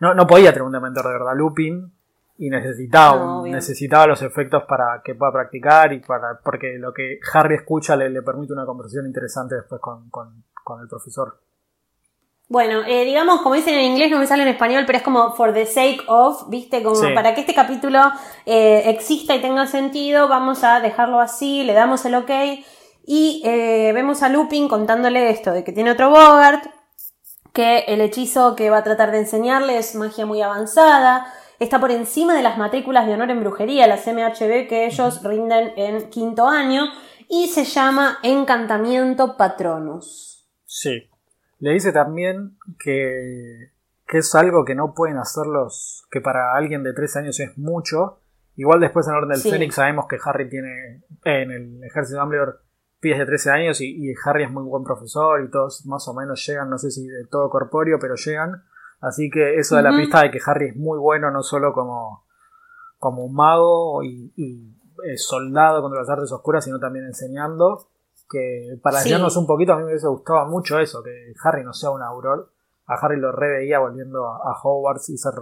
no, 0.00 0.14
no 0.14 0.26
podía 0.26 0.50
tener 0.52 0.64
un 0.64 0.72
dementor 0.72 1.06
de 1.06 1.12
verdad 1.12 1.34
Lupin 1.36 1.92
y 2.38 2.48
necesitaba, 2.50 3.16
No, 3.16 3.42
necesitaba 3.46 4.06
los 4.06 4.22
efectos 4.22 4.64
para 4.68 5.02
que 5.04 5.14
pueda 5.14 5.32
practicar 5.32 5.92
y 5.92 6.00
para 6.00 6.40
porque 6.42 6.76
lo 6.78 6.92
que 6.92 7.18
Harry 7.32 7.56
escucha 7.56 7.94
le, 7.96 8.08
le 8.10 8.22
permite 8.22 8.52
una 8.52 8.66
conversación 8.66 9.06
interesante 9.06 9.54
después 9.56 9.80
con, 9.80 10.08
con, 10.10 10.44
con 10.64 10.80
el 10.80 10.88
profesor. 10.88 11.38
Bueno, 12.48 12.82
eh, 12.86 13.04
digamos, 13.06 13.40
como 13.40 13.54
dicen 13.54 13.74
en 13.74 13.92
inglés, 13.92 14.10
no 14.10 14.18
me 14.18 14.26
sale 14.26 14.42
en 14.42 14.48
español, 14.50 14.84
pero 14.86 14.98
es 14.98 15.04
como 15.04 15.32
for 15.34 15.54
the 15.54 15.64
sake 15.64 16.02
of, 16.06 16.50
¿viste? 16.50 16.82
Como 16.82 16.96
Sí. 16.96 17.06
para 17.14 17.34
que 17.34 17.40
este 17.42 17.54
capítulo 17.54 17.98
eh, 18.44 18.82
exista 18.90 19.34
y 19.34 19.40
tenga 19.40 19.66
sentido, 19.66 20.28
vamos 20.28 20.62
a 20.62 20.80
dejarlo 20.80 21.18
así, 21.20 21.64
le 21.64 21.72
damos 21.72 22.04
el 22.04 22.14
ok. 22.14 22.30
Y 23.06 23.42
eh, 23.46 23.92
vemos 23.94 24.22
a 24.22 24.28
Lupin 24.28 24.68
contándole 24.68 25.30
esto, 25.30 25.52
de 25.52 25.64
que 25.64 25.72
tiene 25.72 25.92
otro 25.92 26.10
Bogart, 26.10 26.64
que 27.54 27.80
el 27.88 28.00
hechizo 28.02 28.54
que 28.54 28.68
va 28.70 28.78
a 28.78 28.84
tratar 28.84 29.12
de 29.12 29.18
enseñarle 29.20 29.78
es 29.78 29.94
magia 29.94 30.26
muy 30.26 30.42
avanzada, 30.42 31.26
está 31.62 31.80
por 31.80 31.90
encima 31.90 32.34
de 32.34 32.42
las 32.42 32.58
matrículas 32.58 33.06
de 33.06 33.14
honor 33.14 33.30
en 33.30 33.40
brujería, 33.40 33.86
las 33.86 34.06
MHB 34.06 34.68
que 34.68 34.86
ellos 34.86 35.22
rinden 35.22 35.72
en 35.76 36.10
quinto 36.10 36.48
año, 36.48 36.84
y 37.28 37.48
se 37.48 37.64
llama 37.64 38.18
Encantamiento 38.22 39.36
Patronus. 39.36 40.46
Sí. 40.66 41.08
Le 41.60 41.72
dice 41.72 41.92
también 41.92 42.58
que, 42.78 43.70
que 44.06 44.18
es 44.18 44.34
algo 44.34 44.64
que 44.64 44.74
no 44.74 44.94
pueden 44.94 45.16
hacer 45.18 45.46
los. 45.46 46.04
que 46.10 46.20
para 46.20 46.54
alguien 46.54 46.82
de 46.82 46.92
13 46.92 47.20
años 47.20 47.40
es 47.40 47.56
mucho. 47.56 48.18
Igual 48.56 48.80
después 48.80 49.06
en 49.08 49.14
Orden 49.14 49.30
del 49.30 49.38
Sí. 49.38 49.50
Fénix 49.50 49.74
sabemos 49.76 50.06
que 50.08 50.18
Harry 50.24 50.48
tiene. 50.48 51.02
en 51.24 51.50
el 51.50 51.84
ejército 51.84 52.16
de 52.16 52.20
Dumbledore 52.20 52.52
pibes 53.00 53.18
de 53.18 53.26
13 53.26 53.50
años 53.50 53.80
y, 53.80 54.10
y 54.10 54.14
Harry 54.24 54.44
es 54.44 54.50
muy 54.50 54.62
buen 54.64 54.84
profesor 54.84 55.42
y 55.44 55.50
todos 55.50 55.84
más 55.86 56.06
o 56.06 56.14
menos 56.14 56.44
llegan, 56.46 56.70
no 56.70 56.78
sé 56.78 56.90
si 56.90 57.06
de 57.06 57.26
todo 57.26 57.50
corpóreo, 57.50 57.98
pero 58.00 58.14
llegan. 58.14 58.62
Así 59.02 59.28
que 59.30 59.56
eso 59.58 59.74
da 59.76 59.82
la 59.82 59.90
pista 59.96 60.22
de 60.22 60.30
que 60.30 60.38
Harry 60.46 60.68
es 60.68 60.76
muy 60.76 60.98
bueno, 60.98 61.30
no 61.30 61.42
solo 61.42 61.72
como, 61.74 62.24
como 62.98 63.24
un 63.24 63.34
mago 63.34 64.02
y, 64.04 64.32
y, 64.36 64.74
eh, 65.04 65.18
soldado 65.18 65.82
contra 65.82 66.00
las 66.00 66.08
artes 66.08 66.30
oscuras, 66.32 66.64
sino 66.64 66.78
también 66.78 67.04
enseñando. 67.06 67.88
Que 68.30 68.78
para 68.82 68.98
Sí. 68.98 69.08
enseñarnos 69.08 69.36
un 69.36 69.46
poquito, 69.46 69.72
a 69.72 69.76
mí 69.76 69.82
me 69.82 69.88
hubiese 69.90 70.06
gustado 70.08 70.46
mucho 70.46 70.78
eso, 70.78 71.02
que 71.02 71.34
Harry 71.44 71.64
no 71.64 71.72
sea 71.74 71.90
un 71.90 72.00
auror. 72.02 72.50
A 72.86 72.94
Harry 72.94 73.18
lo 73.20 73.32
reveía 73.32 73.78
volviendo 73.80 74.26
a, 74.26 74.36
a 74.36 74.56
Hogwarts 74.62 75.10
y 75.10 75.18
ser 75.18 75.34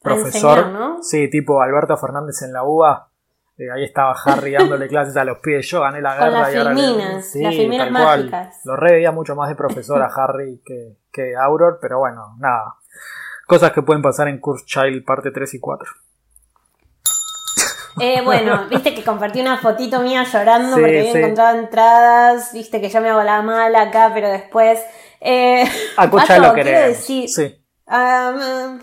profesor. 0.00 0.58
enseñar, 0.58 0.72
¿no? 0.72 1.02
Sí, 1.02 1.28
tipo 1.28 1.60
Alberto 1.60 1.96
Fernández 1.96 2.40
en 2.42 2.52
la 2.52 2.62
UBA. 2.64 3.10
Eh, 3.56 3.70
ahí 3.72 3.84
estaba 3.84 4.14
Harry 4.24 4.52
dándole 4.52 4.88
clases 4.88 5.16
a 5.16 5.24
los 5.24 5.38
pies. 5.38 5.66
Yo 5.70 5.80
gané 5.80 6.00
la 6.00 6.16
Con 6.16 6.26
guerra 6.28 6.40
las 6.40 6.54
y 6.54 6.56
ahora 6.58 6.70
le- 6.74 6.80
filminas, 6.82 7.34
las 7.36 7.54
filminas 7.54 7.90
mágicas. 7.90 8.60
Lo 8.64 8.76
reveía 8.76 9.12
mucho 9.12 9.36
más 9.36 9.48
de 9.48 9.54
profesor 9.54 10.02
a 10.02 10.06
Harry 10.16 10.60
que, 10.64 10.96
que 11.12 11.34
Auror, 11.36 11.78
pero 11.80 11.98
bueno, 12.00 12.34
nada. 12.38 12.74
Cosas 13.46 13.72
que 13.72 13.82
pueden 13.82 14.02
pasar 14.02 14.26
en 14.28 14.40
Curse 14.40 14.64
Child 14.66 15.04
parte 15.04 15.30
3 15.30 15.54
y 15.54 15.60
4. 15.60 15.88
Eh, 18.00 18.22
bueno, 18.24 18.66
viste 18.70 18.92
que 18.92 19.04
compartí 19.04 19.40
una 19.40 19.58
fotito 19.58 20.00
mía 20.00 20.24
llorando 20.24 20.74
Sí, 20.74 20.80
porque 20.82 20.98
había 20.98 21.12
sí. 21.12 21.18
encontrado 21.18 21.58
entradas, 21.58 22.52
viste 22.52 22.80
que 22.80 22.88
yo 22.88 23.00
me 23.00 23.10
hago 23.10 23.22
la 23.22 23.40
mala 23.42 23.82
acá, 23.82 24.10
pero 24.12 24.28
después... 24.30 24.80
Eh, 25.20 25.64
A 25.96 26.10
Cucha 26.10 26.26
Pato, 26.38 26.42
lo 26.42 26.54
decir- 26.54 27.28
Sí. 27.28 27.64
Ah, 27.86 28.32
no. 28.36 28.80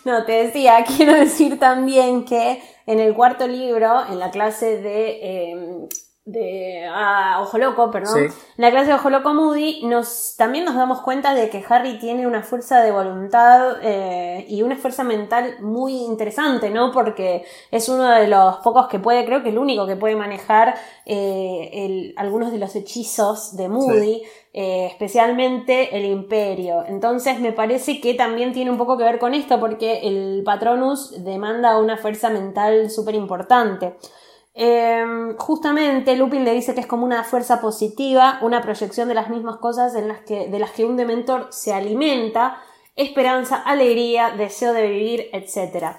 no, 0.04 0.24
te 0.24 0.44
decía, 0.44 0.84
quiero 0.96 1.14
decir 1.14 1.58
también 1.58 2.24
que 2.24 2.62
en 2.86 3.00
el 3.00 3.14
cuarto 3.14 3.46
libro, 3.46 4.06
en 4.06 4.18
la 4.18 4.30
clase 4.30 4.78
de, 4.78 5.18
eh, 5.22 5.88
de 6.26 6.86
ah, 6.88 7.38
Ojo 7.42 7.56
Loco, 7.58 7.90
perdón, 7.90 8.14
Sí. 8.14 8.24
en 8.24 8.32
la 8.62 8.70
clase 8.70 8.88
de 8.88 8.94
Ojo 8.94 9.10
Loco 9.10 9.32
Moody, 9.34 9.82
nos, 9.86 10.34
también 10.36 10.64
nos 10.64 10.74
damos 10.76 11.00
cuenta 11.00 11.34
de 11.34 11.48
que 11.50 11.64
Harry 11.68 11.98
tiene 11.98 12.26
una 12.26 12.42
fuerza 12.42 12.82
de 12.82 12.92
voluntad 12.92 13.78
eh, 13.82 14.44
y 14.48 14.62
una 14.62 14.76
fuerza 14.76 15.02
mental 15.02 15.56
muy 15.60 15.94
interesante, 15.96 16.70
¿no? 16.70 16.92
Porque 16.92 17.44
es 17.70 17.88
uno 17.88 18.08
de 18.10 18.28
los 18.28 18.56
pocos 18.58 18.86
que 18.88 18.98
puede, 18.98 19.24
creo 19.24 19.42
que 19.42 19.48
el 19.48 19.58
único 19.58 19.86
que 19.86 19.96
puede 19.96 20.14
manejar 20.14 20.74
eh, 21.06 21.70
el- 21.72 22.14
algunos 22.16 22.52
de 22.52 22.58
los 22.58 22.76
hechizos 22.76 23.56
de 23.56 23.68
Moody 23.68 24.22
eh, 24.52 24.86
especialmente 24.90 25.96
el 25.96 26.04
imperio. 26.04 26.84
Entonces 26.86 27.40
me 27.40 27.52
parece 27.52 28.00
que 28.00 28.14
también 28.14 28.52
tiene 28.52 28.70
un 28.70 28.78
poco 28.78 28.96
que 28.98 29.04
ver 29.04 29.18
con 29.18 29.32
esto 29.32 29.58
porque 29.60 30.00
el 30.06 30.42
Patronus 30.44 31.24
demanda 31.24 31.78
una 31.78 31.96
fuerza 31.96 32.30
mental 32.30 32.90
súper 32.90 33.14
importante. 33.14 33.94
Eh, 34.62 35.34
justamente 35.38 36.14
Lupin 36.16 36.44
le 36.44 36.52
dice 36.52 36.74
que 36.74 36.80
es 36.80 36.86
como 36.86 37.06
una 37.06 37.24
fuerza 37.24 37.62
positiva, 37.62 38.38
una 38.42 38.60
proyección 38.60 39.08
de 39.08 39.14
las 39.14 39.30
mismas 39.30 39.56
cosas 39.56 39.94
en 39.94 40.06
las 40.06 40.20
que, 40.20 40.48
de 40.48 40.58
las 40.58 40.72
que 40.72 40.84
un 40.84 40.98
dementor 40.98 41.46
se 41.48 41.72
alimenta, 41.72 42.58
esperanza, 42.94 43.56
alegría, 43.56 44.34
deseo 44.36 44.74
de 44.74 44.86
vivir, 44.86 45.30
etc. 45.32 45.96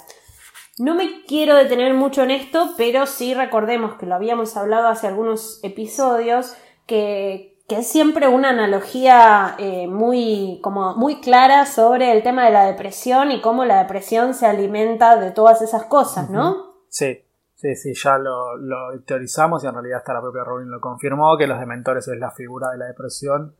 No 0.77 0.93
me 0.93 1.23
quiero 1.25 1.55
detener 1.55 1.95
mucho 1.95 2.21
en 2.21 2.29
esto, 2.29 2.75
pero 2.77 3.07
sí 3.07 3.33
recordemos 3.33 3.95
que 3.95 4.05
lo 4.05 4.13
habíamos 4.13 4.55
hablado 4.55 4.89
hace 4.89 5.07
algunos 5.07 5.59
episodios, 5.63 6.53
que, 6.85 7.57
que 7.67 7.79
es 7.79 7.87
siempre 7.87 8.27
una 8.27 8.49
analogía 8.49 9.55
eh, 9.57 9.87
muy, 9.87 10.59
como 10.61 10.95
muy 10.97 11.19
clara 11.19 11.65
sobre 11.65 12.11
el 12.11 12.21
tema 12.21 12.45
de 12.45 12.51
la 12.51 12.67
depresión 12.67 13.31
y 13.31 13.41
cómo 13.41 13.65
la 13.65 13.79
depresión 13.79 14.35
se 14.35 14.45
alimenta 14.45 15.15
de 15.15 15.31
todas 15.31 15.63
esas 15.63 15.85
cosas, 15.85 16.29
¿no? 16.29 16.75
Sí, 16.89 17.23
sí, 17.61 17.75
sí, 17.75 17.93
ya 17.93 18.17
lo, 18.17 18.57
lo 18.57 18.99
teorizamos 19.05 19.63
y 19.63 19.67
en 19.67 19.73
realidad 19.73 19.99
hasta 19.99 20.13
la 20.13 20.21
propia 20.21 20.43
Rowling 20.43 20.69
lo 20.69 20.81
confirmó, 20.81 21.37
que 21.37 21.47
los 21.47 21.59
dementores 21.59 22.07
es 22.07 22.17
la 22.17 22.31
figura 22.31 22.69
de 22.71 22.77
la 22.77 22.85
depresión 22.85 23.55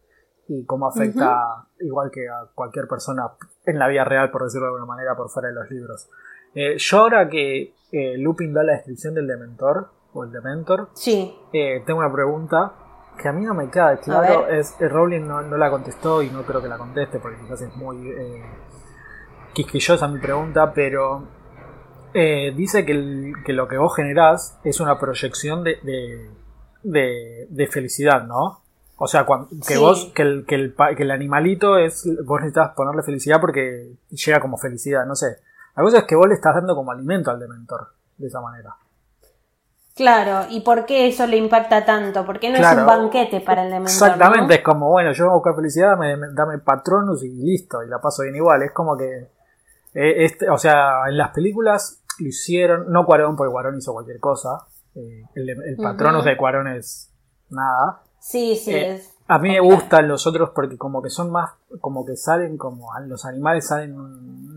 y 0.47 0.65
cómo 0.65 0.87
afecta 0.87 1.67
igual 1.79 2.09
que 2.11 2.27
a 2.27 2.49
cualquier 2.53 2.87
persona 2.87 3.31
en 3.65 3.79
la 3.79 3.87
vida 3.87 4.03
real, 4.03 4.31
por 4.31 4.43
decirlo 4.43 4.67
de 4.67 4.73
alguna 4.73 4.85
manera, 4.85 5.15
por 5.15 5.29
fuera 5.29 5.49
de 5.49 5.55
los 5.55 5.69
libros. 5.69 6.09
Eh, 6.53 6.75
yo 6.77 6.97
ahora 6.97 7.29
que 7.29 7.73
eh, 7.91 8.17
Lupin 8.17 8.53
da 8.53 8.63
la 8.63 8.73
descripción 8.73 9.13
del 9.13 9.27
dementor, 9.27 9.89
o 10.13 10.23
el 10.23 10.31
Dementor. 10.31 10.89
Sí. 10.93 11.33
Eh, 11.53 11.83
tengo 11.85 11.99
una 11.99 12.11
pregunta 12.11 12.73
que 13.21 13.27
a 13.27 13.33
mí 13.33 13.45
no 13.45 13.53
me 13.53 13.69
queda 13.69 13.97
claro. 13.97 14.47
Es, 14.47 14.75
Rowling 14.79 15.27
no, 15.27 15.41
no, 15.41 15.57
la 15.57 15.69
contestó 15.69 16.21
y 16.21 16.29
no 16.29 16.43
creo 16.43 16.61
que 16.61 16.67
la 16.67 16.77
conteste 16.77 17.19
porque 17.19 17.39
quizás 17.41 17.61
es 17.61 17.75
muy 17.75 18.09
eh, 18.09 18.43
quisquillosa 19.53 20.07
mi 20.07 20.19
pregunta, 20.19 20.71
pero 20.73 21.23
eh, 22.13 22.53
dice 22.55 22.85
que, 22.85 23.33
que, 23.45 23.53
lo 23.53 23.67
que 23.67 23.77
vos 23.77 23.95
generás 23.95 24.59
es 24.63 24.79
una 24.79 24.99
proyección 24.99 25.63
de, 25.63 25.77
de, 26.83 27.47
de, 27.49 27.67
felicidad, 27.67 28.23
¿no? 28.23 28.61
O 28.97 29.07
sea, 29.07 29.25
que 29.67 29.77
vos, 29.77 30.11
que 30.13 30.21
el, 30.21 30.45
que, 30.45 30.55
el, 30.55 30.75
que 30.95 31.03
el 31.03 31.11
animalito 31.11 31.77
es, 31.77 32.07
vos 32.25 32.39
necesitas 32.39 32.71
ponerle 32.75 33.03
felicidad 33.03 33.41
porque 33.41 33.93
llega 34.09 34.39
como 34.39 34.57
felicidad, 34.57 35.05
no 35.05 35.15
sé. 35.15 35.37
La 35.75 35.83
cosa 35.83 35.99
es 35.99 36.03
que 36.03 36.15
vos 36.15 36.27
le 36.27 36.35
estás 36.35 36.55
dando 36.55 36.75
como 36.75 36.91
alimento 36.91 37.31
al 37.31 37.39
dementor, 37.39 37.93
de 38.17 38.27
esa 38.27 38.41
manera. 38.41 38.75
Claro, 39.95 40.47
¿y 40.49 40.61
por 40.61 40.85
qué 40.85 41.07
eso 41.07 41.27
le 41.27 41.37
impacta 41.37 41.83
tanto? 41.83 42.25
¿Por 42.25 42.39
qué 42.39 42.49
no 42.49 42.57
es 42.57 42.77
un 42.77 42.85
banquete 42.85 43.41
para 43.41 43.63
el 43.63 43.71
dementor? 43.71 43.91
Exactamente, 43.91 44.55
es 44.55 44.61
como, 44.61 44.89
bueno, 44.89 45.11
yo 45.11 45.25
voy 45.25 45.31
a 45.31 45.35
buscar 45.35 45.55
felicidad, 45.55 45.91
dame, 45.91 46.15
dame 46.33 46.59
patronus 46.59 47.23
y 47.23 47.29
listo, 47.29 47.83
y 47.83 47.89
la 47.89 47.99
paso 47.99 48.23
bien 48.23 48.35
igual. 48.35 48.63
Es 48.63 48.71
como 48.71 48.97
que, 48.97 49.29
eh, 49.93 50.25
este, 50.25 50.49
o 50.49 50.57
sea, 50.57 51.01
en 51.09 51.17
las 51.17 51.31
películas 51.31 52.00
lo 52.21 52.27
hicieron, 52.27 52.91
no 52.91 53.05
Cuarón, 53.05 53.35
porque 53.35 53.51
Cuarón 53.51 53.77
hizo 53.77 53.93
cualquier 53.93 54.19
cosa. 54.19 54.67
Eh, 54.95 55.23
el, 55.35 55.77
patronus 55.77 56.25
de 56.25 56.37
Cuarón 56.37 56.67
es 56.67 57.11
nada. 57.49 58.01
Sí, 58.19 58.55
sí. 58.55 58.73
Eh, 58.73 58.95
es 58.95 59.11
a 59.31 59.39
mí 59.39 59.47
me 59.47 59.61
gustan 59.61 60.09
los 60.09 60.27
otros 60.27 60.49
porque 60.49 60.77
como 60.77 61.01
que 61.01 61.09
son 61.09 61.31
más, 61.31 61.51
como 61.79 62.05
que 62.05 62.17
salen 62.17 62.57
como, 62.57 62.89
los 63.07 63.23
animales 63.23 63.65
salen, 63.65 63.95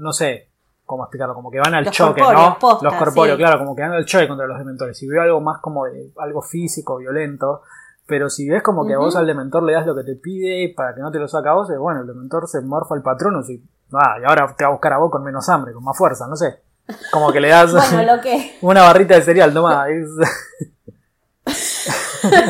no 0.01 0.13
sé, 0.13 0.49
cómo 0.85 1.05
explicarlo, 1.05 1.33
como 1.33 1.49
que 1.49 1.61
van 1.61 1.75
al 1.75 1.89
choque, 1.91 2.21
¿no? 2.21 2.59
los 2.83 2.95
corpóreos, 2.95 3.39
claro, 3.39 3.61
como 3.61 3.77
que 3.77 3.83
van 3.83 3.93
al 3.93 4.05
choque 4.05 4.27
contra 4.27 4.49
los 4.49 4.59
dementores. 4.59 4.99
Si 4.99 5.07
veo 5.07 5.23
algo 5.23 5.41
más 5.41 5.61
como 5.61 5.85
de 5.85 6.11
algo 6.19 6.43
físico, 6.43 6.97
violento, 6.97 7.63
pero 8.05 8.29
si 8.29 8.49
ves 8.49 8.65
como 8.65 8.85
que 8.85 8.95
a 8.95 8.99
vos 8.99 9.15
al 9.15 9.29
dementor 9.29 9.63
le 9.63 9.75
das 9.75 9.87
lo 9.87 9.95
que 9.95 10.03
te 10.03 10.17
pide 10.17 10.75
para 10.77 10.93
que 10.93 11.03
no 11.03 11.13
te 11.13 11.21
lo 11.21 11.29
saca 11.29 11.51
a 11.51 11.55
vos, 11.55 11.69
bueno, 11.79 12.01
el 12.01 12.09
dementor 12.09 12.49
se 12.49 12.61
morfa 12.61 12.97
al 12.97 13.03
patrono 13.03 13.43
y, 13.49 13.63
ah, 13.93 14.17
y 14.21 14.25
ahora 14.25 14.57
te 14.57 14.65
va 14.65 14.71
a 14.71 14.73
buscar 14.73 14.95
a 14.95 14.99
vos 14.99 15.13
con 15.13 15.23
menos 15.23 15.49
hambre, 15.51 15.73
con 15.73 15.85
más 15.85 15.97
fuerza, 15.97 16.27
no 16.27 16.35
sé. 16.35 16.64
Como 17.11 17.33
que 17.33 17.41
le 17.41 17.49
das 17.49 17.73
una 18.61 18.83
barrita 18.83 19.15
de 19.15 19.23
cereal, 19.23 19.53
toma. 19.53 19.87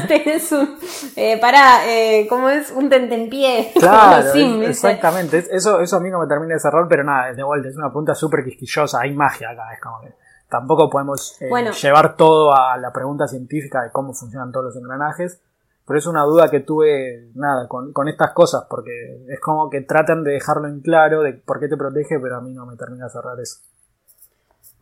Tienes 0.06 0.52
un. 0.52 0.78
Eh, 1.16 1.38
para, 1.40 1.86
eh, 1.86 2.26
¿cómo 2.28 2.48
es? 2.48 2.70
Un 2.70 2.88
tentempié. 2.88 3.72
Claro, 3.74 4.32
exactamente. 4.62 5.44
Eso, 5.50 5.80
eso 5.80 5.96
a 5.96 6.00
mí 6.00 6.10
no 6.10 6.20
me 6.20 6.26
termina 6.26 6.54
de 6.54 6.60
cerrar, 6.60 6.86
pero 6.88 7.04
nada, 7.04 7.32
de 7.32 7.42
vuelta, 7.42 7.68
es 7.68 7.76
una 7.76 7.88
pregunta 7.88 8.14
súper 8.14 8.44
quisquillosa. 8.44 9.00
Hay 9.00 9.14
magia 9.14 9.50
acá, 9.50 9.72
es 9.72 9.80
como 9.80 10.00
que. 10.00 10.14
Tampoco 10.48 10.88
podemos 10.88 11.36
eh, 11.40 11.50
llevar 11.82 12.16
todo 12.16 12.54
a 12.54 12.76
la 12.76 12.92
pregunta 12.92 13.26
científica 13.26 13.82
de 13.82 13.90
cómo 13.90 14.14
funcionan 14.14 14.52
todos 14.52 14.66
los 14.66 14.76
engranajes, 14.76 15.40
pero 15.84 15.98
es 15.98 16.06
una 16.06 16.22
duda 16.22 16.48
que 16.48 16.60
tuve, 16.60 17.30
nada, 17.34 17.66
con, 17.66 17.92
con 17.92 18.06
estas 18.08 18.32
cosas, 18.32 18.64
porque 18.70 19.24
es 19.28 19.40
como 19.40 19.68
que 19.68 19.80
tratan 19.80 20.22
de 20.22 20.32
dejarlo 20.32 20.68
en 20.68 20.80
claro 20.80 21.22
de 21.22 21.32
por 21.32 21.58
qué 21.58 21.66
te 21.66 21.76
protege, 21.76 22.20
pero 22.20 22.36
a 22.36 22.40
mí 22.40 22.52
no 22.52 22.66
me 22.66 22.76
termina 22.76 23.06
de 23.06 23.10
cerrar 23.10 23.40
eso. 23.40 23.56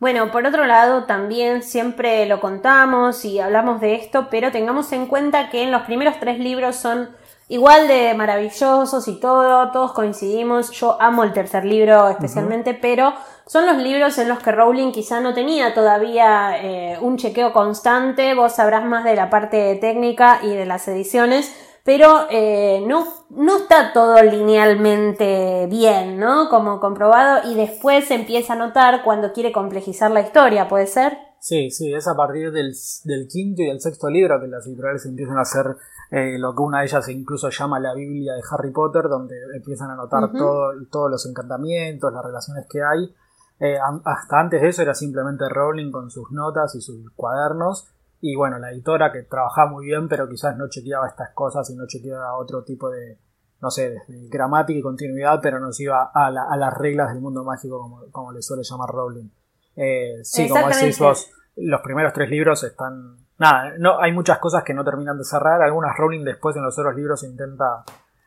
Bueno, 0.03 0.31
por 0.33 0.45
otro 0.45 0.65
lado, 0.65 1.05
también 1.05 1.63
siempre 1.63 2.25
lo 2.25 2.41
contamos 2.41 3.23
y 3.23 3.39
hablamos 3.39 3.79
de 3.79 3.95
esto, 3.95 4.27
pero 4.29 4.51
tengamos 4.51 4.91
en 4.91 5.05
cuenta 5.05 5.49
que 5.49 5.63
en 5.63 5.71
los 5.71 5.83
primeros 5.83 6.19
tres 6.19 6.39
libros 6.39 6.75
son 6.75 7.15
igual 7.47 7.87
de 7.87 8.13
maravillosos 8.13 9.07
y 9.07 9.17
todo, 9.21 9.71
todos 9.71 9.93
coincidimos. 9.93 10.71
Yo 10.71 11.01
amo 11.01 11.23
el 11.23 11.31
tercer 11.31 11.63
libro 11.63 12.09
especialmente, 12.09 12.73
pero 12.73 13.13
son 13.45 13.65
los 13.65 13.77
libros 13.77 14.17
en 14.17 14.27
los 14.27 14.39
que 14.39 14.51
Rowling 14.51 14.91
quizá 14.91 15.21
no 15.21 15.33
tenía 15.33 15.73
todavía 15.73 16.61
eh, 16.61 16.97
un 16.99 17.15
chequeo 17.15 17.53
constante. 17.53 18.33
Vos 18.33 18.55
sabrás 18.55 18.83
más 18.83 19.05
de 19.05 19.15
la 19.15 19.29
parte 19.29 19.73
técnica 19.75 20.41
y 20.43 20.53
de 20.53 20.65
las 20.65 20.85
ediciones 20.89 21.55
pero 21.83 22.27
eh, 22.29 22.83
no, 22.87 23.05
no 23.29 23.57
está 23.57 23.91
todo 23.93 24.21
linealmente 24.23 25.67
bien, 25.69 26.17
¿no? 26.17 26.47
Como 26.49 26.79
comprobado, 26.79 27.49
y 27.49 27.55
después 27.55 28.05
se 28.07 28.15
empieza 28.15 28.53
a 28.53 28.57
notar 28.57 29.03
cuando 29.03 29.33
quiere 29.33 29.51
complejizar 29.51 30.09
la 30.11 30.21
historia, 30.21 30.67
¿puede 30.69 30.87
ser? 30.87 31.17
Sí, 31.39 31.71
sí, 31.71 31.93
es 31.93 32.07
a 32.07 32.15
partir 32.15 32.53
del, 32.53 32.73
del 33.03 33.27
quinto 33.27 33.63
y 33.63 33.65
del 33.65 33.81
sexto 33.81 34.09
libro 34.09 34.39
que 34.39 34.47
las 34.47 34.65
editoriales 34.65 35.05
empiezan 35.05 35.37
a 35.37 35.41
hacer 35.41 35.75
eh, 36.09 36.37
lo 36.39 36.55
que 36.55 36.61
una 36.61 36.79
de 36.79 36.85
ellas 36.85 37.09
incluso 37.09 37.49
llama 37.49 37.81
la 37.81 37.93
Biblia 37.93 38.33
de 38.33 38.41
Harry 38.49 38.71
Potter, 38.71 39.09
donde 39.09 39.35
empiezan 39.53 39.91
a 39.91 39.95
notar 39.95 40.31
todo, 40.31 40.71
todos 40.89 41.11
los 41.11 41.25
encantamientos, 41.25 42.13
las 42.13 42.23
relaciones 42.23 42.65
que 42.69 42.81
hay. 42.81 43.13
Eh, 43.59 43.77
hasta 44.05 44.39
antes 44.39 44.61
de 44.61 44.69
eso 44.69 44.83
era 44.83 44.93
simplemente 44.93 45.49
Rowling 45.49 45.91
con 45.91 46.09
sus 46.09 46.31
notas 46.31 46.75
y 46.75 46.81
sus 46.81 47.11
cuadernos 47.13 47.92
y 48.25 48.37
bueno, 48.37 48.57
la 48.57 48.71
editora 48.71 49.11
que 49.11 49.23
trabajaba 49.23 49.69
muy 49.69 49.87
bien, 49.87 50.07
pero 50.07 50.29
quizás 50.29 50.55
no 50.55 50.69
chequeaba 50.69 51.09
estas 51.09 51.31
cosas 51.33 51.69
y 51.69 51.75
no 51.75 51.85
chequeaba 51.87 52.37
otro 52.37 52.63
tipo 52.63 52.89
de, 52.89 53.19
no 53.59 53.69
sé, 53.69 53.89
de, 53.89 54.29
gramática 54.29 54.79
y 54.79 54.81
continuidad, 54.81 55.41
pero 55.41 55.59
nos 55.59 55.77
iba 55.81 56.09
a, 56.13 56.31
las 56.31 56.73
reglas 56.73 57.11
del 57.11 57.21
mundo 57.21 57.43
mágico, 57.43 57.79
como, 57.79 58.09
como 58.13 58.31
le 58.31 58.41
suele 58.41 58.63
llamar 58.63 58.87
Rowling. 58.87 59.29
Eh, 59.75 60.19
sí, 60.23 60.47
como 60.47 60.69
decís 60.69 60.97
vos, 60.99 61.29
los 61.57 61.81
primeros 61.81 62.13
tres 62.13 62.29
libros 62.29 62.63
están. 62.63 63.17
Nada, 63.39 63.73
no, 63.77 63.99
hay 63.99 64.13
muchas 64.13 64.39
cosas 64.39 64.63
que 64.63 64.73
no 64.73 64.85
terminan 64.85 65.17
de 65.17 65.25
cerrar. 65.25 65.61
Algunas 65.61 65.97
Rowling 65.97 66.23
después 66.23 66.55
en 66.55 66.63
los 66.63 66.79
otros 66.79 66.95
libros 66.95 67.25
intenta 67.25 67.83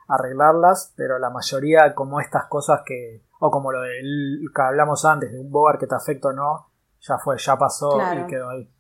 arreglarlas, 0.09 0.93
pero 0.95 1.19
la 1.19 1.31
mayoría, 1.31 1.95
como 1.95 2.21
estas 2.21 2.49
cosas 2.51 2.83
que. 2.85 3.25
O 3.41 3.51
como 3.51 3.73
lo 3.73 3.81
que 3.81 4.63
hablamos 4.63 5.07
antes, 5.07 5.33
de 5.33 5.41
un 5.41 5.51
Bogart 5.51 5.81
que 5.81 5.87
te 5.87 5.95
afecta 5.95 6.29
o 6.29 6.33
no, 6.35 6.71
ya 7.01 7.17
fue, 7.17 7.39
ya 7.39 7.57
pasó 7.57 7.99
y 8.13 8.27
quedó 8.27 8.51
ahí. 8.51 8.76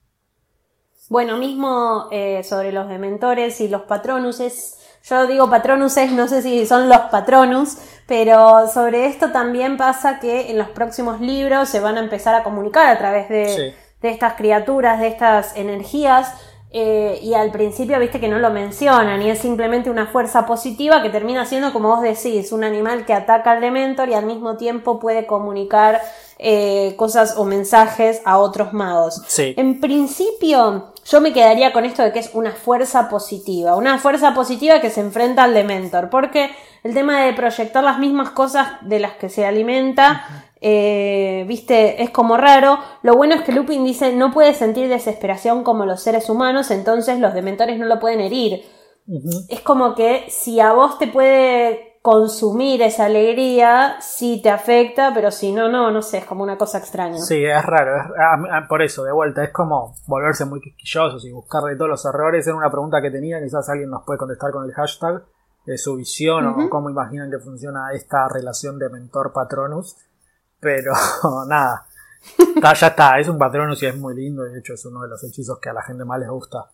Bueno, 1.09 1.37
mismo 1.37 2.09
eh, 2.11 2.42
sobre 2.42 2.73
los 2.73 2.88
dementores 2.88 3.61
y 3.61 3.69
los 3.69 3.83
patronuses. 3.83 4.79
Yo 5.05 5.27
digo 5.29 5.49
patronuses, 5.49 6.11
no 6.11 6.27
sé 6.27 6.42
si 6.42 6.66
son 6.66 6.88
los 6.88 6.99
patronus, 7.12 7.77
pero 8.09 8.66
sobre 8.69 9.07
esto 9.07 9.31
también 9.31 9.77
pasa 9.77 10.19
que 10.19 10.51
en 10.51 10.59
los 10.59 10.69
próximos 10.71 11.21
libros 11.21 11.69
se 11.69 11.79
van 11.79 11.97
a 11.97 12.01
empezar 12.01 12.35
a 12.35 12.42
comunicar 12.42 12.88
a 12.88 12.99
través 12.99 13.29
de, 13.29 13.75
de 14.03 14.11
estas 14.11 14.35
criaturas, 14.35 14.99
de 14.99 15.07
estas 15.07 15.57
energías. 15.57 16.35
Eh, 16.73 17.21
y 17.23 17.35
al 17.35 17.53
principio 17.53 17.99
viste 18.01 18.19
que 18.19 18.29
no 18.29 18.40
lo 18.40 18.51
mencionan 18.51 19.23
y 19.23 19.31
es 19.31 19.38
simplemente 19.38 19.88
una 19.88 20.09
fuerza 20.09 20.45
positiva 20.45 21.01
que 21.01 21.09
termina 21.11 21.47
siendo, 21.47 21.73
como 21.73 21.88
vos 21.88 22.03
decís, 22.03 22.51
un 22.51 22.64
animal 22.64 23.07
que 23.07 23.14
ataca 23.14 23.53
al 23.53 23.61
Dementor 23.61 24.09
y 24.09 24.14
al 24.14 24.27
mismo 24.27 24.57
tiempo 24.57 24.99
puede 24.99 25.27
comunicar 25.27 26.03
eh, 26.38 26.95
cosas 26.97 27.38
o 27.38 27.45
mensajes 27.45 28.21
a 28.25 28.38
otros 28.38 28.73
magos. 28.73 29.23
En 29.38 29.81
principio, 29.81 30.92
yo 31.09 31.21
me 31.21 31.33
quedaría 31.33 31.73
con 31.73 31.85
esto 31.85 32.03
de 32.03 32.12
que 32.12 32.19
es 32.19 32.31
una 32.35 32.53
fuerza 32.53 33.09
positiva, 33.09 33.77
una 33.77 33.99
fuerza 33.99 34.35
positiva 34.35 34.81
que 34.81 34.90
se 34.90 35.01
enfrenta 35.01 35.45
al 35.45 35.55
Dementor, 35.55 36.11
porque 36.11 36.51
el 36.83 36.95
tema 36.95 37.23
de 37.23 37.33
proyectar 37.33 37.85
las 37.85 37.99
mismas 37.99 38.31
cosas 38.31 38.69
de 38.83 38.99
las 38.99 39.12
que 39.12 39.29
se 39.29 39.47
alimenta, 39.47 40.47
eh, 40.61 41.45
viste, 41.47 42.03
es 42.03 42.11
como 42.11 42.37
raro. 42.37 42.79
Lo 43.03 43.14
bueno 43.14 43.35
es 43.35 43.42
que 43.42 43.53
Lupin 43.53 43.85
dice 43.85 44.12
no 44.12 44.33
puede 44.33 44.53
sentir 44.55 44.88
desesperación 44.88 45.62
como 45.62 45.87
los 45.87 46.03
seres 46.03 46.29
humanos, 46.29 46.71
entonces 46.71 47.21
los 47.21 47.35
dementores 47.35 47.79
no 47.79 47.87
lo 47.87 48.01
pueden 48.01 48.21
herir. 48.21 48.64
Es 49.49 49.61
como 49.61 49.95
que 49.95 50.25
si 50.29 50.59
a 50.59 50.73
vos 50.73 50.99
te 50.99 51.07
puede 51.07 51.95
consumir 52.07 52.83
esa 52.83 53.07
alegría 53.07 53.97
sí 54.01 54.40
te 54.40 54.49
afecta, 54.49 55.11
pero 55.12 55.33
si 55.33 55.51
no, 55.51 55.69
no, 55.69 55.90
no 55.90 56.03
sé, 56.03 56.19
es 56.19 56.25
como 56.25 56.45
una 56.45 56.57
cosa 56.57 56.79
extraña. 56.79 57.19
Sí, 57.19 57.45
es 57.45 57.66
raro, 57.66 58.14
por 58.69 58.81
eso, 58.81 59.03
de 59.03 59.11
vuelta, 59.11 59.42
es 59.42 59.51
como 59.51 59.92
volverse 60.07 60.45
muy 60.45 60.61
quisquillosos 60.61 61.25
y 61.25 61.33
buscarle 61.33 61.75
todos 61.75 61.90
los 61.90 62.05
errores. 62.05 62.47
Era 62.47 62.55
una 62.55 62.71
pregunta 62.71 63.03
que 63.03 63.11
tenía, 63.11 63.42
quizás 63.42 63.69
alguien 63.71 63.90
nos 63.90 64.05
puede 64.05 64.21
contestar 64.21 64.53
con 64.53 64.64
el 64.64 64.73
hashtag 64.73 65.25
de 65.64 65.77
su 65.77 65.97
visión 65.97 66.47
o 66.47 66.71
cómo 66.71 66.90
imaginan 66.90 67.29
que 67.29 67.40
funciona 67.40 67.90
esta 67.92 68.29
relación 68.29 68.79
de 68.79 68.88
mentor-patronus, 68.88 69.97
pero 70.61 70.92
nada. 71.49 71.87
ya 72.62 72.87
está, 72.87 73.19
es 73.19 73.29
un 73.29 73.37
patronus 73.37 73.83
y 73.83 73.87
es 73.87 73.97
muy 73.97 74.14
lindo, 74.14 74.45
de 74.45 74.61
hecho 74.61 74.75
es 74.75 74.87
uno 74.87 75.03
de 75.03 75.09
los 75.09 75.25
hechizos 75.25 75.59
que 75.59 75.71
a 75.71 75.73
la 75.73 75.83
gente 75.83 76.05
más 76.05 76.21
les 76.21 76.29
gusta. 76.29 76.71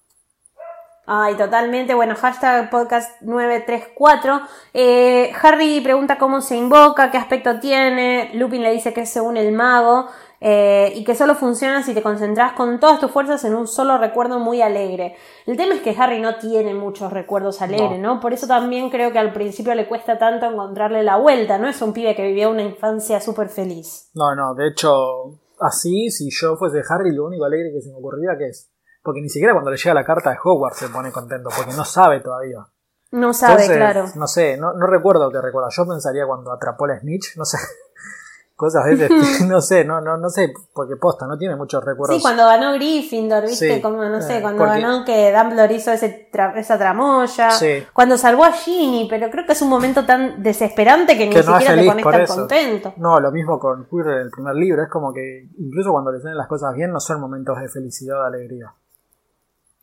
Ay, 1.05 1.37
totalmente. 1.37 1.95
Bueno, 1.95 2.15
hashtag 2.15 2.71
podcast 2.71 3.21
934. 3.23 4.41
Eh, 4.73 5.33
Harry 5.43 5.81
pregunta 5.81 6.17
cómo 6.17 6.41
se 6.41 6.57
invoca, 6.57 7.11
qué 7.11 7.19
aspecto 7.19 7.59
tiene. 7.59 8.31
Lupin 8.35 8.63
le 8.63 8.73
dice 8.73 8.93
que 8.93 9.03
es 9.03 9.11
según 9.11 9.37
el 9.37 9.53
mago. 9.53 10.07
Eh, 10.45 10.93
y 10.97 11.05
que 11.05 11.15
solo 11.15 11.37
funciona 11.37 11.85
si 11.85 11.95
te 11.95 12.03
concentras 12.03 12.55
con 12.55 12.81
todas 12.81 12.99
tus 12.99 13.13
fuerzas 13.13 13.45
en 13.45 13.55
un 13.55 13.69
solo 13.69 13.97
recuerdo 13.97 14.41
muy 14.41 14.61
alegre. 14.61 15.15
El 15.47 15.57
tema 15.57 15.75
es 15.75 15.83
que 15.83 15.95
Harry 15.97 16.21
no 16.21 16.35
tiene 16.35 16.75
muchos 16.75 17.13
recuerdos 17.13 17.63
alegres, 17.63 18.01
¿no? 18.01 18.19
Por 18.19 18.33
eso 18.33 18.49
también 18.49 18.91
creo 18.91 19.13
que 19.13 19.21
al 19.21 19.33
principio 19.33 19.73
le 19.77 19.87
cuesta 19.87 20.19
tanto 20.19 20.47
encontrarle 20.47 21.05
la 21.05 21.17
vuelta, 21.17 21.59
no 21.59 21.69
es 21.69 21.81
un 21.81 21.93
pibe 21.93 22.17
que 22.17 22.27
vivió 22.27 22.51
una 22.51 22.63
infancia 22.63 23.21
súper 23.21 23.51
feliz. 23.51 24.11
No, 24.15 24.35
no, 24.35 24.53
de 24.57 24.67
hecho, 24.67 25.39
así, 25.61 26.11
si 26.11 26.29
yo 26.31 26.57
fuese 26.57 26.81
Harry, 26.89 27.15
lo 27.15 27.27
único 27.27 27.45
alegre 27.45 27.71
que 27.73 27.81
se 27.81 27.91
me 27.91 27.99
ocurriría 27.99 28.37
que 28.37 28.49
es 28.49 28.72
porque 29.03 29.21
ni 29.21 29.29
siquiera 29.29 29.53
cuando 29.53 29.71
le 29.71 29.77
llega 29.77 29.95
la 29.95 30.05
carta 30.05 30.31
de 30.31 30.37
Hogwarts 30.43 30.79
se 30.79 30.89
pone 30.89 31.11
contento, 31.13 31.51
porque 31.57 31.73
no 31.75 31.85
sabe 31.85 32.21
todavía. 32.21 32.65
No 33.13 33.35
sabe, 33.35 33.67
claro. 33.67 34.07
No 34.15 34.27
sé, 34.27 34.57
no, 34.57 34.73
no 34.73 34.87
recuerdo 34.87 35.31
qué 35.31 35.41
recuerda. 35.41 35.69
Yo 35.71 35.87
pensaría 35.87 36.27
cuando 36.27 36.51
atrapó 36.53 36.87
la 36.87 36.99
Snitch, 36.99 37.37
no 37.37 37.45
sé. 37.45 37.59
cosas 38.57 38.85
de 38.85 39.07
ese 39.07 39.47
no 39.47 39.61
sé, 39.61 39.85
no, 39.85 40.01
no, 40.01 40.17
no 40.19 40.29
sé, 40.31 40.53
porque 40.73 40.95
posta, 40.97 41.27
no 41.27 41.37
tiene 41.37 41.57
muchos 41.57 41.85
recuerdos. 41.85 42.17
Sí, 42.17 42.23
cuando 42.23 42.45
ganó 42.47 42.73
Gryffindor, 42.75 43.43
viste, 43.43 43.75
Sí, 43.77 43.83
como, 43.83 44.05
no 44.05 44.21
sé, 44.23 44.39
eh, 44.39 44.41
cuando 44.43 44.65
porque- 44.65 44.81
ganó 44.81 45.05
que 45.05 45.33
Dumbledore 45.37 45.75
hizo 45.75 45.91
ese 45.91 46.31
tra- 46.33 46.57
esa 46.57 46.79
tramoya, 46.79 47.51
Sí. 47.51 47.85
cuando 47.93 48.17
salvó 48.17 48.45
a 48.45 48.53
Ginny, 48.53 49.09
pero 49.11 49.31
creo 49.31 49.45
que 49.47 49.53
es 49.53 49.63
un 49.63 49.69
momento 49.69 50.07
tan 50.07 50.43
desesperante 50.45 51.19
que 51.19 51.27
ni 51.27 51.35
Que 51.35 51.43
no 51.43 51.59
siquiera 51.59 51.75
te 51.97 52.03
pones 52.03 52.05
tan 52.05 52.21
eso. 52.21 52.35
contento. 52.37 52.95
No, 52.99 53.19
lo 53.19 53.33
mismo 53.33 53.59
con 53.59 53.87
Quirrell 53.89 54.15
en 54.21 54.23
el 54.27 54.31
primer 54.31 54.55
libro, 54.55 54.83
es 54.85 54.89
como 54.91 55.13
que 55.13 55.49
incluso 55.59 55.91
cuando 55.91 56.13
le 56.13 56.21
salen 56.21 56.37
las 56.37 56.47
cosas 56.47 56.73
bien 56.75 56.93
no 56.93 57.01
son 57.01 57.21
momentos 57.21 57.59
de 57.61 57.69
felicidad 57.69 58.21
o 58.21 58.23
de 58.23 58.29
alegría. 58.39 58.73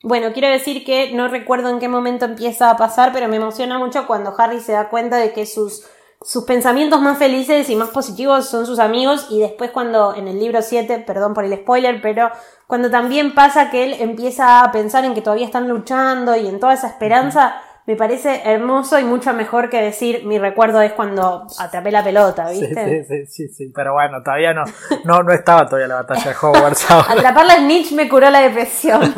Bueno, 0.01 0.31
quiero 0.31 0.47
decir 0.47 0.85
que 0.85 1.11
no 1.13 1.27
recuerdo 1.27 1.69
en 1.69 1.79
qué 1.79 1.89
momento 1.89 2.23
empieza 2.23 2.69
a 2.69 2.77
pasar, 2.77 3.11
pero 3.11 3.27
me 3.27 3.35
emociona 3.35 3.77
mucho 3.77 4.07
cuando 4.07 4.33
Harry 4.37 4.61
se 4.61 4.71
da 4.71 4.87
cuenta 4.87 5.17
de 5.17 5.33
que 5.33 5.45
sus, 5.45 5.85
sus 6.21 6.45
pensamientos 6.45 7.01
más 7.01 7.17
felices 7.17 7.69
y 7.69 7.75
más 7.75 7.89
positivos 7.89 8.45
son 8.45 8.65
sus 8.65 8.79
amigos 8.79 9.27
y 9.29 9.41
después 9.41 9.71
cuando 9.71 10.15
en 10.15 10.29
el 10.29 10.39
libro 10.39 10.61
7, 10.61 10.99
perdón 10.99 11.33
por 11.33 11.43
el 11.43 11.53
spoiler, 11.53 12.01
pero 12.01 12.31
cuando 12.65 12.89
también 12.89 13.35
pasa 13.35 13.69
que 13.69 13.83
él 13.83 13.95
empieza 13.99 14.61
a 14.61 14.71
pensar 14.71 15.03
en 15.03 15.13
que 15.13 15.21
todavía 15.21 15.45
están 15.45 15.67
luchando 15.67 16.33
y 16.37 16.47
en 16.47 16.61
toda 16.61 16.73
esa 16.73 16.87
esperanza, 16.87 17.61
me 17.89 17.95
parece 17.95 18.43
hermoso 18.45 18.99
y 18.99 19.03
mucho 19.03 19.33
mejor 19.33 19.67
que 19.71 19.81
decir 19.81 20.23
mi 20.23 20.37
recuerdo 20.37 20.79
es 20.79 20.93
cuando 20.93 21.47
atrapé 21.57 21.89
la 21.89 22.03
pelota, 22.03 22.47
Sí, 22.49 22.61
¿viste? 22.61 23.03
sí, 23.03 23.25
sí, 23.25 23.25
sí, 23.25 23.47
sí, 23.47 23.71
pero 23.73 23.93
bueno, 23.93 24.21
todavía 24.23 24.53
no, 24.53 24.63
no, 25.05 25.23
no 25.23 25.33
estaba 25.33 25.65
todavía 25.65 25.87
la 25.87 25.95
batalla 25.95 26.23
de 26.29 26.35
Hogwarts 26.39 26.91
ahora. 26.91 27.13
Atrapar 27.13 27.47
la 27.47 27.55
snitch 27.55 27.93
me 27.93 28.07
curó 28.07 28.29
la 28.29 28.41
depresión. 28.41 29.01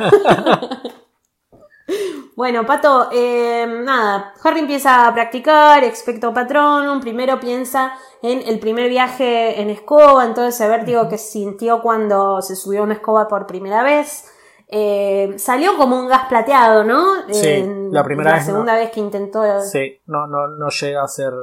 bueno, 2.37 2.65
Pato, 2.65 3.09
eh, 3.11 3.67
nada, 3.83 4.35
Harry 4.41 4.61
empieza 4.61 5.05
a 5.05 5.13
practicar 5.13 5.83
Expecto 5.83 6.33
Patronum, 6.33 7.01
primero 7.01 7.41
piensa 7.41 7.91
en 8.21 8.41
el 8.47 8.57
primer 8.59 8.87
viaje 8.87 9.59
en 9.61 9.69
escoba, 9.69 10.23
en 10.23 10.33
todo 10.33 10.47
ese 10.47 10.65
vértigo 10.69 11.09
que 11.09 11.17
sintió 11.17 11.81
cuando 11.81 12.41
se 12.41 12.55
subió 12.55 12.79
a 12.79 12.83
una 12.83 12.93
escoba 12.93 13.27
por 13.27 13.47
primera 13.47 13.83
vez. 13.83 14.31
Eh, 14.71 15.33
salió 15.37 15.75
como 15.75 15.99
un 15.99 16.07
gas 16.07 16.27
plateado, 16.29 16.85
¿no? 16.85 17.03
Sí, 17.29 17.63
la 17.91 18.03
primera 18.05 18.31
vez 18.33 18.47
no. 18.47 18.53
segunda 18.53 18.75
vez 18.75 18.89
que 18.91 19.01
intentó... 19.01 19.61
Sí, 19.61 19.99
no, 20.05 20.27
no, 20.27 20.47
no 20.47 20.69
llega 20.69 21.03
a 21.03 21.07
ser 21.09 21.33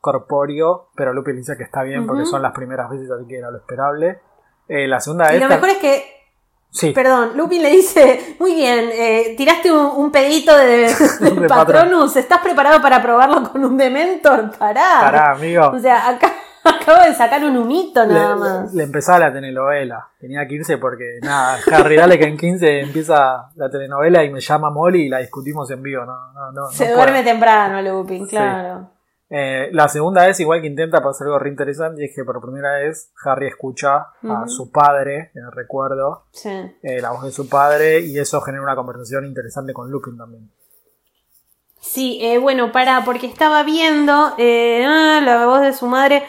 corpóreo, 0.00 0.90
pero 0.94 1.14
Lupin 1.14 1.36
dice 1.36 1.56
que 1.56 1.62
está 1.62 1.82
bien 1.82 2.06
porque 2.06 2.26
son 2.26 2.42
las 2.42 2.52
primeras 2.52 2.90
veces, 2.90 3.10
así 3.10 3.26
que 3.26 3.38
era 3.38 3.50
lo 3.50 3.56
esperable. 3.56 4.20
Eh, 4.68 4.86
la 4.86 5.00
segunda 5.00 5.30
Y 5.30 5.38
vez... 5.38 5.42
lo 5.42 5.48
mejor 5.48 5.68
es 5.70 5.78
que 5.78 6.14
Sí, 6.74 6.90
Perdón, 6.90 7.36
Lupin 7.36 7.62
le 7.62 7.70
dice, 7.70 8.34
muy 8.40 8.52
bien, 8.56 8.90
eh, 8.92 9.36
tiraste 9.38 9.70
un, 9.70 9.86
un 9.94 10.10
pedito 10.10 10.56
de, 10.58 10.92
de 11.20 11.30
De 11.40 11.48
Patronus, 11.48 12.16
¿estás 12.16 12.40
preparado 12.40 12.82
para 12.82 13.00
probarlo 13.00 13.48
con 13.52 13.64
un 13.64 13.76
Dementor? 13.76 14.50
Pará. 14.58 14.98
pará, 15.00 15.30
amigo. 15.30 15.68
O 15.72 15.78
sea, 15.78 16.08
acá, 16.08 16.32
acabo 16.82 17.02
de 17.04 17.14
sacar 17.14 17.44
un 17.44 17.56
humito 17.56 18.04
nada 18.06 18.34
le, 18.34 18.40
más. 18.40 18.74
le 18.74 18.82
empezaba 18.84 19.18
la 19.20 19.32
telenovela. 19.32 20.08
Tenía 20.18 20.46
que 20.48 20.54
irse 20.54 20.78
porque, 20.78 21.18
nada, 21.22 21.58
Harry, 21.72 21.96
dale 21.96 22.18
que 22.18 22.24
en 22.26 22.36
15 22.36 22.80
empieza 22.80 23.50
la 23.56 23.70
telenovela 23.70 24.24
y 24.24 24.30
me 24.30 24.40
llama 24.40 24.70
Molly 24.70 25.02
y 25.06 25.08
la 25.08 25.18
discutimos 25.18 25.70
en 25.70 25.82
vivo. 25.82 26.04
No, 26.04 26.32
no, 26.32 26.52
no, 26.52 26.66
Se 26.70 26.88
no 26.88 26.94
duerme 26.96 27.20
puedo. 27.22 27.24
temprano, 27.32 27.82
Lupin, 27.82 28.26
claro. 28.26 28.90
Eh, 29.30 29.70
la 29.72 29.88
segunda 29.88 30.26
vez, 30.26 30.38
igual 30.40 30.60
que 30.60 30.66
intenta 30.68 31.02
pasar 31.02 31.26
algo 31.26 31.38
re 31.38 31.48
interesante, 31.48 32.04
es 32.04 32.14
que 32.14 32.24
por 32.24 32.40
primera 32.40 32.74
vez 32.74 33.10
Harry 33.24 33.48
escucha 33.48 33.96
a 34.22 34.44
su 34.46 34.70
padre, 34.70 35.32
en 35.34 35.44
el 35.44 35.50
recuerdo, 35.52 36.26
Sí. 36.30 36.50
eh, 36.82 37.00
la 37.00 37.10
voz 37.10 37.24
de 37.24 37.32
su 37.32 37.48
padre, 37.48 38.00
y 38.00 38.18
eso 38.18 38.40
genera 38.42 38.62
una 38.62 38.76
conversación 38.76 39.24
interesante 39.24 39.72
con 39.72 39.90
Lupin 39.90 40.16
también. 40.16 40.50
Sí, 41.80 42.18
eh, 42.22 42.38
bueno, 42.38 42.72
para, 42.72 43.04
porque 43.04 43.26
estaba 43.26 43.62
viendo 43.62 44.34
eh, 44.38 44.84
ah, 44.86 45.20
la 45.22 45.46
voz 45.46 45.60
de 45.62 45.72
su 45.72 45.86
madre. 45.86 46.24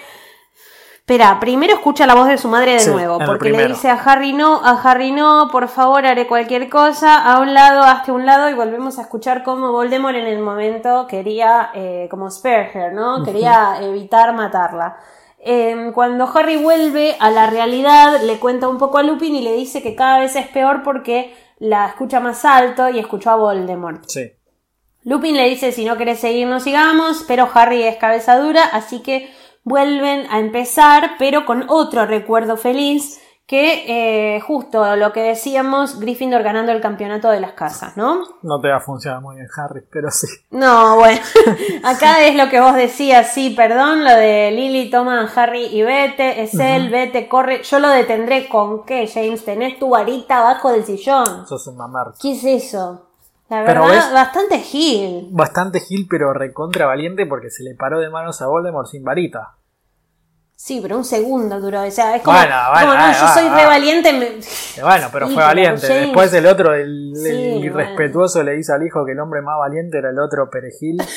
Espera, 1.07 1.39
primero 1.39 1.75
escucha 1.75 2.07
la 2.07 2.15
voz 2.15 2.27
de 2.27 2.39
su 2.39 2.47
madre 2.47 2.71
de 2.71 2.79
Sí, 2.79 2.89
nuevo, 2.89 3.19
porque 3.23 3.51
le 3.51 3.67
dice 3.67 3.91
a 3.91 3.93
Harry 3.93 4.33
no, 4.33 4.59
a 4.65 4.71
Harry 4.71 5.11
no, 5.11 5.49
por 5.51 5.67
favor 5.67 6.03
haré 6.03 6.25
cualquier 6.25 6.67
cosa, 6.67 7.23
a 7.23 7.41
un 7.41 7.53
lado, 7.53 7.83
hasta 7.83 8.11
un 8.11 8.25
lado, 8.25 8.49
y 8.49 8.55
volvemos 8.55 8.97
a 8.97 9.03
escuchar 9.03 9.43
cómo 9.43 9.71
Voldemort 9.71 10.15
en 10.15 10.25
el 10.25 10.39
momento 10.39 11.05
quería, 11.07 11.69
eh, 11.75 12.07
como 12.09 12.31
spare 12.31 12.71
her, 12.73 12.93
¿no? 12.93 13.23
Quería 13.23 13.77
evitar 13.81 14.33
matarla. 14.33 14.97
Eh, 15.37 15.91
cuando 15.93 16.27
Harry 16.33 16.57
vuelve 16.57 17.15
a 17.19 17.29
la 17.29 17.45
realidad, 17.45 18.21
le 18.23 18.39
cuenta 18.39 18.67
un 18.67 18.79
poco 18.79 18.97
a 18.97 19.03
Lupin 19.03 19.35
y 19.35 19.43
le 19.43 19.53
dice 19.53 19.83
que 19.83 19.93
cada 19.93 20.17
vez 20.17 20.35
es 20.35 20.47
peor 20.47 20.81
porque 20.81 21.35
la 21.59 21.85
escucha 21.85 22.19
más 22.19 22.43
alto 22.45 22.89
y 22.89 22.97
escuchó 22.97 23.29
a 23.29 23.35
Voldemort. 23.35 24.05
Sí. 24.07 24.31
Lupin 25.03 25.37
le 25.37 25.47
dice 25.47 25.71
si 25.71 25.85
no 25.85 25.97
querés 25.97 26.19
seguir 26.19 26.47
no 26.47 26.59
sigamos, 26.59 27.25
pero 27.27 27.47
Harry 27.53 27.83
es 27.83 27.97
cabeza 27.97 28.39
dura, 28.39 28.63
así 28.73 29.03
que 29.03 29.31
vuelven 29.65 30.27
a 30.29 30.39
empezar, 30.39 31.15
pero 31.19 31.45
con 31.45 31.65
otro 31.67 32.05
recuerdo 32.05 32.55
feliz, 32.55 33.19
que 33.47 34.35
eh, 34.37 34.41
justo 34.41 34.95
lo 34.95 35.13
que 35.13 35.21
decíamos, 35.21 35.99
Gryffindor 35.99 36.41
ganando 36.41 36.71
el 36.71 36.81
campeonato 36.81 37.29
de 37.29 37.39
las 37.39 37.51
casas, 37.51 37.95
¿no? 37.95 38.23
No 38.41 38.59
te 38.59 38.69
va 38.69 38.77
a 38.77 38.79
funcionar 38.79 39.21
muy 39.21 39.35
bien, 39.35 39.47
Harry, 39.55 39.81
pero 39.91 40.09
sí. 40.09 40.27
No, 40.49 40.95
bueno, 40.95 41.19
acá 41.83 42.25
es 42.25 42.35
lo 42.35 42.49
que 42.49 42.59
vos 42.59 42.73
decías, 42.75 43.33
sí, 43.33 43.51
perdón, 43.51 44.03
lo 44.03 44.15
de 44.15 44.49
Lily, 44.51 44.89
toma 44.89 45.21
a 45.21 45.41
Harry 45.41 45.65
y 45.65 45.83
vete, 45.83 46.41
es 46.41 46.55
él, 46.55 46.89
vete, 46.89 47.27
corre, 47.27 47.61
yo 47.61 47.77
lo 47.79 47.89
detendré 47.89 48.49
con 48.49 48.83
qué, 48.83 49.07
James, 49.07 49.45
tenés 49.45 49.77
tu 49.77 49.89
varita 49.89 50.39
abajo 50.39 50.71
del 50.71 50.83
sillón. 50.83 51.45
Sos 51.47 51.67
un 51.67 51.77
mamar. 51.77 52.13
¿Qué 52.19 52.31
es 52.31 52.43
eso? 52.43 53.04
La 53.49 53.63
Pero 53.65 53.83
verdad, 53.83 54.05
ves- 54.05 54.13
bastante 54.13 54.59
gil. 54.59 55.27
Bastante 55.31 55.79
gil, 55.79 56.07
pero 56.09 56.33
recontra 56.33 56.87
valiente 56.87 57.25
porque 57.27 57.49
se 57.51 57.63
le 57.63 57.75
paró 57.75 57.99
de 57.99 58.09
manos 58.09 58.41
a 58.41 58.47
Voldemort 58.47 58.87
sin 58.87 59.03
varita. 59.03 59.55
Sí, 60.55 60.79
pero 60.81 60.97
un 60.97 61.03
segundo 61.05 61.59
duró. 61.59 61.83
O 61.83 61.91
sea, 61.91 62.15
es 62.15 62.23
como, 62.23 62.35
Bueno, 62.37 62.55
bueno, 62.73 62.91
como, 62.93 62.99
no, 63.05 63.11
yo 63.11 63.27
soy 63.33 63.47
ah. 63.49 63.55
re 63.55 63.65
valiente. 63.65 64.13
me- 64.13 64.25
Eh, 64.27 64.81
Bueno, 64.81 65.07
pero 65.11 65.25
fue 65.27 65.35
pero 65.35 65.47
valiente. 65.47 65.87
Después 65.87 66.33
el 66.33 66.45
otro, 66.47 66.73
el, 66.73 67.11
el 67.11 67.15
Sí, 67.15 67.31
irrespetuoso, 67.65 68.41
le 68.41 68.53
dice 68.53 68.73
al 68.73 68.83
hijo 68.85 69.05
que 69.05 69.11
el 69.11 69.19
hombre 69.19 69.41
más 69.41 69.59
valiente 69.59 69.97
era 69.99 70.09
el 70.09 70.19
otro 70.19 70.49
perejil. 70.49 70.97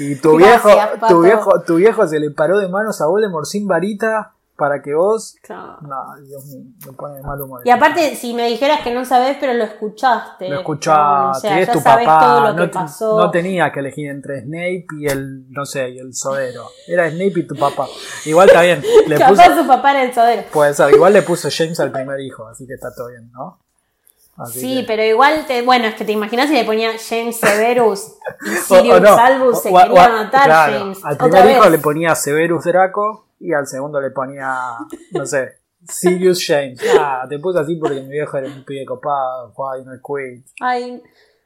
Y 0.00 0.14
tu 0.14 0.36
Gracias, 0.36 0.64
viejo, 0.64 0.90
Pato. 1.00 1.06
tu 1.08 1.22
viejo, 1.22 1.62
tu 1.66 1.74
viejo 1.74 2.06
se 2.06 2.20
le 2.20 2.30
paró 2.30 2.58
de 2.60 2.68
manos 2.68 3.00
a 3.00 3.06
Voldemort 3.08 3.44
sin 3.46 3.66
varita 3.66 4.34
para 4.58 4.82
que 4.82 4.92
vos. 4.92 5.36
Claro. 5.40 5.78
No, 5.82 6.20
Dios 6.26 6.44
mío, 6.46 6.64
me 6.84 6.92
pone 6.92 7.14
de 7.14 7.22
mal 7.22 7.40
humor. 7.40 7.62
Y 7.64 7.70
aparte, 7.70 8.16
si 8.16 8.34
me 8.34 8.48
dijeras 8.48 8.80
que 8.82 8.92
no 8.92 9.04
sabes, 9.04 9.36
pero 9.40 9.54
lo 9.54 9.62
escuchaste. 9.64 10.48
lo 10.48 10.56
escuchaste, 10.58 11.38
O 11.38 11.40
sea, 11.40 11.60
es 11.60 11.70
tu 11.70 11.80
papá. 11.82 12.18
todo 12.20 12.40
lo 12.48 12.56
que 12.56 12.66
no, 12.66 12.70
pasó. 12.72 13.16
no 13.20 13.30
tenía 13.30 13.70
que 13.70 13.78
elegir 13.80 14.10
entre 14.10 14.42
Snape 14.42 14.86
y 14.98 15.06
el, 15.06 15.48
no 15.52 15.64
sé, 15.64 15.90
y 15.90 15.98
el 15.98 16.12
sodero. 16.12 16.64
Era 16.88 17.08
Snape 17.08 17.32
y 17.40 17.46
tu 17.46 17.54
papá. 17.54 17.86
Igual 18.26 18.48
está 18.48 18.62
bien. 18.62 18.82
Le 19.06 19.16
Capaz 19.16 19.46
puso, 19.48 19.62
su 19.62 19.66
papá 19.68 19.92
era 19.92 20.02
el 20.02 20.12
sodero. 20.12 20.42
puede 20.52 20.74
ser, 20.74 20.92
igual 20.92 21.12
le 21.12 21.22
puso 21.22 21.48
James 21.56 21.78
al 21.78 21.92
primer 21.92 22.18
hijo, 22.20 22.46
así 22.48 22.66
que 22.66 22.74
está 22.74 22.92
todo 22.92 23.08
bien, 23.08 23.30
¿no? 23.32 23.60
Así 24.38 24.60
Sí, 24.60 24.80
que- 24.80 24.86
pero 24.88 25.02
igual, 25.04 25.46
te, 25.46 25.62
bueno, 25.62 25.86
es 25.86 25.94
que 25.94 26.04
te 26.04 26.12
imaginas 26.12 26.48
si 26.48 26.54
le 26.54 26.64
ponía 26.64 26.90
James 26.98 27.36
Severus 27.38 28.12
y 28.44 28.48
O- 28.72 28.74
o 28.76 28.78
Sirius 28.80 29.00
no, 29.00 29.16
Albus 29.16 29.62
se 29.62 29.68
o- 29.70 29.74
o- 29.76 29.80
quería 29.82 30.04
o- 30.04 30.12
matar, 30.12 30.44
claro, 30.44 30.78
James. 30.80 30.98
Al 31.04 31.16
primer 31.16 31.50
hijo 31.50 31.60
vez. 31.62 31.70
le 31.70 31.78
ponía 31.78 32.14
Severus 32.16 32.64
Draco 32.64 33.27
y 33.40 33.52
al 33.52 33.66
segundo 33.66 34.00
le 34.00 34.10
ponía, 34.10 34.56
no 35.12 35.26
sé, 35.26 35.58
Sirius 35.88 36.44
James. 36.46 36.80
Ah, 36.98 37.24
te 37.28 37.38
puse 37.38 37.58
así 37.60 37.76
porque 37.76 38.00
mi 38.00 38.08
viejo 38.10 38.36
era 38.36 38.48
un 38.48 38.64
pibe 38.64 38.84
copado, 38.84 39.52
jugaba 39.54 39.76
al 39.76 40.00
Quidditch. 40.02 40.52
Ay, 40.60 41.02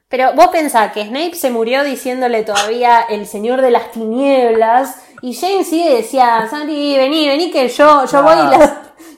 pero 0.09 0.33
vos 0.35 0.47
pensás 0.47 0.91
que 0.91 1.05
Snape 1.05 1.33
se 1.35 1.49
murió 1.49 1.83
diciéndole 1.83 2.43
todavía 2.43 3.01
el 3.09 3.25
señor 3.25 3.61
de 3.61 3.71
las 3.71 3.91
tinieblas 3.91 5.03
y 5.21 5.33
James 5.35 5.67
sí 5.67 5.87
decía, 5.87 6.47
Santi, 6.49 6.95
vení, 6.97 7.27
vení 7.27 7.51
que 7.51 7.67
yo, 7.67 8.05
yo 8.05 8.23
voy 8.23 8.33
y 8.33 8.47
Claro. 8.47 8.57
los, 8.59 8.69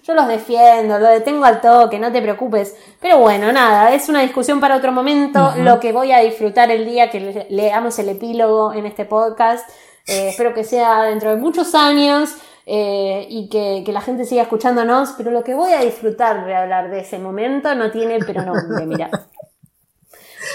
yo 0.04 0.14
los 0.14 0.28
defiendo, 0.28 1.00
lo 1.00 1.08
detengo 1.10 1.44
al 1.46 1.60
toque, 1.62 1.98
no 2.00 2.12
te 2.12 2.22
preocupes. 2.22 2.76
Pero 3.02 3.18
bueno, 3.20 3.52
nada, 3.52 3.94
es 3.94 4.08
una 4.08 4.22
discusión 4.22 4.60
para 4.60 4.78
otro 4.78 4.92
momento, 4.92 5.54
lo 5.58 5.80
que 5.80 5.92
voy 5.92 6.12
a 6.12 6.20
disfrutar 6.20 6.70
el 6.72 6.86
día 6.86 7.10
que 7.10 7.20
le- 7.20 7.48
leamos 7.50 7.98
el 8.00 8.10
epílogo 8.10 8.72
en 8.74 8.86
este 8.86 9.06
podcast. 9.06 9.68
Eh, 10.08 10.30
espero 10.30 10.54
que 10.54 10.64
sea 10.64 11.04
dentro 11.04 11.32
de 11.32 11.38
muchos 11.38 11.74
años. 11.74 12.36
Eh, 12.66 13.28
y 13.30 13.48
que, 13.50 13.84
que 13.86 13.92
la 13.92 14.02
gente 14.02 14.26
siga 14.26 14.42
escuchándonos, 14.42 15.14
pero 15.18 15.32
lo 15.32 15.44
que 15.44 15.54
voy 15.54 15.74
a 15.74 15.82
disfrutar 15.82 16.46
de 16.46 16.56
hablar 16.56 16.90
de 16.90 17.02
ese 17.02 17.20
momento 17.20 17.76
no 17.76 17.92
tiene 17.92 18.20
pero 18.26 18.44
nombre, 18.44 18.86
mira. 18.86 19.10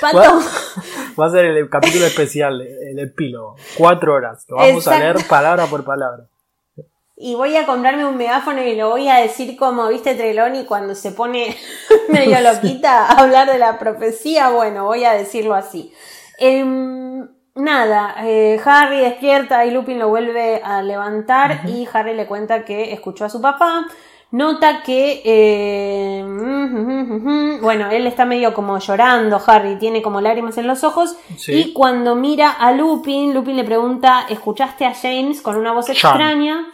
Pato, 0.01 0.41
Va, 1.19 1.27
a 1.27 1.31
ser 1.31 1.45
el 1.47 1.69
capítulo 1.69 2.07
especial, 2.07 2.61
el 2.61 2.99
epílogo. 2.99 3.57
Cuatro 3.77 4.15
horas. 4.15 4.45
Lo 4.49 4.57
vamos 4.57 4.87
a 4.89 4.99
leer 4.99 5.17
palabra 5.29 5.67
por 5.67 5.85
palabra. 5.85 6.25
y 7.17 7.35
voy 7.35 7.57
a 7.57 7.67
comprarme 7.67 8.07
un 8.07 8.17
megáfono 8.17 8.63
y 8.63 8.77
lo 8.77 8.89
voy 8.89 9.09
a 9.09 9.17
decir 9.17 9.57
como, 9.57 9.89
viste, 9.89 10.15
Treloni 10.15 10.65
cuando 10.65 10.95
se 10.95 11.13
pone 11.13 11.57
medio 12.09 12.41
loquita 12.41 13.07
a 13.07 13.21
hablar 13.21 13.51
de 13.51 13.59
la 13.59 13.79
profecía, 13.79 14.51
bueno, 14.51 14.87
voy 14.87 15.05
a 15.05 15.13
decirlo 15.13 15.55
así. 15.55 15.93
Em, 16.39 17.00
nada, 17.61 18.17
eh, 18.25 18.61
Harry 18.65 18.99
despierta 19.01 19.65
y 19.65 19.71
Lupin 19.71 19.99
lo 19.99 20.09
vuelve 20.09 20.61
a 20.65 20.83
levantar 20.83 21.61
y 21.69 21.87
Harry 21.93 22.15
le 22.15 22.27
cuenta 22.27 22.65
que 22.65 22.93
escuchó 22.93 23.25
a 23.25 23.31
su 23.31 23.41
papá. 23.41 23.87
Nota 24.33 24.83
que, 24.85 25.23
eh, 25.25 26.23
bueno, 27.61 27.91
él 27.91 28.07
está 28.07 28.25
medio 28.25 28.55
como 28.55 28.79
llorando, 28.79 29.41
Harry 29.45 29.77
tiene 29.79 30.03
como 30.03 30.21
lágrimas 30.21 30.57
en 30.59 30.67
los 30.69 30.85
ojos 30.85 31.17
Sí. 31.37 31.53
y 31.53 31.73
cuando 31.73 32.15
mira 32.15 32.51
a 32.53 32.71
Lupin, 32.73 33.35
Lupin 33.35 33.57
le 33.57 33.65
pregunta, 33.65 34.27
¿escuchaste 34.29 34.87
a 34.87 34.95
James 34.95 35.41
con 35.43 35.57
una 35.57 35.73
voz 35.73 35.87
Sean. 35.87 35.97
extraña? 35.97 36.67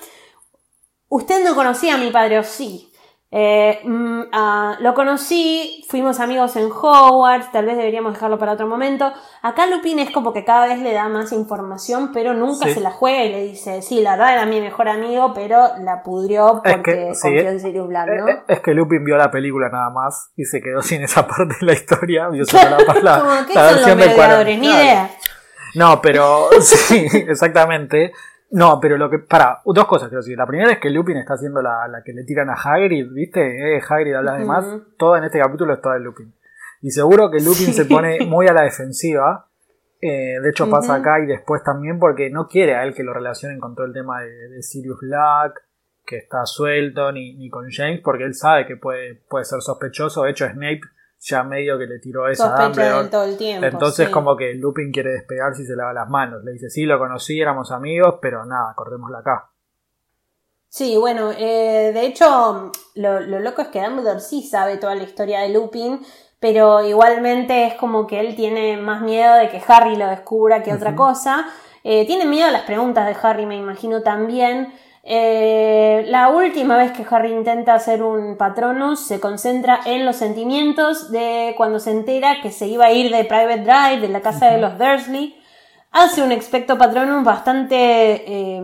usted 1.08 1.44
no 1.48 1.54
conocía 1.54 1.94
a 1.94 1.98
mi 1.98 2.10
padre, 2.10 2.38
o 2.38 2.42
sí. 2.42 2.90
Eh, 3.38 3.80
mm, 3.84 4.22
ah, 4.32 4.76
lo 4.80 4.94
conocí, 4.94 5.84
fuimos 5.90 6.20
amigos 6.20 6.56
en 6.56 6.70
Hogwarts, 6.72 7.52
tal 7.52 7.66
vez 7.66 7.76
deberíamos 7.76 8.14
dejarlo 8.14 8.38
para 8.38 8.52
otro 8.52 8.66
momento. 8.66 9.12
Acá 9.42 9.66
Lupin 9.66 9.98
es 9.98 10.10
como 10.10 10.32
que 10.32 10.42
cada 10.42 10.66
vez 10.68 10.78
le 10.78 10.94
da 10.94 11.06
más 11.10 11.32
información, 11.32 12.12
pero 12.14 12.32
nunca 12.32 12.64
Sí. 12.64 12.72
se 12.72 12.80
la 12.80 12.90
juega 12.90 13.24
y 13.24 13.32
le 13.32 13.42
dice, 13.42 13.82
sí, 13.82 14.00
la 14.00 14.12
verdad 14.12 14.32
era 14.32 14.46
mi 14.46 14.58
mejor 14.62 14.88
amigo, 14.88 15.34
pero 15.34 15.68
la 15.80 16.02
pudrió 16.02 16.62
Es 16.64 16.72
porque 16.76 17.08
que, 17.08 17.14
sí, 17.14 17.20
confió 17.28 17.42
eh, 17.42 17.48
en 17.50 17.60
Sirius 17.60 17.88
Black, 17.88 18.08
¿no? 18.08 18.26
Eh, 18.28 18.32
eh, 18.32 18.42
Es 18.48 18.60
que 18.60 18.72
Lupin 18.72 19.04
vio 19.04 19.18
la 19.18 19.30
película 19.30 19.68
nada 19.68 19.90
más 19.90 20.30
y 20.34 20.46
se 20.46 20.62
quedó 20.62 20.80
sin 20.82 21.02
esa 21.02 21.26
parte 21.26 21.56
de 21.60 21.66
la 21.66 21.72
historia. 21.74 22.28
Vio 22.28 22.46
solo 22.46 22.62
la, 22.70 22.94
la, 23.02 23.20
Como, 23.20 23.46
¿qué 23.46 23.52
la 23.54 23.68
son 23.68 23.76
los 23.76 23.84
versión 23.84 23.98
del 23.98 24.14
40. 24.14 24.16
merodeadores? 24.16 24.58
Ni 24.58 24.66
idea. 24.66 25.10
No, 25.74 26.00
pero 26.00 26.48
sí, 26.62 27.06
exactamente. 27.28 28.12
No, 28.50 28.78
pero 28.80 28.96
lo 28.96 29.10
que. 29.10 29.18
Para, 29.18 29.60
dos 29.64 29.86
cosas 29.86 30.08
quiero 30.08 30.22
decir. 30.22 30.38
La 30.38 30.46
primera 30.46 30.72
es 30.72 30.78
que 30.78 30.90
Lupin 30.90 31.16
está 31.16 31.34
haciendo 31.34 31.60
la, 31.62 31.88
la 31.88 32.02
que 32.02 32.12
le 32.12 32.24
tiran 32.24 32.48
a 32.48 32.54
Hagrid, 32.54 33.12
¿viste? 33.12 33.76
Eh, 33.76 33.82
Hagrid 33.86 34.14
habla 34.14 34.36
de 34.36 34.44
más. 34.44 34.64
Todo 34.96 35.16
en 35.16 35.24
este 35.24 35.40
capítulo 35.40 35.74
es 35.74 35.80
todo 35.80 35.94
de 35.94 36.00
Lupin. 36.00 36.32
Y 36.80 36.90
seguro 36.90 37.30
que 37.30 37.40
Lupin 37.40 37.72
se 37.74 37.84
pone 37.86 38.24
muy 38.26 38.46
a 38.46 38.52
la 38.52 38.62
defensiva. 38.62 39.48
Eh, 40.00 40.38
de 40.40 40.50
hecho, 40.50 40.70
pasa 40.70 40.94
acá 40.94 41.18
y 41.20 41.26
después 41.26 41.62
también 41.64 41.98
porque 41.98 42.30
no 42.30 42.46
quiere 42.46 42.76
a 42.76 42.84
él 42.84 42.94
que 42.94 43.02
lo 43.02 43.12
relacionen 43.12 43.58
con 43.58 43.74
todo 43.74 43.86
el 43.86 43.92
tema 43.92 44.20
de, 44.20 44.48
de 44.50 44.62
Sirius 44.62 45.00
Black, 45.00 45.62
que 46.04 46.18
está 46.18 46.46
suelto, 46.46 47.10
ni, 47.10 47.34
ni 47.36 47.48
con 47.48 47.66
James, 47.70 48.00
porque 48.04 48.24
él 48.24 48.34
sabe 48.34 48.66
que 48.66 48.76
puede, 48.76 49.16
puede 49.28 49.44
ser 49.44 49.60
sospechoso. 49.62 50.22
De 50.22 50.30
hecho, 50.30 50.46
Snape 50.48 50.82
ya 51.28 51.42
medio 51.42 51.76
que 51.76 51.86
le 51.86 51.98
tiró 51.98 52.28
eso 52.28 52.44
a 52.44 52.56
Sospecha 52.56 53.00
él 53.00 53.10
todo 53.10 53.24
el 53.24 53.36
tiempo. 53.36 53.66
Entonces 53.66 54.06
sí. 54.06 54.12
como 54.12 54.36
que 54.36 54.54
Lupin 54.54 54.92
quiere 54.92 55.10
despegarse 55.10 55.62
y 55.62 55.66
se 55.66 55.74
lava 55.74 55.92
las 55.92 56.08
manos. 56.08 56.44
Le 56.44 56.52
dice, 56.52 56.70
sí, 56.70 56.84
lo 56.84 56.98
conocí, 56.98 57.40
éramos 57.40 57.72
amigos, 57.72 58.16
pero 58.22 58.44
nada, 58.44 58.72
cortémosla 58.76 59.18
acá. 59.18 59.50
Sí, 60.68 60.96
bueno, 60.96 61.32
eh, 61.36 61.90
de 61.92 62.06
hecho, 62.06 62.70
lo, 62.94 63.20
lo 63.20 63.40
loco 63.40 63.62
es 63.62 63.68
que 63.68 63.82
Dumbledore 63.82 64.20
sí 64.20 64.42
sabe 64.42 64.76
toda 64.76 64.94
la 64.94 65.02
historia 65.02 65.40
de 65.40 65.48
Lupin, 65.48 66.00
pero 66.38 66.84
igualmente 66.86 67.66
es 67.66 67.74
como 67.74 68.06
que 68.06 68.20
él 68.20 68.36
tiene 68.36 68.76
más 68.76 69.00
miedo 69.02 69.34
de 69.34 69.48
que 69.48 69.62
Harry 69.66 69.96
lo 69.96 70.06
descubra 70.06 70.62
que 70.62 70.72
otra 70.72 70.94
cosa. 70.94 71.46
Eh, 71.82 72.06
tiene 72.06 72.24
miedo 72.24 72.48
a 72.48 72.52
las 72.52 72.62
preguntas 72.62 73.06
de 73.06 73.16
Harry, 73.20 73.46
me 73.46 73.56
imagino 73.56 74.02
también. 74.02 74.72
Eh, 75.08 76.04
la 76.08 76.30
última 76.30 76.76
vez 76.76 76.90
que 76.90 77.06
Harry 77.08 77.32
intenta 77.32 77.74
hacer 77.74 78.02
un 78.02 78.36
Patronus 78.36 78.98
se 79.06 79.20
concentra 79.20 79.78
en 79.84 80.04
los 80.04 80.16
sentimientos 80.16 81.12
de 81.12 81.54
cuando 81.56 81.78
se 81.78 81.92
entera 81.92 82.40
que 82.42 82.50
se 82.50 82.66
iba 82.66 82.86
a 82.86 82.90
ir 82.90 83.12
de 83.12 83.24
Private 83.24 83.62
Drive, 83.62 84.00
de 84.00 84.08
la 84.08 84.20
casa 84.20 84.46
de 84.46 84.60
los 84.60 84.76
Dursley. 84.76 85.40
Hace 85.92 86.24
un 86.24 86.32
expecto 86.32 86.76
Patronus 86.76 87.22
bastante, 87.22 87.76
eh, 87.76 88.60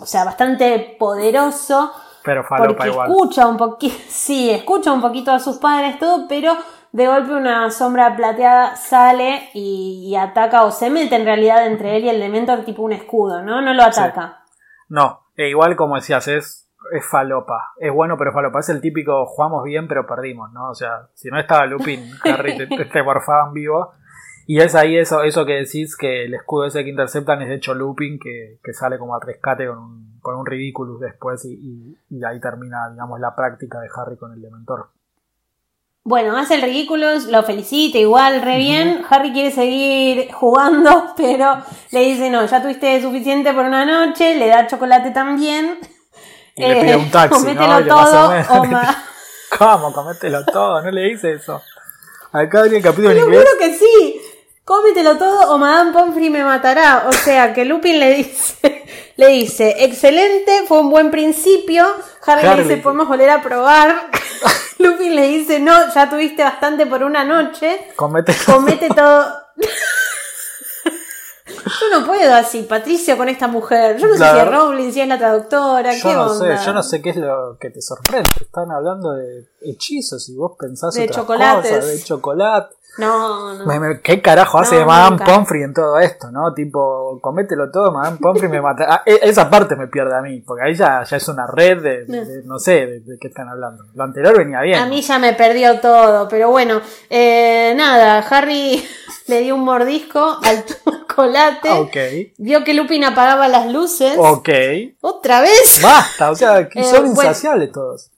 o 0.00 0.06
sea, 0.06 0.24
bastante 0.24 0.96
poderoso 0.98 1.92
Pero 2.24 2.42
falopa 2.42 2.68
porque 2.68 2.88
igual. 2.88 3.10
escucha 3.10 3.46
un 3.46 3.58
poquito, 3.58 3.94
sí, 4.08 4.48
escucha 4.48 4.94
un 4.94 5.02
poquito 5.02 5.30
a 5.30 5.40
sus 5.40 5.58
padres 5.58 5.98
todo, 5.98 6.26
pero 6.26 6.56
de 6.92 7.06
golpe 7.06 7.34
una 7.34 7.70
sombra 7.70 8.16
plateada 8.16 8.76
sale 8.76 9.50
y, 9.52 10.08
y 10.08 10.16
ataca 10.16 10.64
o 10.64 10.70
se 10.70 10.88
mete 10.88 11.16
en 11.16 11.26
realidad 11.26 11.66
entre 11.66 11.96
él 11.96 12.04
y 12.04 12.08
el 12.08 12.18
Dementor 12.18 12.64
tipo 12.64 12.80
un 12.82 12.92
escudo, 12.92 13.42
¿no? 13.42 13.60
No 13.60 13.74
lo 13.74 13.82
ataca. 13.82 14.44
No, 14.88 15.21
e 15.36 15.48
igual 15.48 15.76
como 15.76 15.96
decías, 15.96 16.28
es, 16.28 16.70
es 16.92 17.06
falopa. 17.06 17.72
Es 17.78 17.92
bueno, 17.92 18.16
pero 18.16 18.32
falopa. 18.32 18.60
Es 18.60 18.68
el 18.68 18.80
típico 18.80 19.26
jugamos 19.26 19.64
bien, 19.64 19.88
pero 19.88 20.06
perdimos, 20.06 20.52
¿no? 20.52 20.70
O 20.70 20.74
sea, 20.74 21.08
si 21.14 21.28
no 21.28 21.38
estaba 21.38 21.66
Lupin, 21.66 22.10
Harry 22.24 22.56
te, 22.56 22.66
te, 22.66 22.84
te 22.84 23.02
morfaban 23.02 23.52
vivo. 23.52 23.92
Y 24.46 24.60
es 24.60 24.74
ahí 24.74 24.96
eso, 24.96 25.22
eso 25.22 25.46
que 25.46 25.54
decís 25.54 25.96
que 25.96 26.24
el 26.24 26.34
escudo 26.34 26.66
ese 26.66 26.82
que 26.82 26.90
interceptan 26.90 27.40
es 27.42 27.48
de 27.48 27.54
hecho 27.54 27.74
Lupin 27.74 28.18
que, 28.18 28.58
que 28.62 28.72
sale 28.72 28.98
como 28.98 29.14
al 29.14 29.20
rescate 29.20 29.68
con 29.68 29.78
un, 29.78 30.18
con 30.20 30.34
un 30.34 30.44
Ridiculous 30.44 31.00
después 31.00 31.44
y, 31.44 31.54
y, 31.54 31.98
y 32.10 32.24
ahí 32.24 32.40
termina, 32.40 32.90
digamos, 32.90 33.20
la 33.20 33.36
práctica 33.36 33.78
de 33.80 33.88
Harry 33.94 34.16
con 34.16 34.32
el 34.32 34.42
Dementor. 34.42 34.88
Bueno, 36.04 36.36
hace 36.36 36.56
el 36.56 36.62
ridículo, 36.62 37.16
lo 37.28 37.44
felicita 37.44 37.96
igual, 37.96 38.42
re 38.42 38.58
bien. 38.58 39.04
Harry 39.08 39.32
quiere 39.32 39.52
seguir 39.52 40.32
jugando, 40.32 41.14
pero 41.16 41.62
le 41.92 42.00
dice, 42.00 42.28
no, 42.28 42.44
ya 42.44 42.60
tuviste 42.60 43.00
suficiente 43.00 43.52
por 43.52 43.64
una 43.64 43.84
noche, 43.84 44.34
le 44.34 44.48
da 44.48 44.66
chocolate 44.66 45.12
también. 45.12 45.78
Y 46.56 46.66
le 46.66 46.80
pide 46.80 46.96
un 46.96 47.10
taxi, 47.10 47.34
comételo 47.38 47.80
¿no? 47.80 47.86
Todo, 47.86 48.30
o 48.30 48.62
¿Cómo? 49.58 49.92
Comételo 49.92 50.44
todo, 50.44 50.82
no 50.82 50.90
le 50.90 51.02
dice 51.02 51.34
eso. 51.34 51.62
Acá 52.32 52.66
en 52.66 52.76
el 52.76 52.82
capítulo 52.82 53.10
en 53.10 53.16
Te 53.16 53.20
lo 53.20 53.26
juro 53.26 53.58
que 53.58 53.74
sí. 53.74 54.20
Cómetelo 54.64 55.18
todo 55.18 55.52
o 55.54 55.58
Madame 55.58 55.92
Pomfrey 55.92 56.30
me 56.30 56.44
matará. 56.44 57.04
O 57.08 57.12
sea, 57.12 57.52
que 57.52 57.64
Lupin 57.64 57.98
le 57.98 58.14
dice, 58.14 58.84
le 59.16 59.28
dice, 59.28 59.84
excelente, 59.84 60.64
fue 60.68 60.80
un 60.80 60.90
buen 60.90 61.10
principio. 61.10 61.84
Harry, 62.24 62.46
Harry 62.46 62.62
le 62.62 62.68
dice, 62.68 62.76
podemos 62.82 63.08
volver 63.08 63.30
a 63.30 63.42
probar. 63.42 64.10
Lupin 64.78 65.14
le 65.16 65.26
dice, 65.28 65.58
no, 65.60 65.92
ya 65.92 66.08
tuviste 66.08 66.42
bastante 66.44 66.86
por 66.86 67.02
una 67.02 67.24
noche. 67.24 67.88
Comete 67.96 68.34
Comete 68.46 68.88
todo. 68.94 69.26
Yo 71.80 71.98
no 72.00 72.06
puedo 72.06 72.34
así, 72.34 72.62
Patricio, 72.62 73.16
con 73.16 73.28
esta 73.28 73.46
mujer. 73.48 73.96
Yo 73.98 74.06
no 74.08 74.14
sé 74.14 74.20
La 74.20 74.32
si 74.32 74.38
es 74.38 74.46
Rowling, 74.48 74.92
si 74.92 75.00
es 75.00 75.08
la 75.08 75.18
traductora, 75.18 75.92
Yo 75.94 76.02
qué 76.08 76.14
no 76.14 76.26
onda. 76.26 76.58
sé, 76.58 76.64
yo 76.66 76.72
no 76.72 76.82
sé 76.82 77.02
qué 77.02 77.10
es 77.10 77.16
lo 77.16 77.56
que 77.60 77.70
te 77.70 77.80
sorprende. 77.82 78.30
Están 78.40 78.70
hablando 78.70 79.12
de 79.12 79.46
hechizos 79.60 80.28
y 80.28 80.34
vos 80.34 80.52
pensás 80.58 80.94
De 80.94 81.02
otras 81.04 81.16
chocolates. 81.16 81.70
cosas, 81.72 81.86
de 81.88 82.04
chocolate. 82.04 82.74
No, 82.98 83.54
no. 83.54 83.64
¿Qué 84.02 84.20
carajo 84.20 84.58
hace 84.58 84.78
No, 84.80 84.86
Madame 84.86 85.16
nunca. 85.16 85.24
Pomfrey 85.24 85.62
en 85.62 85.72
todo 85.72 85.98
esto, 85.98 86.30
no? 86.30 86.52
Tipo, 86.52 87.18
comételo 87.22 87.70
todo, 87.70 87.90
Madame 87.90 88.18
Pomfrey 88.20 88.50
me 88.50 88.60
mata. 88.60 88.84
Ah, 88.88 89.02
e- 89.06 89.20
esa 89.22 89.48
parte 89.48 89.76
me 89.76 89.86
pierde 89.88 90.14
a 90.16 90.20
mí, 90.20 90.40
porque 90.46 90.64
ahí 90.66 90.74
ya, 90.74 91.02
ya 91.02 91.16
es 91.16 91.28
una 91.28 91.46
red 91.46 91.82
de, 91.82 92.04
de- 92.04 92.24
de- 92.24 92.42
no 92.44 92.58
sé, 92.58 92.72
de, 92.86 93.00
de 93.00 93.18
qué 93.18 93.28
están 93.28 93.48
hablando. 93.48 93.84
Lo 93.94 94.04
anterior 94.04 94.36
venía 94.36 94.60
bien. 94.60 94.78
A 94.78 94.86
mí 94.86 95.00
ya 95.00 95.18
me 95.18 95.32
perdió 95.32 95.80
todo, 95.80 96.28
pero 96.28 96.50
bueno, 96.50 96.80
eh, 97.08 97.72
nada, 97.76 98.18
Harry 98.30 98.84
le 99.26 99.40
dio 99.40 99.54
un 99.54 99.64
mordisco 99.64 100.38
al 100.42 100.64
chocolate, 100.66 101.70
Ok, 101.70 101.96
vio 102.38 102.62
que 102.64 102.74
Lupin 102.74 103.04
apagaba 103.04 103.48
las 103.48 103.72
luces, 103.72 104.14
ok. 104.18 104.48
otra 105.00 105.40
vez. 105.40 105.80
Basta, 105.82 106.30
o 106.30 106.34
sea, 106.34 106.68
que 106.68 106.80
Eh, 106.82 106.84
son 106.84 107.00
bueno. 107.14 107.30
insaciables 107.30 107.72
todos. 107.72 108.10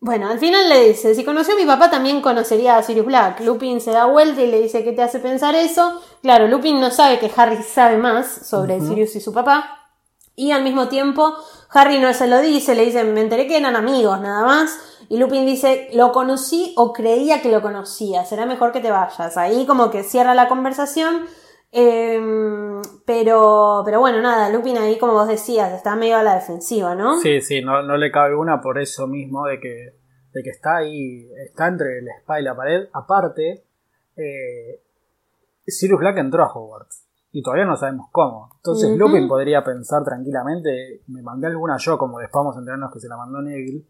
Bueno, 0.00 0.28
al 0.28 0.38
final 0.38 0.68
le 0.68 0.88
dice, 0.88 1.12
si 1.14 1.24
conoció 1.24 1.54
a 1.54 1.56
mi 1.56 1.64
papá 1.64 1.90
también 1.90 2.20
conocería 2.20 2.76
a 2.76 2.82
Sirius 2.84 3.06
Black. 3.06 3.40
Lupin 3.40 3.80
se 3.80 3.90
da 3.90 4.06
vuelta 4.06 4.40
y 4.40 4.46
le 4.46 4.60
dice, 4.60 4.84
¿qué 4.84 4.92
te 4.92 5.02
hace 5.02 5.18
pensar 5.18 5.56
eso? 5.56 6.00
Claro, 6.22 6.46
Lupin 6.46 6.80
no 6.80 6.90
sabe 6.92 7.18
que 7.18 7.30
Harry 7.36 7.62
sabe 7.64 7.96
más 7.96 8.28
sobre 8.46 8.80
Sirius 8.80 9.16
y 9.16 9.20
su 9.20 9.32
papá. 9.32 9.90
Y 10.36 10.52
al 10.52 10.62
mismo 10.62 10.86
tiempo, 10.86 11.34
Harry 11.70 11.98
no 11.98 12.14
se 12.14 12.28
lo 12.28 12.40
dice, 12.40 12.76
le 12.76 12.84
dice, 12.84 13.02
me 13.02 13.22
enteré 13.22 13.48
que 13.48 13.56
eran 13.56 13.74
amigos 13.74 14.20
nada 14.20 14.46
más. 14.46 14.78
Y 15.08 15.16
Lupin 15.16 15.44
dice, 15.44 15.88
lo 15.92 16.12
conocí 16.12 16.74
o 16.76 16.92
creía 16.92 17.42
que 17.42 17.50
lo 17.50 17.60
conocía, 17.60 18.24
será 18.24 18.46
mejor 18.46 18.70
que 18.70 18.78
te 18.78 18.92
vayas. 18.92 19.36
Ahí 19.36 19.66
como 19.66 19.90
que 19.90 20.04
cierra 20.04 20.36
la 20.36 20.46
conversación. 20.46 21.26
Em, 21.70 22.80
pero, 23.04 23.82
pero 23.84 24.00
bueno, 24.00 24.22
nada, 24.22 24.50
Lupin 24.50 24.78
ahí, 24.78 24.98
como 24.98 25.12
vos 25.12 25.28
decías, 25.28 25.72
está 25.72 25.96
medio 25.96 26.16
a 26.16 26.22
la 26.22 26.34
defensiva, 26.34 26.94
¿no? 26.94 27.18
Sí, 27.18 27.40
sí, 27.40 27.62
no, 27.62 27.82
no 27.82 27.96
le 27.96 28.10
cabe 28.10 28.34
una 28.34 28.60
por 28.60 28.78
eso 28.78 29.06
mismo 29.06 29.46
de 29.46 29.60
que, 29.60 29.94
de 30.32 30.42
que 30.42 30.50
está 30.50 30.78
ahí, 30.78 31.30
está 31.44 31.68
entre 31.68 31.98
el 31.98 32.08
spa 32.20 32.40
y 32.40 32.44
la 32.44 32.56
pared. 32.56 32.88
Aparte, 32.92 33.64
eh, 34.16 34.82
Sirius 35.66 36.00
Black 36.00 36.18
entró 36.18 36.42
a 36.42 36.52
Hogwarts 36.52 37.06
y 37.32 37.42
todavía 37.42 37.66
no 37.66 37.76
sabemos 37.76 38.08
cómo. 38.10 38.50
Entonces. 38.56 38.96
Lupin 38.96 39.28
podría 39.28 39.62
pensar 39.62 40.02
tranquilamente, 40.04 41.02
me 41.08 41.22
mandé 41.22 41.48
alguna 41.48 41.76
yo, 41.78 41.98
como 41.98 42.18
después 42.18 42.40
vamos 42.40 42.56
a 42.56 42.60
enterarnos 42.60 42.92
que 42.92 43.00
se 43.00 43.08
la 43.08 43.16
mandó 43.16 43.42
Neville. 43.42 43.86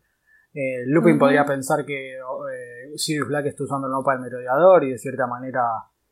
Eh, 0.53 0.85
Lupin 0.87 1.19
podría 1.19 1.45
pensar 1.45 1.85
que 1.85 2.17
eh, 2.17 2.93
Sirius 2.97 3.29
Black 3.29 3.47
está 3.47 3.63
usando 3.63 3.87
el 3.87 3.93
mapa 3.93 4.13
del 4.13 4.23
merodeador 4.23 4.83
y 4.85 4.91
de 4.91 4.99
cierta 4.99 5.27
manera 5.27 5.63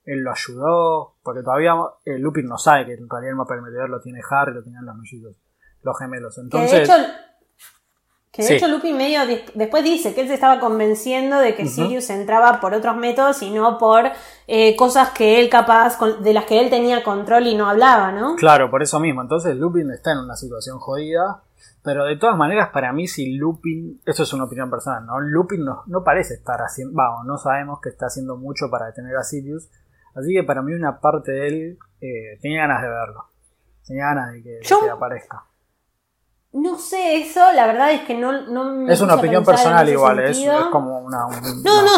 él 0.07 0.21
lo 0.21 0.31
ayudó, 0.33 1.15
porque 1.23 1.43
todavía 1.43 1.75
eh, 2.05 2.19
Lupin 2.19 2.47
no 2.47 2.57
sabe 2.59 2.87
que 2.87 2.95
en 2.95 3.09
realidad 3.09 3.31
el 3.33 3.37
mapa 3.37 3.55
del 3.55 3.63
merodeador 3.63 3.91
lo 3.91 4.01
tiene 4.01 4.21
Harry, 4.31 4.55
lo 4.55 4.63
tenían 4.63 4.87
los 4.87 4.97
mellizos, 4.97 5.37
los 5.83 5.99
gemelos. 5.99 6.35
Que 6.37 6.41
Entonces, 6.43 6.71
de 6.73 6.83
hecho, 6.85 6.95
que 8.33 8.43
de 8.43 8.49
Sí. 8.49 8.55
hecho 8.55 8.69
Lupin 8.69 8.97
medio 8.97 9.21
después 9.55 9.83
dice 9.83 10.15
que 10.15 10.21
él 10.21 10.29
se 10.29 10.35
estaba 10.35 10.61
convenciendo 10.61 11.39
de 11.39 11.55
que. 11.55 11.67
Sirius 11.67 12.11
entraba 12.11 12.61
por 12.61 12.75
otros 12.75 12.97
métodos 12.97 13.43
y 13.43 13.51
no 13.51 13.79
por 13.79 14.05
eh, 14.47 14.77
cosas 14.77 15.11
que 15.11 15.41
él 15.41 15.49
capaz, 15.49 15.99
de 16.21 16.33
las 16.35 16.45
que 16.45 16.61
él 16.61 16.71
tenía 16.71 17.03
control 17.03 17.47
y 17.47 17.57
no 17.57 17.69
hablaba, 17.69 18.13
¿no? 18.13 18.37
Claro, 18.37 18.71
por 18.71 18.83
eso 18.83 19.01
mismo. 19.01 19.23
Entonces 19.23 19.57
Lupin 19.57 19.91
está 19.91 20.13
en 20.13 20.19
una 20.19 20.37
situación 20.37 20.79
jodida. 20.79 21.43
Pero 21.83 22.05
de 22.05 22.17
todas 22.17 22.37
maneras, 22.37 22.71
para 22.73 22.93
mí, 22.93 23.07
si 23.07 23.37
Lupin. 23.37 24.01
Esto 24.05 24.25
es 24.25 24.33
una 24.33 24.45
opinión 24.45 24.69
personal, 24.69 25.07
¿no? 25.07 25.21
Lupin 25.21 25.65
no, 25.65 25.85
no 25.87 26.03
parece 26.03 26.35
estar 26.35 26.61
haciendo. 26.61 26.93
Vamos, 26.95 27.25
no 27.25 27.39
sabemos 27.39 27.81
que 27.81 27.89
está 27.91 28.07
haciendo 28.07 28.37
mucho 28.37 28.69
para 28.71 28.87
detener 28.87 29.17
a 29.17 29.23
Sirius. 29.23 29.69
Así 30.17 30.33
que 30.35 30.43
para 30.43 30.63
mí, 30.63 30.73
una 30.73 30.99
parte 31.01 31.31
de 31.33 31.47
él 31.49 31.79
eh, 32.01 32.39
tenía 32.41 32.63
ganas 32.63 32.83
de 32.83 32.89
verlo. 32.89 33.25
Tenía 33.87 34.07
ganas 34.07 34.33
de 34.33 34.43
que, 34.43 34.51
de 34.51 34.63
Yo- 34.63 34.81
que 34.81 34.91
aparezca. 34.91 35.45
No 36.53 36.79
sé 36.79 37.19
eso, 37.19 37.53
la 37.53 37.67
verdad 37.67 37.93
es 37.93 38.01
que 38.03 38.15
no, 38.15 38.33
no 38.47 38.65
me 38.73 38.91
Es 38.93 39.03
una 39.03 39.17
opinión 39.17 39.45
personal 39.45 39.87
igual, 39.89 40.21
es, 40.21 40.39
como 40.73 41.01
una. 41.01 41.27
un- 41.27 41.63
No, 41.63 41.83
no, 41.83 41.91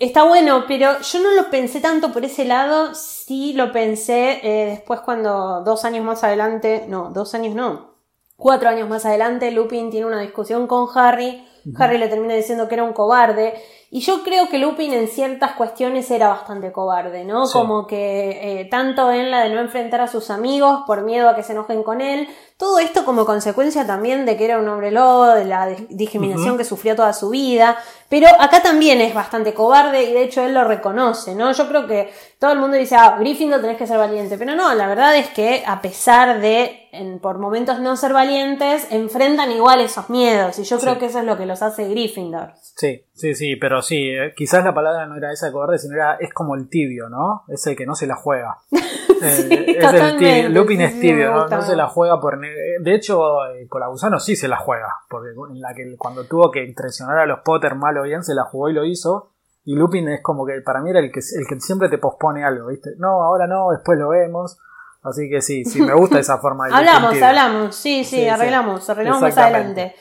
está 0.00 0.22
bueno, 0.22 0.64
pero 0.66 1.00
yo 1.00 1.20
no 1.20 1.32
lo 1.32 1.50
pensé 1.50 1.80
tanto 1.80 2.12
por 2.14 2.24
ese 2.24 2.46
lado, 2.46 2.94
sí 2.94 3.52
lo 3.52 3.72
pensé 3.72 4.40
eh, 4.42 4.66
después 4.70 5.00
cuando 5.00 5.60
dos 5.62 5.84
años 5.84 6.02
más 6.02 6.24
adelante, 6.24 6.86
no, 6.88 7.10
dos 7.10 7.34
años 7.34 7.54
no, 7.54 7.96
Cuatro 8.38 8.68
años 8.68 8.86
más 8.88 9.06
adelante, 9.06 9.50
Lupin 9.50 9.90
tiene 9.90 10.06
una 10.06 10.20
discusión 10.20 10.66
con 10.66 10.86
Harry. 10.94 11.42
Harry 11.78 11.96
le 11.98 12.08
termina 12.08 12.34
diciendo 12.34 12.68
que 12.68 12.74
era 12.74 12.84
un 12.84 12.92
cobarde. 12.92 13.54
Y 13.90 14.00
yo 14.00 14.24
creo 14.24 14.48
que 14.48 14.58
Lupin 14.58 14.92
en 14.92 15.06
ciertas 15.08 15.52
cuestiones 15.52 16.10
era 16.10 16.28
bastante 16.28 16.72
cobarde, 16.72 17.24
¿no? 17.24 17.48
Como 17.48 17.86
que 17.86 18.60
eh, 18.60 18.64
tanto 18.64 19.12
en 19.12 19.30
la 19.30 19.44
de 19.44 19.50
no 19.50 19.60
enfrentar 19.60 20.00
a 20.00 20.08
sus 20.08 20.30
amigos 20.30 20.80
por 20.86 21.02
miedo 21.02 21.28
a 21.28 21.36
que 21.36 21.44
se 21.44 21.52
enojen 21.52 21.84
con 21.84 22.00
él, 22.00 22.28
todo 22.58 22.78
esto 22.78 23.04
como 23.04 23.26
consecuencia 23.26 23.86
también 23.86 24.24
de 24.24 24.36
que 24.36 24.46
era 24.46 24.58
un 24.58 24.68
hombre 24.68 24.90
lobo, 24.90 25.26
de 25.26 25.44
la 25.44 25.68
discriminación 25.90 26.56
que 26.56 26.64
sufrió 26.64 26.96
toda 26.96 27.12
su 27.12 27.28
vida. 27.28 27.76
Pero 28.08 28.28
acá 28.38 28.62
también 28.62 29.00
es 29.00 29.14
bastante 29.14 29.52
cobarde 29.52 30.04
y 30.04 30.12
de 30.12 30.22
hecho 30.22 30.42
él 30.42 30.54
lo 30.54 30.64
reconoce, 30.64 31.34
¿no? 31.34 31.52
Yo 31.52 31.68
creo 31.68 31.86
que 31.86 32.12
todo 32.38 32.52
el 32.52 32.58
mundo 32.58 32.76
dice, 32.76 32.96
ah, 32.96 33.16
Gryffindor 33.18 33.60
tenés 33.60 33.76
que 33.76 33.86
ser 33.86 33.98
valiente. 33.98 34.38
Pero 34.38 34.54
no, 34.54 34.74
la 34.74 34.86
verdad 34.86 35.16
es 35.16 35.28
que 35.28 35.64
a 35.66 35.82
pesar 35.82 36.40
de, 36.40 36.88
en, 36.92 37.18
por 37.18 37.38
momentos 37.38 37.80
no 37.80 37.96
ser 37.96 38.12
valientes, 38.12 38.86
enfrentan 38.90 39.50
igual 39.50 39.80
esos 39.80 40.08
miedos. 40.08 40.58
Y 40.58 40.64
yo 40.64 40.78
creo 40.78 40.98
que 40.98 41.06
eso 41.06 41.18
es 41.18 41.24
lo 41.24 41.36
que 41.36 41.46
los 41.46 41.62
hace 41.62 41.88
Gryffindor. 41.88 42.54
Sí, 42.56 43.04
sí, 43.16 43.34
sí, 43.34 43.56
pero 43.56 43.82
sí, 43.82 44.10
eh, 44.10 44.32
quizás 44.36 44.64
la 44.64 44.74
palabra 44.74 45.06
no 45.06 45.16
era 45.16 45.32
esa 45.32 45.46
de 45.46 45.52
cobarde, 45.52 45.78
sino 45.78 45.94
era, 45.94 46.14
es 46.20 46.32
como 46.32 46.54
el 46.54 46.68
tibio, 46.68 47.08
¿no? 47.08 47.44
Es 47.48 47.66
el 47.66 47.76
que 47.76 47.86
no 47.86 47.94
se 47.94 48.06
la 48.06 48.16
juega. 48.16 48.58
Eh, 49.22 49.78
es 49.78 49.92
el 49.94 50.18
tibio. 50.18 50.48
Lupin 50.50 50.82
es 50.82 51.00
tibio, 51.00 51.32
¿no? 51.32 51.48
no 51.48 51.62
se 51.62 51.74
la 51.74 51.88
juega 51.88 52.20
por 52.20 52.38
de 52.38 52.94
hecho, 52.94 53.46
eh, 53.46 53.66
con 53.66 53.80
la 53.80 53.86
gusano 53.86 54.20
sí 54.20 54.36
se 54.36 54.46
la 54.46 54.58
juega, 54.58 54.92
porque 55.08 55.30
en 55.30 55.58
la 55.62 55.72
que 55.72 55.96
cuando 55.96 56.24
tuvo 56.24 56.50
que 56.50 56.62
impresionar 56.62 57.20
a 57.20 57.24
los 57.24 57.38
Potter 57.40 57.76
mal 57.76 57.96
o 57.96 58.02
bien, 58.02 58.22
se 58.22 58.34
la 58.34 58.44
jugó 58.44 58.68
y 58.68 58.74
lo 58.74 58.84
hizo. 58.84 59.32
Y 59.64 59.74
Lupin 59.74 60.06
es 60.10 60.20
como 60.22 60.44
que 60.44 60.60
para 60.60 60.82
mí 60.82 60.90
era 60.90 61.00
el 61.00 61.10
que, 61.10 61.20
el 61.20 61.46
que 61.48 61.58
siempre 61.60 61.88
te 61.88 61.96
pospone 61.96 62.44
algo, 62.44 62.68
¿viste? 62.68 62.90
No, 62.98 63.22
ahora 63.22 63.46
no, 63.46 63.70
después 63.70 63.98
lo 63.98 64.10
vemos. 64.10 64.58
Así 65.02 65.30
que 65.30 65.40
sí, 65.40 65.64
sí, 65.64 65.80
me 65.80 65.94
gusta 65.94 66.18
esa 66.18 66.38
forma 66.38 66.66
de 66.66 66.74
Hablamos, 66.74 67.22
hablamos, 67.22 67.76
sí, 67.76 68.04
sí, 68.04 68.28
arreglamos, 68.28 68.90
arreglamos 68.90 69.22
más 69.22 69.38
adelante. 69.38 69.94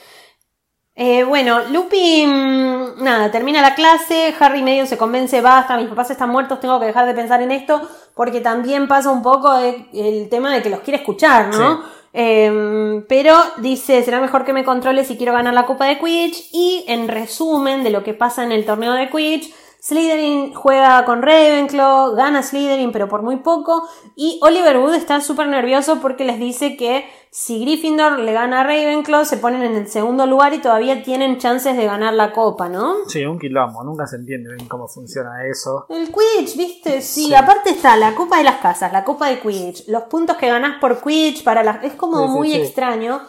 Eh, 0.96 1.26
bueno, 1.26 1.60
Lupin, 1.72 3.04
nada, 3.04 3.30
termina 3.30 3.62
la 3.62 3.76
clase, 3.76 4.34
Harry 4.40 4.64
medio 4.64 4.86
se 4.86 4.98
convence, 4.98 5.42
basta, 5.42 5.76
mis 5.76 5.90
papás 5.90 6.12
están 6.12 6.30
muertos, 6.30 6.62
tengo 6.62 6.80
que 6.80 6.86
dejar 6.86 7.06
de 7.06 7.14
pensar 7.14 7.42
en 7.42 7.52
esto, 7.52 7.82
porque 8.14 8.40
también 8.40 8.88
pasa 8.88 9.12
un 9.12 9.22
poco 9.22 9.54
el 9.58 10.30
tema 10.30 10.54
de 10.54 10.62
que 10.62 10.70
los 10.70 10.80
quiere 10.80 11.00
escuchar, 11.00 11.54
¿no? 11.54 11.84
Em, 12.18 13.06
pero 13.10 13.36
dice, 13.58 14.02
será 14.02 14.22
mejor 14.22 14.46
que 14.46 14.54
me 14.54 14.64
controle 14.64 15.04
si 15.04 15.18
quiero 15.18 15.34
ganar 15.34 15.54
la 15.54 15.66
Copa 15.66 15.86
de 15.88 16.00
Quidditch. 16.00 16.48
Y 16.54 16.86
en 16.88 17.10
resumen 17.10 17.84
de 17.84 17.90
lo 17.90 18.04
que 18.04 18.14
pasa 18.14 18.42
en 18.46 18.54
el 18.54 18.66
torneo 18.66 18.94
de 18.94 19.10
Quidditch, 19.10 19.54
Slytherin 19.86 20.56
juega 20.56 21.06
con 21.06 21.22
Ravenclaw, 21.22 22.16
gana 22.16 22.42
Slytherin 22.42 22.92
pero 22.92 23.08
por 23.08 23.22
muy 23.22 23.36
poco 23.36 23.88
y 24.16 24.40
Oliver 24.42 24.80
Wood 24.80 24.96
está 24.96 25.22
súper 25.22 25.48
nervioso 25.48 26.00
porque 26.02 26.26
les 26.26 26.40
dice 26.40 26.76
que 26.76 27.06
si 27.30 27.62
Gryffindor 27.62 28.18
le 28.18 28.34
gana 28.34 28.62
a 28.62 28.64
Ravenclaw 28.64 29.26
se 29.26 29.38
ponen 29.38 29.62
en 29.62 29.76
el 29.76 29.88
segundo 29.88 30.26
lugar 30.26 30.56
y 30.56 30.58
todavía 30.58 31.04
tienen 31.04 31.38
chances 31.38 31.78
de 31.78 31.86
ganar 31.86 32.16
la 32.16 32.32
copa, 32.32 32.68
¿no? 32.68 32.96
Sí, 33.08 33.24
un 33.26 33.38
quilombo, 33.38 33.84
nunca 33.84 34.08
se 34.08 34.16
entiende 34.16 34.56
bien 34.56 34.68
cómo 34.68 34.88
funciona 34.88 35.46
eso. 35.48 35.86
El 35.90 36.12
Quidditch, 36.12 36.58
¿viste? 36.58 37.02
Sí, 37.04 37.36
aparte 37.36 37.70
está 37.70 37.96
la 37.96 38.16
copa 38.16 38.40
de 38.40 38.46
las 38.46 38.56
casas, 38.56 38.92
la 38.92 39.04
copa 39.04 39.28
de 39.28 39.40
Quidditch, 39.40 39.88
los 39.90 40.04
puntos 40.04 40.38
que 40.38 40.48
ganás 40.48 40.80
por 40.82 41.00
Quidditch 41.00 41.44
para 41.44 41.62
las... 41.62 41.84
Es 41.84 41.94
como 41.94 42.28
muy 42.28 42.56
extraño. 42.56 43.22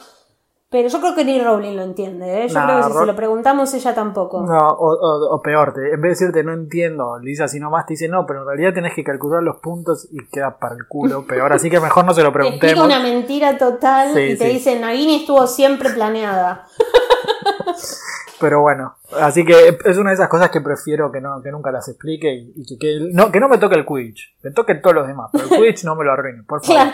Pero 0.69 0.89
yo 0.89 1.01
creo 1.01 1.15
que 1.15 1.25
ni 1.25 1.41
Rowling 1.41 1.77
lo 1.77 1.83
entiende, 1.83 2.43
¿eh? 2.43 2.49
Yo 2.49 2.61
creo 2.61 2.79
que 2.79 2.83
si 2.83 2.99
se 2.99 3.07
lo 3.07 3.15
preguntamos 3.15 3.73
ella 3.73 3.95
tampoco. 3.95 4.43
No, 4.43 4.69
o, 4.69 5.41
peor, 5.41 5.73
en 5.77 6.01
vez 6.01 6.19
de 6.19 6.27
decirte 6.27 6.43
no 6.43 6.53
entiendo, 6.53 7.19
le 7.21 7.31
dice 7.31 7.45
así 7.45 7.61
nomás, 7.61 7.87
te 7.87 7.93
dice 7.93 8.09
no, 8.09 8.27
pero 8.27 8.41
en 8.41 8.49
realidad 8.49 8.75
tenés 8.75 8.93
que 8.93 9.05
calcular 9.05 9.45
los 9.45 9.59
puntos 9.59 10.09
y 10.11 10.19
queda 10.29 10.59
para 10.59 10.75
el 10.75 10.87
culo, 10.89 11.25
peor, 11.29 11.53
así 11.53 11.71
que 11.71 11.79
mejor 11.79 12.05
no 12.05 12.13
se 12.15 12.25
lo 12.25 12.33
preguntemos. 12.33 12.75
Te 12.75 12.83
una 12.83 12.99
mentira 12.99 13.57
total 13.57 14.11
y 14.19 14.37
te 14.37 14.49
dice 14.49 14.79
Nagini 14.81 15.21
estuvo 15.21 15.47
siempre 15.47 15.91
planeada. 15.91 16.67
pero 18.41 18.61
bueno, 18.61 18.97
así 19.21 19.45
que 19.45 19.79
es 19.85 19.97
una 19.99 20.11
de 20.11 20.15
esas 20.15 20.29
cosas 20.29 20.51
que 20.51 20.61
prefiero 20.61 21.13
que, 21.13 21.21
no, 21.21 21.41
que 21.43 21.53
nunca 21.53 21.71
las 21.71 21.89
explique 21.89 22.29
y, 22.57 22.77
que, 22.77 23.09
no, 23.13 23.31
que 23.31 23.39
no 23.39 23.49
me 23.49 23.59
toque 23.59 23.77
el 23.77 23.87
Quidditch, 23.87 24.37
me 24.43 24.51
toque 24.51 24.75
todos 24.75 24.97
los 24.97 25.07
demás, 25.07 25.31
pero 25.33 25.45
el 25.45 25.51
Quidditch 25.61 25.85
no 25.85 25.95
me 25.95 26.05
lo 26.05 26.13
arruine, 26.13 26.43
por 26.43 26.65
favor. 26.65 26.93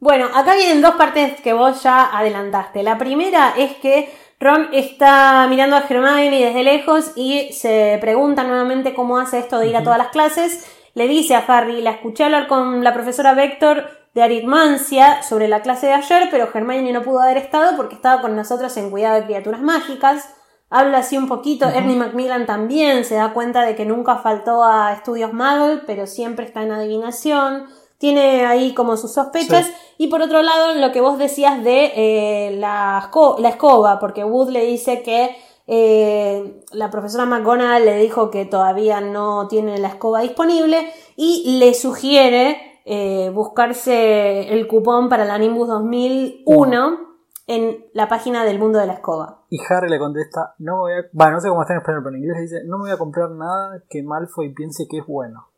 Bueno, 0.00 0.26
acá 0.32 0.54
vienen 0.54 0.80
dos 0.80 0.94
partes 0.94 1.40
que 1.40 1.52
vos 1.52 1.82
ya 1.82 2.16
adelantaste. 2.16 2.84
La 2.84 2.98
primera 2.98 3.54
es 3.56 3.76
que 3.78 4.14
Ron 4.38 4.68
está 4.72 5.44
mirando 5.50 5.74
a 5.74 5.80
Hermione 5.80 6.44
desde 6.44 6.62
lejos 6.62 7.10
y 7.16 7.52
se 7.52 7.98
pregunta 8.00 8.44
nuevamente 8.44 8.94
cómo 8.94 9.18
hace 9.18 9.40
esto 9.40 9.58
de 9.58 9.66
ir 9.66 9.76
a 9.76 9.82
todas 9.82 9.98
las 9.98 10.08
clases. 10.08 10.64
Le 10.94 11.08
dice 11.08 11.34
a 11.34 11.44
Harry, 11.48 11.82
la 11.82 11.90
escuché 11.90 12.22
hablar 12.22 12.46
con 12.46 12.84
la 12.84 12.94
profesora 12.94 13.34
Vector 13.34 13.90
de 14.14 14.22
aritmancia 14.22 15.24
sobre 15.24 15.48
la 15.48 15.62
clase 15.62 15.88
de 15.88 15.94
ayer, 15.94 16.28
pero 16.30 16.48
Hermione 16.54 16.92
no 16.92 17.02
pudo 17.02 17.18
haber 17.18 17.36
estado 17.36 17.76
porque 17.76 17.96
estaba 17.96 18.22
con 18.22 18.36
nosotros 18.36 18.76
en 18.76 18.90
cuidado 18.90 19.16
de 19.16 19.24
criaturas 19.24 19.60
mágicas. 19.60 20.32
Habla 20.70 20.98
así 20.98 21.16
un 21.16 21.26
poquito, 21.26 21.68
Ernie 21.68 21.96
Macmillan 21.96 22.46
también 22.46 23.04
se 23.04 23.16
da 23.16 23.32
cuenta 23.32 23.62
de 23.62 23.74
que 23.74 23.84
nunca 23.84 24.18
faltó 24.18 24.62
a 24.62 24.92
estudios 24.92 25.32
Muggle, 25.32 25.82
pero 25.86 26.06
siempre 26.06 26.44
está 26.44 26.62
en 26.62 26.70
adivinación 26.70 27.66
tiene 27.98 28.46
ahí 28.46 28.74
como 28.74 28.96
sus 28.96 29.12
sospechas. 29.12 29.70
Y 29.98 30.06
por 30.06 30.22
otro 30.22 30.42
lado, 30.42 30.74
lo 30.74 30.92
que 30.92 31.00
vos 31.00 31.18
decías 31.18 31.62
de 31.62 31.92
eh, 31.96 32.56
la, 32.56 33.10
la, 33.38 33.48
escoba, 33.48 33.98
porque 33.98 34.24
Wood 34.24 34.50
le 34.50 34.64
dice 34.64 35.02
que 35.02 35.36
eh, 35.66 36.62
la 36.72 36.90
profesora 36.90 37.26
McGonagall 37.26 37.84
le 37.84 37.98
dijo 37.98 38.30
que 38.30 38.46
todavía 38.46 39.00
no 39.00 39.48
tiene 39.48 39.78
la 39.78 39.88
escoba 39.88 40.20
disponible 40.20 40.90
y 41.16 41.58
le 41.58 41.74
sugiere 41.74 42.80
eh, 42.84 43.30
buscarse 43.34 44.52
el 44.54 44.66
cupón 44.66 45.08
para 45.08 45.26
la 45.26 45.36
Nimbus 45.36 45.68
2001 45.68 47.08
en 47.48 47.84
la 47.92 48.08
página 48.08 48.44
del 48.44 48.58
mundo 48.58 48.78
de 48.78 48.86
la 48.86 48.94
escoba. 48.94 49.44
Y 49.50 49.58
Harry 49.68 49.90
le 49.90 49.98
contesta, 49.98 50.54
no 50.58 50.78
voy 50.78 50.92
a... 50.92 51.04
Bueno, 51.12 51.32
no 51.32 51.40
sé 51.40 51.48
cómo 51.48 51.62
está 51.62 51.74
en 51.74 51.80
español, 51.80 52.02
pero 52.04 52.16
en 52.16 52.22
inglés 52.22 52.36
le 52.36 52.42
dice, 52.42 52.64
no 52.66 52.78
me 52.78 52.84
voy 52.84 52.92
a 52.92 52.98
comprar 52.98 53.30
nada 53.30 53.82
que 53.90 54.02
Malfoy 54.02 54.54
piense 54.54 54.86
que 54.88 54.98
es 54.98 55.06
bueno. 55.06 55.48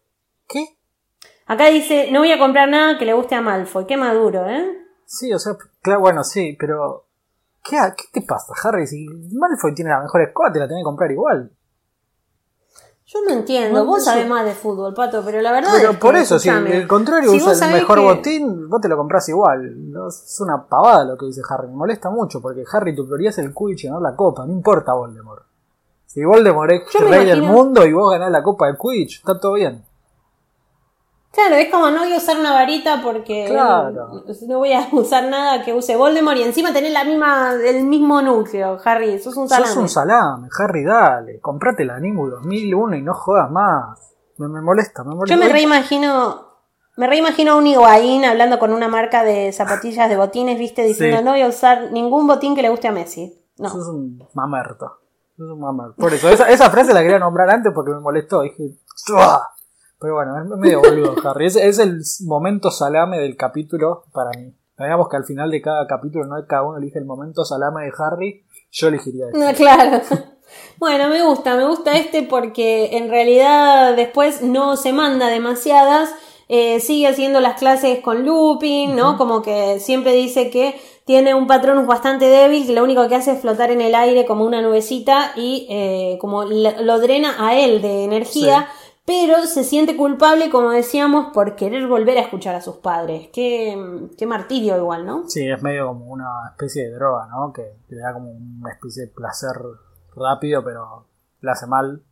¿Qué? 0.49 0.80
Acá 1.51 1.67
dice, 1.67 2.11
no 2.13 2.21
voy 2.21 2.31
a 2.31 2.39
comprar 2.39 2.69
nada 2.69 2.97
que 2.97 3.05
le 3.05 3.13
guste 3.13 3.35
a 3.35 3.41
Malfoy. 3.41 3.85
Qué 3.85 3.97
maduro, 3.97 4.49
¿eh? 4.49 4.87
Sí, 5.05 5.33
o 5.33 5.39
sea, 5.41 5.57
claro, 5.83 5.99
bueno, 5.99 6.23
sí, 6.23 6.57
pero... 6.57 7.07
¿Qué, 7.65 7.77
qué 7.97 8.21
te 8.21 8.25
pasa, 8.25 8.53
Harry? 8.63 8.87
Si 8.87 9.05
Malfoy 9.33 9.75
tiene 9.75 9.91
la 9.91 10.01
mejor 10.01 10.23
escoba, 10.23 10.53
te 10.53 10.61
la 10.61 10.69
tenés 10.69 10.83
que 10.83 10.85
comprar 10.85 11.11
igual. 11.11 11.51
Yo 13.05 13.19
no 13.27 13.35
entiendo, 13.35 13.85
vos 13.85 14.05
sabés 14.05 14.29
más 14.29 14.45
de 14.45 14.53
fútbol, 14.53 14.95
Pato, 14.95 15.25
pero 15.25 15.41
la 15.41 15.51
verdad 15.51 15.71
pero 15.75 15.91
es 15.91 15.97
por 15.97 16.15
eso, 16.15 16.39
si 16.39 16.49
el 16.49 16.87
contrario 16.87 17.33
usa 17.33 17.67
el 17.67 17.75
mejor 17.75 18.01
botín, 18.01 18.69
vos 18.69 18.81
te 18.81 18.89
lo 18.89 18.97
comprás 18.97 19.29
igual. 19.29 19.91
No, 19.91 20.07
es 20.07 20.37
una 20.39 20.65
pavada 20.69 21.05
lo 21.05 21.19
que 21.19 21.27
dice 21.27 21.41
Harry, 21.49 21.67
me 21.67 21.75
molesta 21.75 22.11
mucho, 22.11 22.41
porque 22.41 22.63
Harry, 22.73 22.95
tu 22.95 23.07
prioridad 23.07 23.31
es 23.31 23.39
el 23.39 23.53
Quidditch 23.53 23.83
y 23.83 23.87
ganar 23.89 24.03
la 24.03 24.15
copa, 24.15 24.47
no 24.47 24.53
importa 24.53 24.93
Voldemort. 24.93 25.43
Si 26.07 26.25
Voldemort 26.25 26.71
es 26.71 26.95
el 26.95 27.09
rey 27.09 27.27
del 27.27 27.43
mundo 27.43 27.85
y 27.85 27.93
vos 27.93 28.13
ganás 28.13 28.31
la 28.31 28.45
copa 28.45 28.69
de 28.69 28.79
Quidditch, 28.79 29.17
está 29.17 29.41
todo 29.41 29.55
bien. 29.55 29.90
Claro, 31.33 31.55
es 31.55 31.71
como 31.71 31.91
no 31.91 32.01
voy 32.01 32.13
a 32.13 32.17
usar 32.17 32.39
una 32.41 32.53
varita 32.53 33.01
porque 33.03 33.49
no 33.51 34.59
voy 34.59 34.73
a 34.73 34.89
usar 34.93 35.29
nada 35.29 35.63
que 35.63 35.73
use 35.73 35.95
Voldemort 35.95 36.37
y 36.37 36.43
encima 36.43 36.73
tener 36.73 36.91
la 36.91 37.05
misma, 37.05 37.53
el 37.53 37.85
mismo 37.85 38.21
núcleo, 38.21 38.79
Harry, 38.85 39.19
sos 39.21 39.37
un 39.37 39.49
salame. 39.49 39.69
Sos 39.69 39.77
un 39.77 39.89
salame, 39.89 40.49
Harry, 40.59 40.85
dale, 40.85 41.39
comprate 41.41 41.85
la 41.85 42.01
Nimbus 42.01 42.33
2001 42.33 42.97
y 42.97 43.03
no 43.03 43.15
jodas 43.15 43.51
más. 43.51 44.15
Me, 44.39 44.49
molesta, 44.61 45.05
me 45.05 45.15
molesta. 45.15 45.37
Yo 45.37 45.41
me 45.41 45.53
reimagino, 45.53 46.47
me 46.97 47.07
reimagino 47.07 47.53
a 47.53 47.57
un 47.57 47.67
Higuaín 47.67 48.25
hablando 48.25 48.59
con 48.59 48.73
una 48.73 48.89
marca 48.89 49.23
de 49.23 49.53
zapatillas 49.53 50.09
de 50.09 50.17
botines, 50.17 50.59
viste, 50.59 50.83
diciendo 50.83 51.23
no 51.23 51.31
voy 51.33 51.43
a 51.43 51.49
usar 51.49 51.93
ningún 51.93 52.27
botín 52.27 52.57
que 52.57 52.63
le 52.63 52.71
guste 52.71 52.89
a 52.89 52.93
Messi. 52.93 53.41
No. 53.59 53.69
Sos 53.69 53.87
un 53.87 54.27
mamerto. 54.35 54.99
Sos 55.37 55.51
un 55.51 55.61
mamerto. 55.61 55.95
Por 55.97 56.13
eso, 56.13 56.29
esa, 56.29 56.51
esa 56.51 56.71
frase 56.71 56.93
la 56.93 57.03
quería 57.03 57.21
nombrar 57.21 57.51
antes 57.51 57.73
porque 57.73 57.93
me 57.93 58.01
molestó. 58.01 58.41
Dije, 58.41 58.79
pero 60.01 60.15
bueno, 60.15 60.41
es 60.41 60.49
medio 60.59 60.81
boludo, 60.81 61.15
Harry. 61.25 61.47
Es, 61.47 61.57
es, 61.57 61.79
el 61.79 62.01
momento 62.25 62.71
salame 62.71 63.19
del 63.19 63.37
capítulo 63.37 64.05
para 64.13 64.31
mí. 64.31 64.55
Digamos 64.79 65.09
que 65.11 65.17
al 65.19 65.25
final 65.25 65.51
de 65.51 65.61
cada 65.61 65.87
capítulo, 65.87 66.25
no 66.25 66.37
cada 66.47 66.63
uno 66.63 66.79
elige 66.79 66.99
el 66.99 67.05
momento 67.05 67.45
salame 67.45 67.85
de 67.85 67.93
Harry. 67.99 68.45
Yo 68.71 68.89
elegiría 68.89 69.27
este. 69.27 69.39
No, 69.39 69.53
claro. 69.55 70.01
Bueno, 70.79 71.09
me 71.09 71.23
gusta, 71.23 71.55
me 71.55 71.65
gusta 71.65 71.97
este 71.97 72.25
porque 72.25 72.97
en 72.97 73.09
realidad 73.09 73.95
después 73.95 74.43
no 74.43 74.77
se 74.77 74.93
manda 74.93 75.29
demasiadas. 75.29 76.11
Eh, 76.49 76.81
sigue 76.81 77.07
haciendo 77.07 77.39
las 77.39 77.57
clases 77.57 78.01
con 78.01 78.27
Lupin, 78.27 78.97
¿no? 78.97 79.17
Como 79.17 79.43
que 79.43 79.79
siempre 79.79 80.13
dice 80.13 80.51
que 80.51 80.75
tiene 81.05 81.35
un 81.35 81.47
patrón 81.47 81.87
bastante 81.87 82.25
débil, 82.25 82.67
que 82.67 82.73
lo 82.73 82.83
único 82.83 83.07
que 83.09 83.15
hace 83.15 83.33
es 83.33 83.41
flotar 83.41 83.71
en 83.71 83.81
el 83.81 83.95
aire 83.95 84.27
como 84.27 84.45
una 84.45 84.61
nubecita 84.61 85.33
y 85.37 85.69
eh, 85.71 86.19
como 86.21 86.45
lo 86.45 86.99
drena 86.99 87.37
a 87.39 87.57
él 87.57 87.81
de 87.81 88.03
energía 88.03 88.69
pero 89.05 89.43
se 89.47 89.65
siente 89.65 89.97
culpable, 89.97 90.51
como 90.51 90.71
decíamos, 90.71 91.33
por 91.33 91.57
querer 91.57 91.87
volver 91.89 92.19
a 92.19 92.23
escuchar 92.23 92.55
a 92.55 92.61
sus 92.61 92.77
padres. 92.77 93.29
Qué, 93.33 93.77
martirio 94.27 94.77
igual, 94.77 95.07
¿no? 95.07 95.29
Sí, 95.29 95.49
es 95.49 95.63
medio 95.63 95.89
como 95.89 96.07
una 96.07 96.51
especie 96.51 96.89
de 96.89 96.95
droga, 96.95 97.27
¿no? 97.27 97.53
Que 97.53 97.77
le 97.89 98.01
da 98.01 98.13
como 98.13 98.31
una 98.31 98.71
especie 98.71 99.07
de 99.07 99.09
placer 99.09 99.57
rápido, 100.15 100.63
pero 100.63 101.07
le 101.41 101.51
hace 101.51 101.67
mal. 101.67 102.03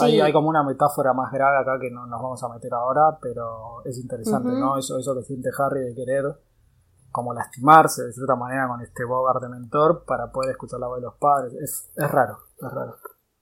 hay, 0.00 0.32
como 0.32 0.48
una 0.48 0.62
metáfora 0.62 1.12
más 1.12 1.32
grave 1.32 1.58
acá 1.58 1.78
que 1.80 1.90
no 1.90 2.06
nos 2.06 2.22
vamos 2.22 2.42
a 2.42 2.48
meter 2.48 2.72
ahora, 2.72 3.18
pero 3.20 3.84
es 3.84 3.98
interesante, 3.98 4.48
¿no? 4.48 4.78
Eso, 4.78 4.98
eso 4.98 5.14
que 5.14 5.22
siente 5.24 5.50
Harry 5.58 5.80
de 5.80 5.94
querer 5.94 6.24
como 7.10 7.34
lastimarse 7.34 8.04
de 8.04 8.12
cierta 8.12 8.36
manera 8.36 8.68
con 8.68 8.80
este 8.80 9.04
Bogart 9.04 9.42
de 9.42 9.48
mentor 9.48 10.04
para 10.04 10.30
poder 10.30 10.52
escuchar 10.52 10.80
la 10.80 10.86
voz 10.86 10.98
de 10.98 11.02
los 11.02 11.14
padres. 11.14 11.52
Es, 11.54 11.90
es 11.96 12.10
raro, 12.10 12.38
es 12.56 12.72
raro. 12.72 12.96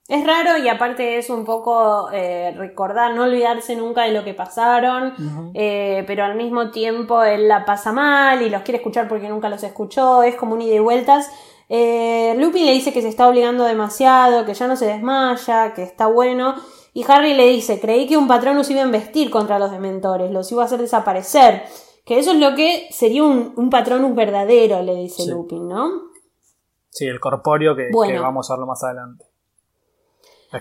Es 0.09 0.27
raro 0.27 0.57
y 0.57 0.69
aparte 0.71 1.19
es 1.19 1.29
un 1.29 1.45
poco 1.45 2.11
eh, 2.11 2.55
recordar, 2.57 3.15
no 3.15 3.25
olvidarse 3.25 3.77
nunca 3.77 4.05
de 4.05 4.13
lo 4.13 4.25
que 4.25 4.33
pasaron, 4.33 5.13
eh, 5.53 6.03
pero 6.07 6.25
al 6.25 6.35
mismo 6.35 6.71
tiempo 6.71 7.23
él 7.23 7.47
la 7.47 7.67
pasa 7.67 7.93
mal 7.93 8.41
y 8.41 8.49
los 8.49 8.63
quiere 8.63 8.79
escuchar 8.79 9.07
porque 9.07 9.29
nunca 9.29 9.51
los 9.51 9.63
escuchó, 9.63 10.23
es 10.23 10.35
como 10.35 10.55
un 10.55 10.63
ida 10.63 10.77
y 10.77 10.79
vueltas. 10.79 11.31
Eh, 11.69 12.35
Lupin 12.39 12.65
le 12.65 12.73
dice 12.73 12.91
que 12.91 13.03
se 13.03 13.09
está 13.09 13.29
obligando 13.29 13.65
demasiado, 13.65 14.47
que 14.47 14.55
ya 14.55 14.67
no 14.67 14.77
se 14.77 14.87
desmaya, 14.87 15.75
que 15.75 15.83
está 15.83 16.07
bueno. 16.07 16.55
Y 16.95 17.05
Harry 17.07 17.35
le 17.35 17.47
dice, 17.47 17.79
creí 17.79 18.07
que 18.07 18.17
un 18.17 18.29
patrón 18.29 18.57
nos 18.57 18.71
iba 18.71 18.81
a 18.81 18.87
investir 18.87 19.29
contra 19.29 19.59
los 19.59 19.71
dementores, 19.71 20.31
los 20.31 20.51
iba 20.51 20.63
a 20.63 20.65
hacer 20.65 20.81
desaparecer. 20.81 21.65
Que 22.07 22.19
eso 22.19 22.31
es 22.33 22.39
lo 22.39 22.55
que 22.55 22.89
sería 22.91 23.25
un, 23.25 23.53
un 23.57 23.69
patronus 23.69 24.15
verdadero, 24.15 24.81
le 24.83 24.95
dice 24.95 25.31
Lupin, 25.31 25.69
¿no? 25.69 25.91
Sí, 26.89 27.05
el 27.05 27.21
corpóreo 27.21 27.77
que, 27.77 27.91
que 28.07 28.19
vamos 28.19 28.51
a 28.51 28.55
verlo 28.55 28.67
más 28.67 28.83
adelante. 28.83 29.28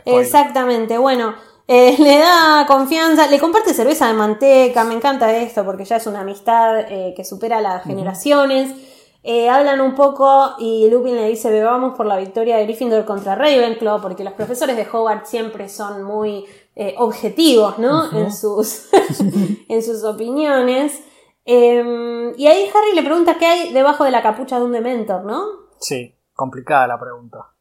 Exactamente, 0.06 0.98
bueno, 0.98 1.34
eh, 1.68 1.98
le 2.00 2.18
da 2.18 2.66
confianza, 2.68 3.28
le 3.28 3.40
comparte 3.40 3.74
cerveza 3.74 4.08
de 4.08 4.14
manteca, 4.14 4.84
me 4.84 4.96
encanta 4.96 5.36
esto 5.36 5.66
porque 5.66 5.86
ya 5.86 5.98
es 5.98 6.08
una 6.08 6.22
amistad 6.22 6.80
eh, 6.80 7.14
que 7.16 7.24
supera 7.24 7.62
las 7.62 7.84
generaciones. 7.84 8.74
Eh, 9.24 9.50
hablan 9.50 9.82
un 9.82 9.94
poco 9.94 10.56
y 10.58 10.90
Lupin 10.90 11.16
le 11.16 11.28
dice 11.28 11.52
bebamos 11.52 11.98
por 11.98 12.06
la 12.06 12.16
victoria 12.16 12.56
de 12.58 12.64
Gryffindor 12.64 13.04
contra 13.04 13.36
Ravenclaw 13.36 14.02
porque 14.02 14.24
los 14.24 14.32
profesores 14.32 14.78
de 14.78 14.88
Hogwarts 14.90 15.30
siempre 15.30 15.68
son 15.68 16.04
muy 16.04 16.46
objetivos, 16.98 17.80
¿no? 17.80 18.10
en, 18.16 18.32
sus 18.32 18.88
en 19.68 19.84
sus 19.84 20.04
opiniones. 20.04 21.02
Em, 21.44 22.34
y 22.38 22.46
ahí 22.48 22.70
Harry 22.70 22.96
le 22.96 23.04
pregunta 23.04 23.38
qué 23.40 23.46
hay 23.48 23.74
debajo 23.74 24.04
de 24.04 24.12
la 24.12 24.22
capucha 24.22 24.60
de 24.60 24.66
un 24.66 24.72
Dementor, 24.72 25.26
¿no? 25.26 25.44
Sí, 25.80 26.16
complicada 26.34 26.88
la 26.88 27.00
pregunta. 27.00 27.57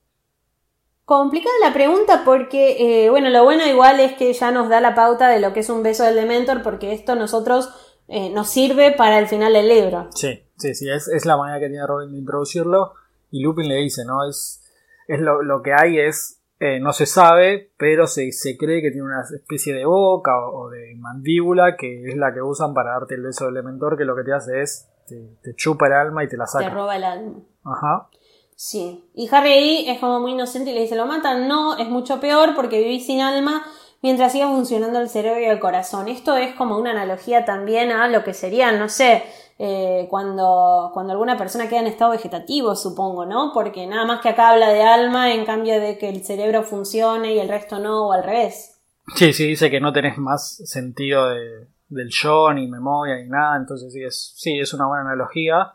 Complicada 1.06 1.54
la 1.62 1.72
pregunta 1.72 2.22
porque, 2.24 3.04
eh, 3.04 3.10
bueno, 3.10 3.30
lo 3.30 3.44
bueno 3.44 3.64
igual 3.64 4.00
es 4.00 4.14
que 4.14 4.32
ya 4.32 4.50
nos 4.50 4.68
da 4.68 4.80
la 4.80 4.96
pauta 4.96 5.28
de 5.28 5.38
lo 5.38 5.52
que 5.52 5.60
es 5.60 5.70
un 5.70 5.84
beso 5.84 6.02
del 6.02 6.16
Dementor 6.16 6.64
porque 6.64 6.92
esto 6.92 7.14
nosotros 7.14 7.70
eh, 8.08 8.30
nos 8.30 8.48
sirve 8.48 8.90
para 8.90 9.20
el 9.20 9.28
final 9.28 9.52
del 9.52 9.68
libro. 9.68 10.08
Sí, 10.16 10.42
sí, 10.56 10.74
sí, 10.74 10.88
es, 10.90 11.24
la 11.24 11.36
manera 11.36 11.60
que 11.60 11.68
tiene 11.68 11.86
Robin 11.86 12.10
de 12.10 12.18
introducirlo 12.18 12.94
y 13.30 13.40
Lupin 13.40 13.68
le 13.68 13.76
dice, 13.76 14.04
¿no? 14.04 14.28
Es, 14.28 14.68
es 15.06 15.20
lo, 15.20 15.62
que 15.62 15.74
hay 15.74 16.00
es, 16.00 16.42
eh, 16.58 16.80
no 16.80 16.92
se 16.92 17.06
sabe, 17.06 17.70
pero 17.78 18.08
se, 18.08 18.32
se, 18.32 18.56
cree 18.56 18.82
que 18.82 18.90
tiene 18.90 19.06
una 19.06 19.22
especie 19.32 19.74
de 19.74 19.84
boca 19.84 20.32
o, 20.36 20.70
de 20.70 20.96
mandíbula 20.96 21.76
que 21.76 22.08
es 22.08 22.16
la 22.16 22.34
que 22.34 22.42
usan 22.42 22.74
para 22.74 22.94
darte 22.94 23.14
el 23.14 23.22
beso 23.22 23.44
del 23.44 23.54
Dementor 23.54 23.96
que 23.96 24.04
lo 24.04 24.16
que 24.16 24.24
te 24.24 24.32
hace 24.32 24.60
es, 24.60 24.88
te, 25.06 25.36
te 25.40 25.54
chupa 25.54 25.86
el 25.86 25.92
alma 25.92 26.24
y 26.24 26.28
te 26.28 26.36
la 26.36 26.48
saca. 26.48 26.64
Te 26.64 26.74
roba 26.74 26.96
el 26.96 27.04
alma. 27.04 27.38
Ajá. 27.62 28.08
Sí. 28.56 29.04
Y 29.14 29.28
Harry 29.32 29.52
ahí 29.52 29.88
es 29.88 30.00
como 30.00 30.18
muy 30.18 30.32
inocente 30.32 30.70
y 30.70 30.74
le 30.74 30.80
dice, 30.80 30.96
lo 30.96 31.06
matan. 31.06 31.46
No, 31.46 31.76
es 31.76 31.88
mucho 31.88 32.18
peor 32.20 32.54
porque 32.56 32.78
vivís 32.78 33.06
sin 33.06 33.20
alma 33.20 33.64
mientras 34.02 34.32
siga 34.32 34.48
funcionando 34.48 34.98
el 34.98 35.08
cerebro 35.08 35.40
y 35.40 35.44
el 35.44 35.60
corazón. 35.60 36.08
Esto 36.08 36.36
es 36.36 36.54
como 36.54 36.78
una 36.78 36.90
analogía 36.90 37.44
también 37.44 37.92
a 37.92 38.08
lo 38.08 38.24
que 38.24 38.34
sería, 38.34 38.72
no 38.72 38.88
sé, 38.88 39.24
eh, 39.58 40.06
cuando, 40.10 40.90
cuando 40.94 41.12
alguna 41.12 41.36
persona 41.36 41.68
queda 41.68 41.80
en 41.80 41.86
estado 41.86 42.12
vegetativo, 42.12 42.74
supongo, 42.76 43.26
¿no? 43.26 43.52
Porque 43.52 43.86
nada 43.86 44.06
más 44.06 44.20
que 44.20 44.30
acá 44.30 44.50
habla 44.50 44.70
de 44.70 44.82
alma 44.82 45.32
en 45.32 45.44
cambio 45.44 45.78
de 45.80 45.98
que 45.98 46.08
el 46.08 46.24
cerebro 46.24 46.62
funcione 46.62 47.34
y 47.34 47.38
el 47.38 47.48
resto 47.48 47.78
no, 47.78 48.08
o 48.08 48.12
al 48.12 48.24
revés. 48.24 48.80
Sí, 49.14 49.32
sí, 49.32 49.46
dice 49.46 49.70
que 49.70 49.80
no 49.80 49.92
tenés 49.92 50.18
más 50.18 50.62
sentido 50.64 51.28
de, 51.28 51.68
del 51.88 52.08
yo, 52.10 52.52
ni 52.52 52.68
memoria, 52.68 53.16
ni 53.16 53.28
nada, 53.28 53.56
entonces 53.56 53.92
sí 53.92 54.02
es, 54.02 54.34
sí, 54.36 54.58
es 54.58 54.72
una 54.72 54.86
buena 54.86 55.02
analogía. 55.02 55.72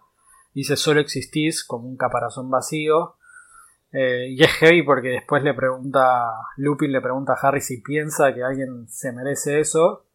Dice 0.54 0.76
solo 0.76 0.99
existís 0.99 1.64
como 1.64 1.88
un 1.88 1.97
caparazón 1.97 2.49
vacío. 2.49 3.16
Eh, 3.93 4.28
y 4.30 4.43
es 4.43 4.52
heavy 4.52 4.84
porque 4.84 5.10
después 5.10 5.43
le 5.43 5.54
pregunta, 5.54 6.32
Lupin 6.58 6.91
le 6.91 7.02
pregunta 7.02 7.34
a 7.34 7.47
Harry 7.47 7.60
si 7.60 7.82
piensa 7.82 8.34
que 8.34 8.43
alguien 8.43 8.88
se 8.88 9.12
merece 9.12 9.60
eso. 9.60 10.06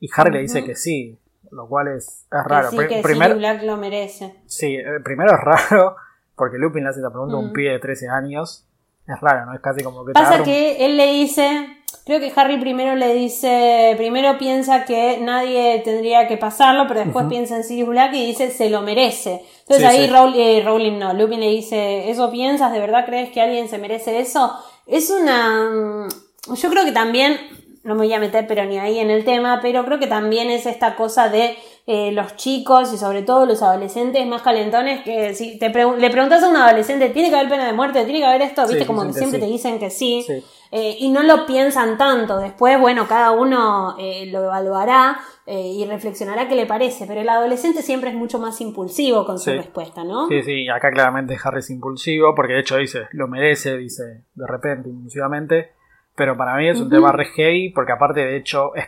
Y 0.00 0.08
Harry 0.16 0.32
le 0.32 0.40
dice 0.40 0.64
que 0.64 0.74
sí, 0.74 1.18
lo 1.50 1.68
cual 1.68 1.88
es, 1.88 2.26
raro. 2.30 2.70
Que 2.70 2.88
sí, 2.88 3.02
primero, 3.02 3.36
Black 3.36 3.62
lo 3.62 3.76
merece. 3.76 4.42
Sí, 4.46 4.74
eh, 4.74 5.00
primero 5.04 5.32
es 5.34 5.40
raro 5.40 5.96
porque 6.40 6.56
Lupin 6.56 6.84
le 6.84 6.88
hace 6.88 7.00
la 7.00 7.10
pregunta 7.10 7.36
a 7.36 7.38
un 7.38 7.52
pibe 7.52 7.72
de 7.72 7.78
13 7.78 8.08
años. 8.08 8.66
Es 9.06 9.20
raro, 9.20 9.44
¿no? 9.44 9.54
Es 9.54 9.60
casi 9.60 9.82
como 9.82 10.06
que... 10.06 10.12
Pasa 10.12 10.42
que 10.42 10.86
él 10.86 10.96
le 10.96 11.12
dice, 11.12 11.79
Creo 12.04 12.18
que 12.18 12.32
Harry 12.34 12.58
primero 12.58 12.96
le 12.96 13.14
dice, 13.14 13.94
primero 13.96 14.38
piensa 14.38 14.84
que 14.84 15.18
nadie 15.20 15.80
tendría 15.84 16.26
que 16.26 16.36
pasarlo, 16.36 16.86
pero 16.88 17.00
después 17.00 17.26
piensa 17.28 17.56
en 17.56 17.64
Sirius 17.64 17.88
Black 17.88 18.14
y 18.14 18.26
dice 18.26 18.50
se 18.50 18.70
lo 18.70 18.82
merece. 18.82 19.44
Entonces 19.60 19.84
ahí 19.86 20.10
eh, 20.36 20.62
Rowling 20.64 20.98
no, 20.98 21.12
Lupin 21.12 21.40
le 21.40 21.50
dice, 21.50 22.10
¿eso 22.10 22.30
piensas? 22.30 22.72
¿De 22.72 22.80
verdad 22.80 23.04
crees 23.06 23.30
que 23.30 23.40
alguien 23.40 23.68
se 23.68 23.78
merece 23.78 24.18
eso? 24.18 24.52
Es 24.86 25.10
una... 25.10 26.06
Mm, 26.08 26.54
yo 26.54 26.70
creo 26.70 26.84
que 26.84 26.92
también, 26.92 27.38
no 27.84 27.94
me 27.94 28.06
voy 28.06 28.12
a 28.12 28.18
meter 28.18 28.46
pero 28.46 28.64
ni 28.64 28.78
ahí 28.78 28.98
en 28.98 29.10
el 29.10 29.24
tema, 29.24 29.60
pero 29.62 29.84
creo 29.84 29.98
que 29.98 30.06
también 30.06 30.50
es 30.50 30.66
esta 30.66 30.96
cosa 30.96 31.28
de 31.28 31.56
eh, 31.86 32.12
los 32.12 32.36
chicos 32.36 32.92
y 32.92 32.98
sobre 32.98 33.22
todo 33.22 33.46
los 33.46 33.62
adolescentes 33.62 34.26
más 34.26 34.42
calentones 34.42 35.02
que 35.02 35.34
si 35.34 35.58
te 35.58 35.68
le 35.70 36.10
preguntas 36.10 36.42
a 36.42 36.48
un 36.48 36.56
adolescente, 36.56 37.08
¿tiene 37.10 37.30
que 37.30 37.36
haber 37.36 37.48
pena 37.48 37.66
de 37.66 37.72
muerte? 37.72 38.04
¿Tiene 38.04 38.20
que 38.20 38.26
haber 38.26 38.42
esto? 38.42 38.66
¿Viste? 38.66 38.86
Como 38.86 39.06
que 39.06 39.12
siempre 39.12 39.38
te 39.38 39.46
dicen 39.46 39.78
que 39.78 39.90
sí. 39.90 40.24
Eh, 40.72 40.98
y 41.00 41.10
no 41.10 41.22
lo 41.24 41.46
piensan 41.46 41.98
tanto. 41.98 42.38
Después, 42.38 42.78
bueno, 42.78 43.08
cada 43.08 43.32
uno 43.32 43.96
eh, 43.98 44.26
lo 44.26 44.44
evaluará 44.44 45.18
eh, 45.44 45.66
y 45.66 45.84
reflexionará 45.84 46.46
qué 46.46 46.54
le 46.54 46.66
parece. 46.66 47.06
Pero 47.06 47.20
el 47.20 47.28
adolescente 47.28 47.82
siempre 47.82 48.10
es 48.10 48.16
mucho 48.16 48.38
más 48.38 48.60
impulsivo 48.60 49.26
con 49.26 49.38
su 49.38 49.50
respuesta, 49.50 50.04
¿no? 50.04 50.28
Sí, 50.28 50.42
sí, 50.42 50.68
acá 50.68 50.90
claramente 50.90 51.36
Harry 51.42 51.58
es 51.58 51.70
impulsivo, 51.70 52.34
porque 52.36 52.52
de 52.52 52.60
hecho 52.60 52.76
dice, 52.76 53.08
lo 53.12 53.26
merece, 53.26 53.76
dice 53.76 54.24
de 54.32 54.46
repente, 54.46 54.88
impulsivamente. 54.88 55.72
Pero 56.14 56.36
para 56.36 56.56
mí 56.56 56.68
es 56.68 56.80
un 56.80 56.90
tema 56.90 57.12
re 57.12 57.24
heavy, 57.24 57.70
porque 57.70 57.92
aparte, 57.92 58.20
de 58.20 58.36
hecho, 58.36 58.72
es, 58.74 58.86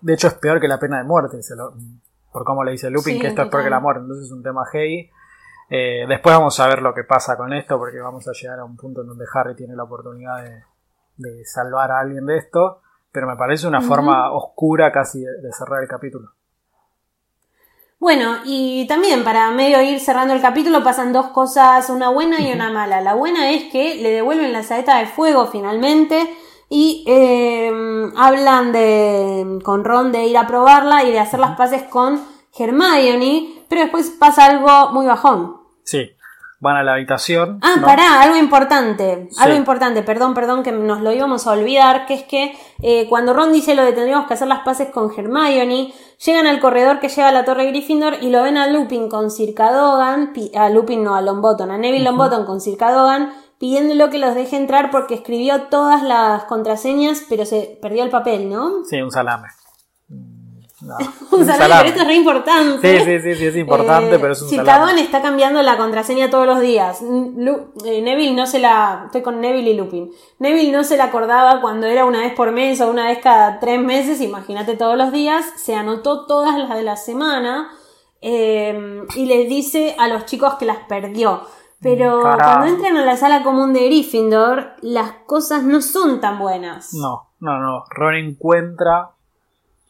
de 0.00 0.14
hecho 0.14 0.26
es 0.26 0.34
peor 0.34 0.60
que 0.60 0.68
la 0.68 0.78
pena 0.78 0.98
de 0.98 1.04
muerte. 1.04 1.38
por 2.32 2.44
cómo 2.44 2.64
le 2.64 2.72
dice 2.72 2.90
Lupin, 2.90 3.20
que 3.20 3.28
esto 3.28 3.42
es 3.42 3.48
peor 3.48 3.62
que 3.62 3.70
la 3.70 3.80
muerte. 3.80 4.00
Entonces 4.00 4.26
es 4.26 4.32
un 4.32 4.42
tema 4.42 4.64
heavy. 4.72 5.08
después 5.68 6.34
vamos 6.34 6.58
a 6.58 6.66
ver 6.66 6.82
lo 6.82 6.92
que 6.92 7.04
pasa 7.04 7.36
con 7.36 7.52
esto, 7.52 7.78
porque 7.78 8.00
vamos 8.00 8.26
a 8.26 8.32
llegar 8.32 8.58
a 8.58 8.64
un 8.64 8.76
punto 8.76 9.02
en 9.02 9.06
donde 9.06 9.24
Harry 9.32 9.54
tiene 9.54 9.76
la 9.76 9.84
oportunidad 9.84 10.42
de, 10.42 10.62
de 11.16 11.44
salvar 11.44 11.90
a 11.90 12.00
alguien 12.00 12.26
de 12.26 12.36
esto, 12.38 12.80
pero 13.12 13.26
me 13.26 13.36
parece 13.36 13.66
una 13.66 13.80
forma 13.80 14.30
oscura 14.32 14.92
casi 14.92 15.20
de, 15.20 15.52
cerrar 15.52 15.82
el 15.82 15.88
capítulo. 15.88 16.32
Bueno, 17.98 18.36
y 18.44 18.86
también 18.86 19.24
para 19.24 19.50
medio 19.52 19.80
ir 19.80 20.00
cerrando 20.00 20.34
el 20.34 20.42
capítulo 20.42 20.84
pasan 20.84 21.14
dos 21.14 21.28
cosas, 21.28 21.88
una 21.88 22.10
buena 22.10 22.40
y 22.40 22.52
una 22.52 22.70
mala. 22.70 23.00
La 23.00 23.14
buena 23.14 23.50
es 23.50 23.72
que 23.72 23.94
le 23.96 24.10
devuelven 24.10 24.52
la 24.52 24.62
saeta 24.62 24.98
de 24.98 25.06
fuego 25.06 25.46
finalmente 25.46 26.28
y 26.68 27.04
em, 27.06 28.12
hablan 28.16 28.72
de 28.72 29.60
con 29.64 29.84
Ron 29.84 30.12
de 30.12 30.26
ir 30.26 30.36
a 30.36 30.46
probarla 30.46 31.04
y 31.04 31.12
de 31.12 31.20
hacer 31.20 31.40
las 31.40 31.56
paces 31.56 31.84
con 31.84 32.20
Hermione, 32.58 33.64
pero 33.68 33.82
después 33.82 34.10
pasa 34.10 34.46
algo 34.46 34.92
muy 34.92 35.06
bajón. 35.06 35.56
Sí, 35.84 36.10
van 36.58 36.76
a 36.76 36.82
la 36.82 36.92
habitación. 36.92 37.58
Ah, 37.62 37.76
pará, 37.84 38.22
algo 38.22 38.36
importante, 38.36 39.28
algo 39.38 39.56
importante, 39.56 40.02
perdón, 40.02 40.34
perdón, 40.34 40.62
que 40.62 40.72
nos 40.72 41.00
lo 41.00 41.12
íbamos 41.12 41.46
a 41.46 41.52
olvidar, 41.52 42.06
que 42.06 42.14
es 42.14 42.22
que 42.22 42.56
eh, 42.82 43.06
cuando 43.08 43.34
Ron 43.34 43.52
dice 43.52 43.74
lo 43.74 43.84
de 43.84 43.92
tendríamos 43.92 44.26
que 44.26 44.34
hacer 44.34 44.48
las 44.48 44.60
paces 44.60 44.88
con 44.90 45.10
Hermione, 45.16 45.92
llegan 46.24 46.46
al 46.46 46.60
corredor 46.60 46.98
que 46.98 47.08
lleva 47.08 47.28
a 47.28 47.32
la 47.32 47.44
torre 47.44 47.66
Gryffindor 47.66 48.14
y 48.22 48.30
lo 48.30 48.42
ven 48.42 48.56
a 48.56 48.68
Lupin 48.68 49.08
con 49.08 49.30
Sir 49.30 49.54
Cadogan, 49.54 50.32
a 50.54 50.70
Lupin 50.70 51.04
no, 51.04 51.14
a 51.14 51.20
Longbottom, 51.20 51.70
a 51.70 51.78
Neville 51.78 52.04
Longbottom 52.04 52.46
con 52.46 52.60
Sir 52.60 52.78
Cadogan, 52.78 53.32
pidiéndolo 53.58 54.10
que 54.10 54.18
los 54.18 54.34
deje 54.34 54.56
entrar 54.56 54.90
porque 54.90 55.14
escribió 55.14 55.64
todas 55.64 56.02
las 56.02 56.44
contraseñas, 56.44 57.24
pero 57.28 57.44
se 57.44 57.78
perdió 57.82 58.02
el 58.02 58.10
papel, 58.10 58.48
¿no? 58.48 58.84
Sí, 58.84 59.00
un 59.00 59.10
salame. 59.10 59.48
un, 61.32 61.46
salame, 61.46 61.74
pero 61.74 61.88
esto 61.88 62.00
es 62.02 62.06
re 62.06 62.14
importante. 62.14 62.98
Sí, 62.98 63.04
sí, 63.04 63.20
sí, 63.20 63.34
sí 63.34 63.46
es 63.46 63.56
importante, 63.56 64.18
pero 64.18 64.34
es 64.34 64.42
un 64.42 64.50
salame. 64.50 65.00
está 65.00 65.22
cambiando 65.22 65.62
la 65.62 65.78
contraseña 65.78 66.28
todos 66.28 66.46
los 66.46 66.60
días. 66.60 67.00
Eh, 67.02 68.02
Neville 68.02 68.34
no 68.34 68.46
se 68.46 68.58
la. 68.58 69.04
Estoy 69.06 69.22
con 69.22 69.40
Neville 69.40 69.70
y 69.70 69.74
Lupin. 69.74 70.10
Neville 70.38 70.72
no 70.72 70.84
se 70.84 70.98
la 70.98 71.04
acordaba 71.04 71.62
cuando 71.62 71.86
era 71.86 72.04
una 72.04 72.20
vez 72.20 72.34
por 72.34 72.52
mes 72.52 72.80
o 72.82 72.90
una 72.90 73.06
vez 73.06 73.20
cada 73.22 73.58
tres 73.58 73.80
meses, 73.80 74.20
imagínate 74.20 74.76
todos 74.76 74.98
los 74.98 75.12
días. 75.12 75.46
Se 75.56 75.74
anotó 75.74 76.26
todas 76.26 76.58
las 76.58 76.76
de 76.76 76.82
la 76.82 76.96
semana 76.96 77.70
eh, 78.20 79.02
y 79.14 79.24
les 79.24 79.48
dice 79.48 79.96
a 79.98 80.08
los 80.08 80.26
chicos 80.26 80.56
que 80.56 80.66
las 80.66 80.78
perdió. 80.88 81.42
Pero 81.80 82.20
cuando 82.20 82.66
entran 82.66 82.96
a 82.96 83.04
la 83.04 83.16
sala 83.16 83.42
común 83.42 83.72
de 83.72 83.84
Gryffindor, 83.84 84.72
las 84.80 85.12
cosas 85.26 85.62
no 85.62 85.80
son 85.80 86.20
tan 86.20 86.38
buenas. 86.38 86.92
No, 86.94 87.30
no, 87.38 87.60
no. 87.60 87.84
Ron 87.90 88.14
encuentra 88.14 89.15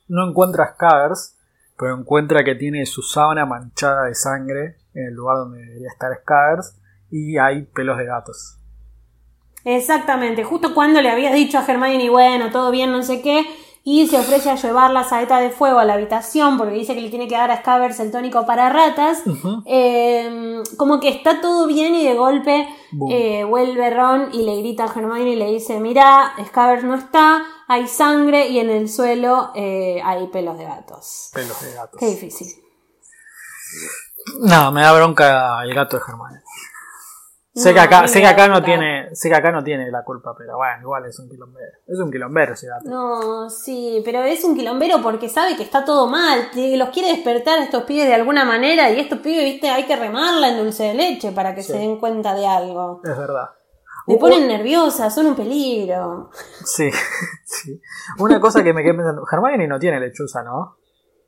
no 0.09 0.29
encuentra 0.29 0.75
Scabbers, 0.75 1.37
pero 1.79 1.97
encuentra 1.97 2.45
que 2.45 2.55
tiene 2.55 2.87
su 2.87 3.03
sábana 3.03 3.45
manchada 3.47 4.05
de 4.05 4.15
sangre 4.15 4.77
en 4.95 5.09
el 5.09 5.15
lugar 5.15 5.39
donde 5.39 5.61
debería 5.61 5.89
estar 5.89 6.11
Scabbers 6.23 6.77
y 7.11 7.39
hay 7.39 7.63
pelos 7.63 7.99
de 7.99 8.07
gatos. 8.07 8.59
Exactamente, 9.65 10.45
justo 10.45 10.75
cuando 10.75 11.03
le 11.03 11.11
había 11.11 11.33
dicho 11.33 11.59
a 11.59 11.65
Hermione, 11.67 12.09
bueno, 12.09 12.51
todo 12.51 12.71
bien, 12.71 12.93
no 12.93 13.03
sé 13.03 13.21
qué, 13.21 13.45
y 13.89 14.07
se 14.09 14.19
ofrece 14.19 14.51
a 14.51 14.57
llevar 14.57 14.91
la 14.91 15.05
saeta 15.05 15.39
de 15.39 15.51
fuego 15.51 15.79
a 15.79 15.85
la 15.85 15.95
habitación 15.95 16.59
porque 16.59 16.75
dice 16.75 16.97
que 16.97 17.01
le 17.01 17.09
tiene 17.09 17.29
que 17.29 17.37
dar 17.37 17.53
a 17.53 17.59
Scabbers 17.59 18.01
el 18.01 18.11
tónico 18.11 18.45
para 18.45 18.69
ratas. 18.69 19.23
Eh, 19.65 20.61
como 20.77 20.99
que 20.99 21.09
está 21.09 21.41
todo 21.41 21.69
bien 21.69 21.95
y 21.95 22.05
de 22.05 22.15
golpe 22.15 22.69
eh, 23.11 23.45
vuelve 23.45 23.91
Ron 23.91 24.31
y 24.33 24.43
le 24.43 24.59
grita 24.59 24.85
a 24.85 24.87
Hermione 24.93 25.31
y 25.31 25.37
le 25.37 25.53
dice, 25.53 25.79
mira, 25.79 26.33
Scabbers 26.49 26.83
no 26.83 26.97
está, 26.97 27.45
hay 27.69 27.87
sangre 27.89 28.49
y 28.49 28.59
en 28.59 28.71
el 28.71 28.89
suelo 28.89 29.51
eh, 29.55 30.01
hay 30.05 30.27
pelos 30.29 30.59
de 30.59 30.65
gatos. 30.65 31.31
Pelos 31.33 31.61
de 31.63 31.73
gatos. 31.75 31.99
Qué 31.99 32.07
difícil. 32.07 32.49
No, 34.41 34.73
me 34.73 34.83
da 34.83 34.93
bronca 34.93 35.63
el 35.63 35.75
gato 35.75 35.97
de 35.97 36.03
Germán. 36.03 36.43
Sé 37.55 37.71
No, 37.71 37.75
que 37.75 37.81
a 37.81 37.85
acá, 37.85 38.07
sé 38.09 38.21
que 38.21 38.27
acá 38.27 38.49
no 38.49 38.63
tiene, 38.63 39.15
sé 39.15 39.31
que 39.31 39.35
acá 39.35 39.51
no 39.51 39.65
tiene 39.65 39.91
la 39.91 40.05
culpa, 40.05 40.35
pero 40.37 40.59
bueno, 40.59 40.79
igual 40.83 41.07
es 41.07 41.19
un 41.19 41.27
quilombero. 41.31 41.73
Es 41.87 41.99
un 41.99 42.11
quilombero 42.11 42.53
ese 42.53 42.67
gato. 42.67 42.85
No, 42.91 43.49
sí, 43.49 44.03
pero 44.05 44.23
es 44.25 44.45
un 44.45 44.55
quilombero 44.55 45.01
porque 45.03 45.31
sabe 45.31 45.57
que 45.57 45.63
está 45.63 45.83
todo 45.83 46.07
mal, 46.07 46.51
que 46.53 46.77
los 46.77 46.91
quiere 46.91 47.09
despertar 47.09 47.59
a 47.59 47.65
estos 47.65 47.85
pibes 47.85 48.07
de 48.09 48.15
alguna 48.15 48.45
manera 48.45 48.91
y 48.91 49.01
estos 49.01 49.21
pibes, 49.21 49.45
viste, 49.45 49.71
hay 49.71 49.87
que 49.87 49.97
remarla 49.97 50.51
en 50.51 50.59
dulce 50.59 50.83
de 50.85 50.95
leche 50.95 51.33
para 51.33 51.55
que 51.55 51.63
Sí. 51.63 51.73
se 51.73 51.79
den 51.79 51.99
cuenta 51.99 52.35
de 52.35 52.47
algo. 52.47 53.01
Es 53.03 53.17
verdad. 53.17 53.49
Me 54.07 54.17
ponen 54.19 54.47
nerviosa, 54.47 55.11
son 55.11 55.27
un 55.27 55.35
peligro. 55.37 56.31
Sí, 56.65 56.91
sí. 57.45 57.81
Una 58.19 58.39
cosa 58.41 58.63
que 58.63 58.73
me 58.73 58.83
quedé 58.83 58.95
pensando, 58.95 59.25
Hermione 59.31 59.67
no 59.67 59.79
tiene 59.79 59.99
lechuza, 60.01 60.43
¿no? 60.43 60.77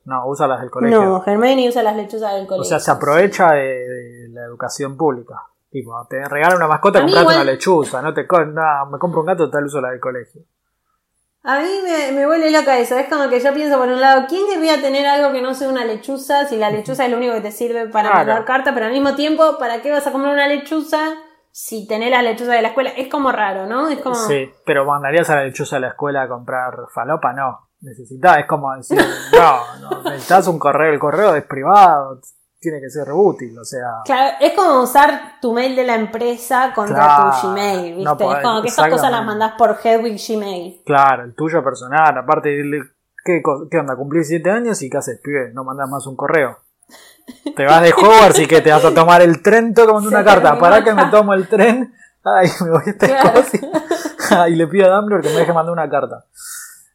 No, 0.05 0.27
usa 0.29 0.47
las 0.47 0.61
del 0.61 0.71
colegio. 0.71 1.03
No, 1.03 1.25
Hermione 1.27 1.69
usa 1.69 1.83
las 1.83 1.97
lechuzas 1.97 2.35
del 2.35 2.45
o 2.45 2.47
colegio. 2.47 2.65
sea, 2.69 2.81
se 2.81 2.91
aprovecha 2.91 3.53
de, 3.53 3.63
de 3.89 4.29
la 4.31 4.45
educación 4.45 4.97
pública. 4.97 5.35
Tipo, 5.71 5.93
te 6.09 6.27
regala 6.29 6.57
una 6.57 6.67
mascota, 6.67 7.01
comprate 7.01 7.21
igual- 7.23 7.37
una 7.37 7.45
lechuza. 7.45 8.01
No 8.01 8.15
te 8.15 8.23
no, 8.27 8.87
me 8.91 8.99
compro 8.99 9.21
un 9.21 9.27
gato, 9.27 9.51
tal 9.51 9.65
uso 9.65 9.81
la 9.81 9.91
del 9.91 10.01
colegio. 10.01 10.43
A 11.45 11.61
mí 11.61 11.69
me, 11.85 12.13
me 12.13 12.27
vuelve 12.27 12.51
loca 12.51 12.79
eso. 12.79 12.97
Es 12.99 13.09
como 13.09 13.29
que 13.29 13.41
yo 13.41 13.53
pienso 13.55 13.79
por 13.79 13.89
un 13.89 14.01
lado, 14.01 14.25
¿quién 14.29 14.47
querría 14.47 14.81
tener 14.81 15.07
algo 15.07 15.31
que 15.33 15.41
no 15.43 15.55
sea 15.55 15.69
una 15.69 15.85
lechuza 15.85 16.47
si 16.47 16.57
la 16.57 16.71
lechuza 16.71 17.05
es 17.05 17.11
lo 17.11 17.17
único 17.17 17.35
que 17.35 17.41
te 17.43 17.53
sirve 17.53 17.87
para 17.89 18.11
Claro. 18.11 18.27
mandar 18.27 18.45
cartas? 18.45 18.73
Pero 18.75 18.87
al 18.87 18.93
mismo 18.93 19.15
tiempo, 19.15 19.57
¿para 19.59 19.81
qué 19.83 19.91
vas 19.91 20.07
a 20.07 20.13
comprar 20.13 20.33
una 20.33 20.49
lechuza 20.49 21.15
si 21.53 21.87
tenés 21.87 22.11
la 22.11 22.23
lechuza 22.23 22.53
de 22.53 22.63
la 22.63 22.69
escuela? 22.69 22.91
Es 22.91 23.09
como 23.09 23.33
raro, 23.33 23.67
¿no? 23.67 23.89
Es 23.89 24.01
como... 24.01 24.15
Sí, 24.15 24.51
pero 24.65 24.85
mandarías 24.85 25.29
a 25.31 25.37
la 25.37 25.45
lechuza 25.45 25.77
a 25.77 25.81
la 25.81 25.89
escuela 25.89 26.23
a 26.23 26.29
comprar 26.29 26.75
falopa, 26.93 27.33
no. 27.33 27.69
Necesitas, 27.81 28.39
es 28.39 28.47
como 28.47 28.75
decir, 28.75 28.99
no, 29.33 29.81
no, 29.81 30.03
necesitas 30.03 30.49
un 30.49 30.59
correo, 30.59 30.93
el 30.93 30.99
correo 30.99 31.35
es 31.37 31.45
privado, 31.45 32.21
tiene 32.61 32.81
que 32.81 32.91
ser 32.91 33.13
útil, 33.13 33.57
o 33.57 33.65
sea. 33.65 34.03
Claro, 34.05 34.37
es 34.41 34.53
como 34.55 34.83
usar 34.83 35.39
tu 35.41 35.53
mail 35.53 35.77
de 35.77 35.85
la 35.85 35.95
empresa 35.95 36.73
contra 36.75 36.97
Claro, 36.97 37.41
tu 37.41 37.49
Gmail, 37.49 37.95
¿viste? 37.95 38.05
no 38.05 38.17
podés, 38.17 38.39
es 38.39 38.45
como 38.45 38.63
que 38.63 38.69
esas 38.69 38.89
cosas 38.89 39.11
las 39.13 39.25
mandás 39.25 39.53
por 39.57 39.79
Hedwig 39.83 40.21
Gmail. 40.27 40.83
Claro, 40.85 41.25
el 41.25 41.35
tuyo 41.37 41.63
personal, 41.63 42.19
aparte, 42.19 42.51
¿qué, 43.25 43.43
qué 43.71 43.79
onda? 43.79 43.95
Cumplís 43.95 44.27
7 44.27 44.51
años 44.51 44.83
y 44.83 44.91
¿qué 44.91 44.97
haces, 44.97 45.21
pibe? 45.23 45.53
No 45.53 45.63
mandás 45.63 45.89
más 45.89 46.07
un 46.07 46.17
correo. 46.17 46.59
Te 47.57 47.65
vas 47.65 47.83
de 47.83 47.93
Hogwarts 47.93 48.39
y 48.39 48.47
que 48.47 48.61
te 48.61 48.71
vas 48.71 48.85
a 48.85 48.95
tomar 48.95 49.23
el 49.23 49.43
tren, 49.43 49.75
toca 49.75 49.93
una 49.93 50.25
carta. 50.25 50.59
Para 50.59 50.83
que 50.85 50.93
me 50.95 51.07
tomo 51.07 51.35
el 51.35 51.49
tren. 51.49 51.93
Ay, 52.25 52.49
me 52.65 52.71
voy 52.71 52.83
a 52.87 52.91
esta 52.91 53.07
Claro. 53.07 53.39
Escocia. 53.41 54.49
y 54.49 54.55
le 54.57 54.67
pido 54.67 54.87
a 54.93 54.97
Dumbledore 54.97 55.23
que 55.27 55.33
me 55.35 55.41
deje 55.41 55.53
mandar 55.53 55.73
una 55.73 55.89
carta. 55.89 56.25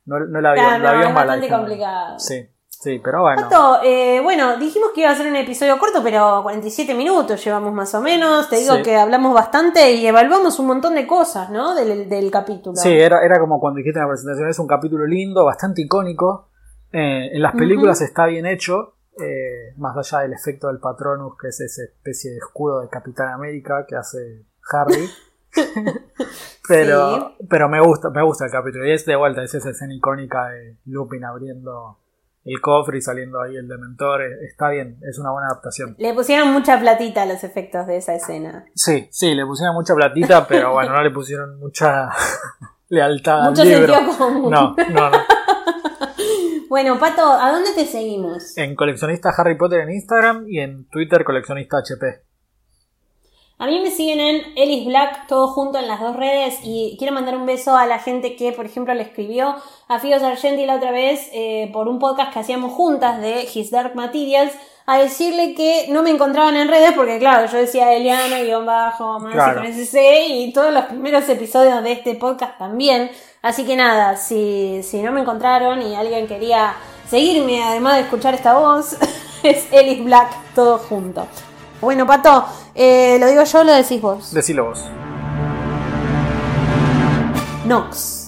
No, 0.06 0.20
no 0.20 0.42
la 0.42 0.54
vio, 0.54 0.64
Claro, 0.64 0.84
la 0.84 0.92
no, 0.92 0.98
vio 1.00 1.08
es 1.08 1.14
bastante 1.16 1.50
complicado. 1.50 2.20
Sí, 2.20 2.46
sí, 2.68 3.00
pero 3.04 3.22
bueno. 3.22 3.42
Pato, 3.44 3.80
eh, 3.84 4.20
bueno, 4.22 4.58
dijimos 4.58 4.90
que 4.94 5.02
iba 5.02 5.10
a 5.12 5.16
ser 5.16 5.28
un 5.28 5.36
episodio 5.38 5.80
corto, 5.80 6.04
pero 6.04 6.42
47 6.44 6.94
minutos 6.94 7.44
llevamos 7.44 7.74
más 7.74 7.94
o 7.96 8.02
menos. 8.02 8.50
Te 8.50 8.58
digo 8.58 8.76
Sí. 8.76 8.82
que 8.84 8.98
hablamos 8.98 9.34
bastante 9.34 9.94
y 9.94 10.06
evaluamos 10.06 10.60
un 10.60 10.68
montón 10.68 10.94
de 10.96 11.08
cosas, 11.08 11.50
¿no? 11.50 11.74
Del, 11.74 12.10
del 12.10 12.30
capítulo. 12.30 12.76
Sí, 12.76 12.92
era, 12.92 13.24
era 13.26 13.40
como 13.40 13.60
cuando 13.60 13.78
dijiste 13.78 14.00
en 14.00 14.06
la 14.06 14.10
presentación, 14.12 14.50
es 14.50 14.60
un 14.60 14.68
capítulo 14.68 15.06
lindo, 15.06 15.46
bastante 15.46 15.82
icónico. 15.82 16.50
Eh, 16.92 17.30
en 17.34 17.42
las 17.42 17.54
películas 17.54 18.02
está 18.02 18.26
bien 18.28 18.46
hecho, 18.46 18.96
eh, 19.20 19.74
más 19.78 19.96
allá 19.98 20.24
del 20.24 20.34
efecto 20.34 20.68
del 20.68 20.80
Patronus, 20.80 21.34
que 21.40 21.50
es 21.50 21.60
esa 21.62 21.84
especie 21.84 22.32
de 22.32 22.38
escudo 22.38 22.82
de 22.82 22.90
Capitán 22.90 23.30
América 23.30 23.86
que 23.88 23.96
hace 23.96 24.46
Harry. 24.72 25.10
pero, 26.68 27.36
pero 27.50 27.70
me 27.70 27.82
gusta, 27.82 28.10
me 28.10 28.24
gusta 28.24 28.46
el 28.46 28.52
capítulo. 28.52 28.86
Y 28.86 28.92
es 28.92 29.06
de 29.06 29.16
vuelta, 29.16 29.44
es 29.44 29.54
esa 29.54 29.70
escena 29.70 29.94
icónica 29.94 30.50
de 30.50 30.78
Lupin 30.86 31.24
abriendo 31.26 32.00
el 32.46 32.60
cofre 32.60 32.98
y 32.98 33.02
saliendo 33.02 33.42
ahí 33.42 33.56
el 33.56 33.68
dementor. 33.68 34.22
Eh, 34.22 34.46
Está 34.48 34.70
bien, 34.70 34.98
es 35.08 35.20
una 35.20 35.32
buena 35.32 35.48
adaptación. 35.48 35.96
Le 35.98 36.14
pusieron 36.14 36.52
mucha 36.52 36.80
platita 36.80 37.24
a 37.24 37.26
los 37.26 37.44
efectos 37.44 37.88
de 37.88 37.98
esa 37.98 38.16
escena. 38.16 38.66
Sí, 38.76 39.08
sí, 39.12 39.34
le 39.34 39.46
pusieron 39.46 39.76
mucha 39.76 39.94
platita, 39.96 40.48
pero 40.48 40.74
bueno, 40.74 40.94
no 40.94 41.02
le 41.04 41.12
pusieron 41.12 41.60
mucha 41.60 42.10
lealtad 42.90 43.50
Mucho 43.50 43.62
al 43.62 43.68
libro. 43.70 43.94
sentido 43.94 44.18
común. 44.18 44.52
No, 44.52 44.76
no, 44.90 45.10
no. 45.10 45.18
Bueno, 46.74 46.98
Pato, 46.98 47.22
¿a 47.22 47.52
dónde 47.52 47.72
te 47.76 47.86
seguimos? 47.86 48.58
En 48.58 48.76
coleccionista 48.76 49.30
Harry 49.38 49.56
Potter 49.56 49.82
en 49.82 49.92
Instagram 49.92 50.46
y 50.48 50.60
en 50.60 50.90
Twitter 50.90 51.24
coleccionista 51.24 51.78
HP. 51.78 52.24
A 53.60 53.68
mí 53.68 53.80
me 53.80 53.92
siguen 53.92 54.20
en 54.20 54.42
Ellis 54.56 54.88
Black, 54.88 55.28
todo 55.28 55.50
junto 55.50 55.78
en 55.78 55.88
las 55.88 56.00
dos 56.00 56.16
redes. 56.16 56.58
Y 56.64 56.96
quiero 56.98 57.14
mandar 57.14 57.38
un 57.38 57.46
beso 57.46 57.76
a 57.76 57.86
la 57.86 58.00
gente 58.00 58.36
que, 58.36 58.54
por 58.54 58.66
ejemplo, 58.66 58.92
le 58.96 59.04
escribió 59.04 59.56
a 59.88 60.00
Fido 60.00 60.20
Sargenti 60.20 60.66
la 60.66 60.78
otra 60.78 60.90
vez 60.92 61.30
eh, 61.32 61.70
por 61.72 61.88
un 61.88 62.00
podcast 62.00 62.34
que 62.34 62.40
hacíamos 62.40 62.72
juntas 62.72 63.22
de 63.22 63.48
His 63.54 63.70
Dark 63.70 63.94
Materials. 63.94 64.54
A 64.88 64.98
decirle 64.98 65.54
que 65.54 65.86
no 65.92 66.02
me 66.02 66.10
encontraban 66.10 66.56
en 66.56 66.70
redes 66.70 66.94
porque, 66.94 67.20
claro, 67.20 67.46
yo 67.52 67.60
decía 67.60 67.94
Eliana, 67.94 68.42
guion 68.42 68.66
bajo, 68.66 69.20
más 69.20 69.34
Claro. 69.34 69.62
con 69.62 69.68
SC 69.72 70.26
y 70.28 70.52
todos 70.52 70.74
los 70.74 70.86
primeros 70.86 71.30
episodios 71.30 71.84
de 71.84 71.92
este 71.92 72.16
podcast 72.16 72.58
también. 72.58 73.12
Así 73.44 73.66
que 73.66 73.76
nada, 73.76 74.16
si, 74.16 74.82
si 74.84 75.02
no 75.02 75.12
me 75.12 75.20
encontraron 75.20 75.82
y 75.82 75.96
alguien 75.96 76.28
quería 76.28 76.76
seguirme, 77.10 77.62
además 77.62 77.96
de 77.96 78.04
escuchar 78.04 78.34
esta 78.34 78.58
voz, 78.58 78.96
es 79.44 79.68
Ellis 79.70 80.02
Black, 80.02 80.32
todo 80.56 80.78
junto. 80.78 81.28
Bueno, 81.82 82.08
Pato, 82.08 82.46
eh, 82.74 83.18
lo 83.20 83.28
digo 83.28 83.44
yo, 83.44 83.66
lo 83.66 83.74
decís 83.74 84.02
vos. 84.02 84.34
Decilo 84.34 84.68
vos. 84.70 84.86
Nox. 87.66 88.23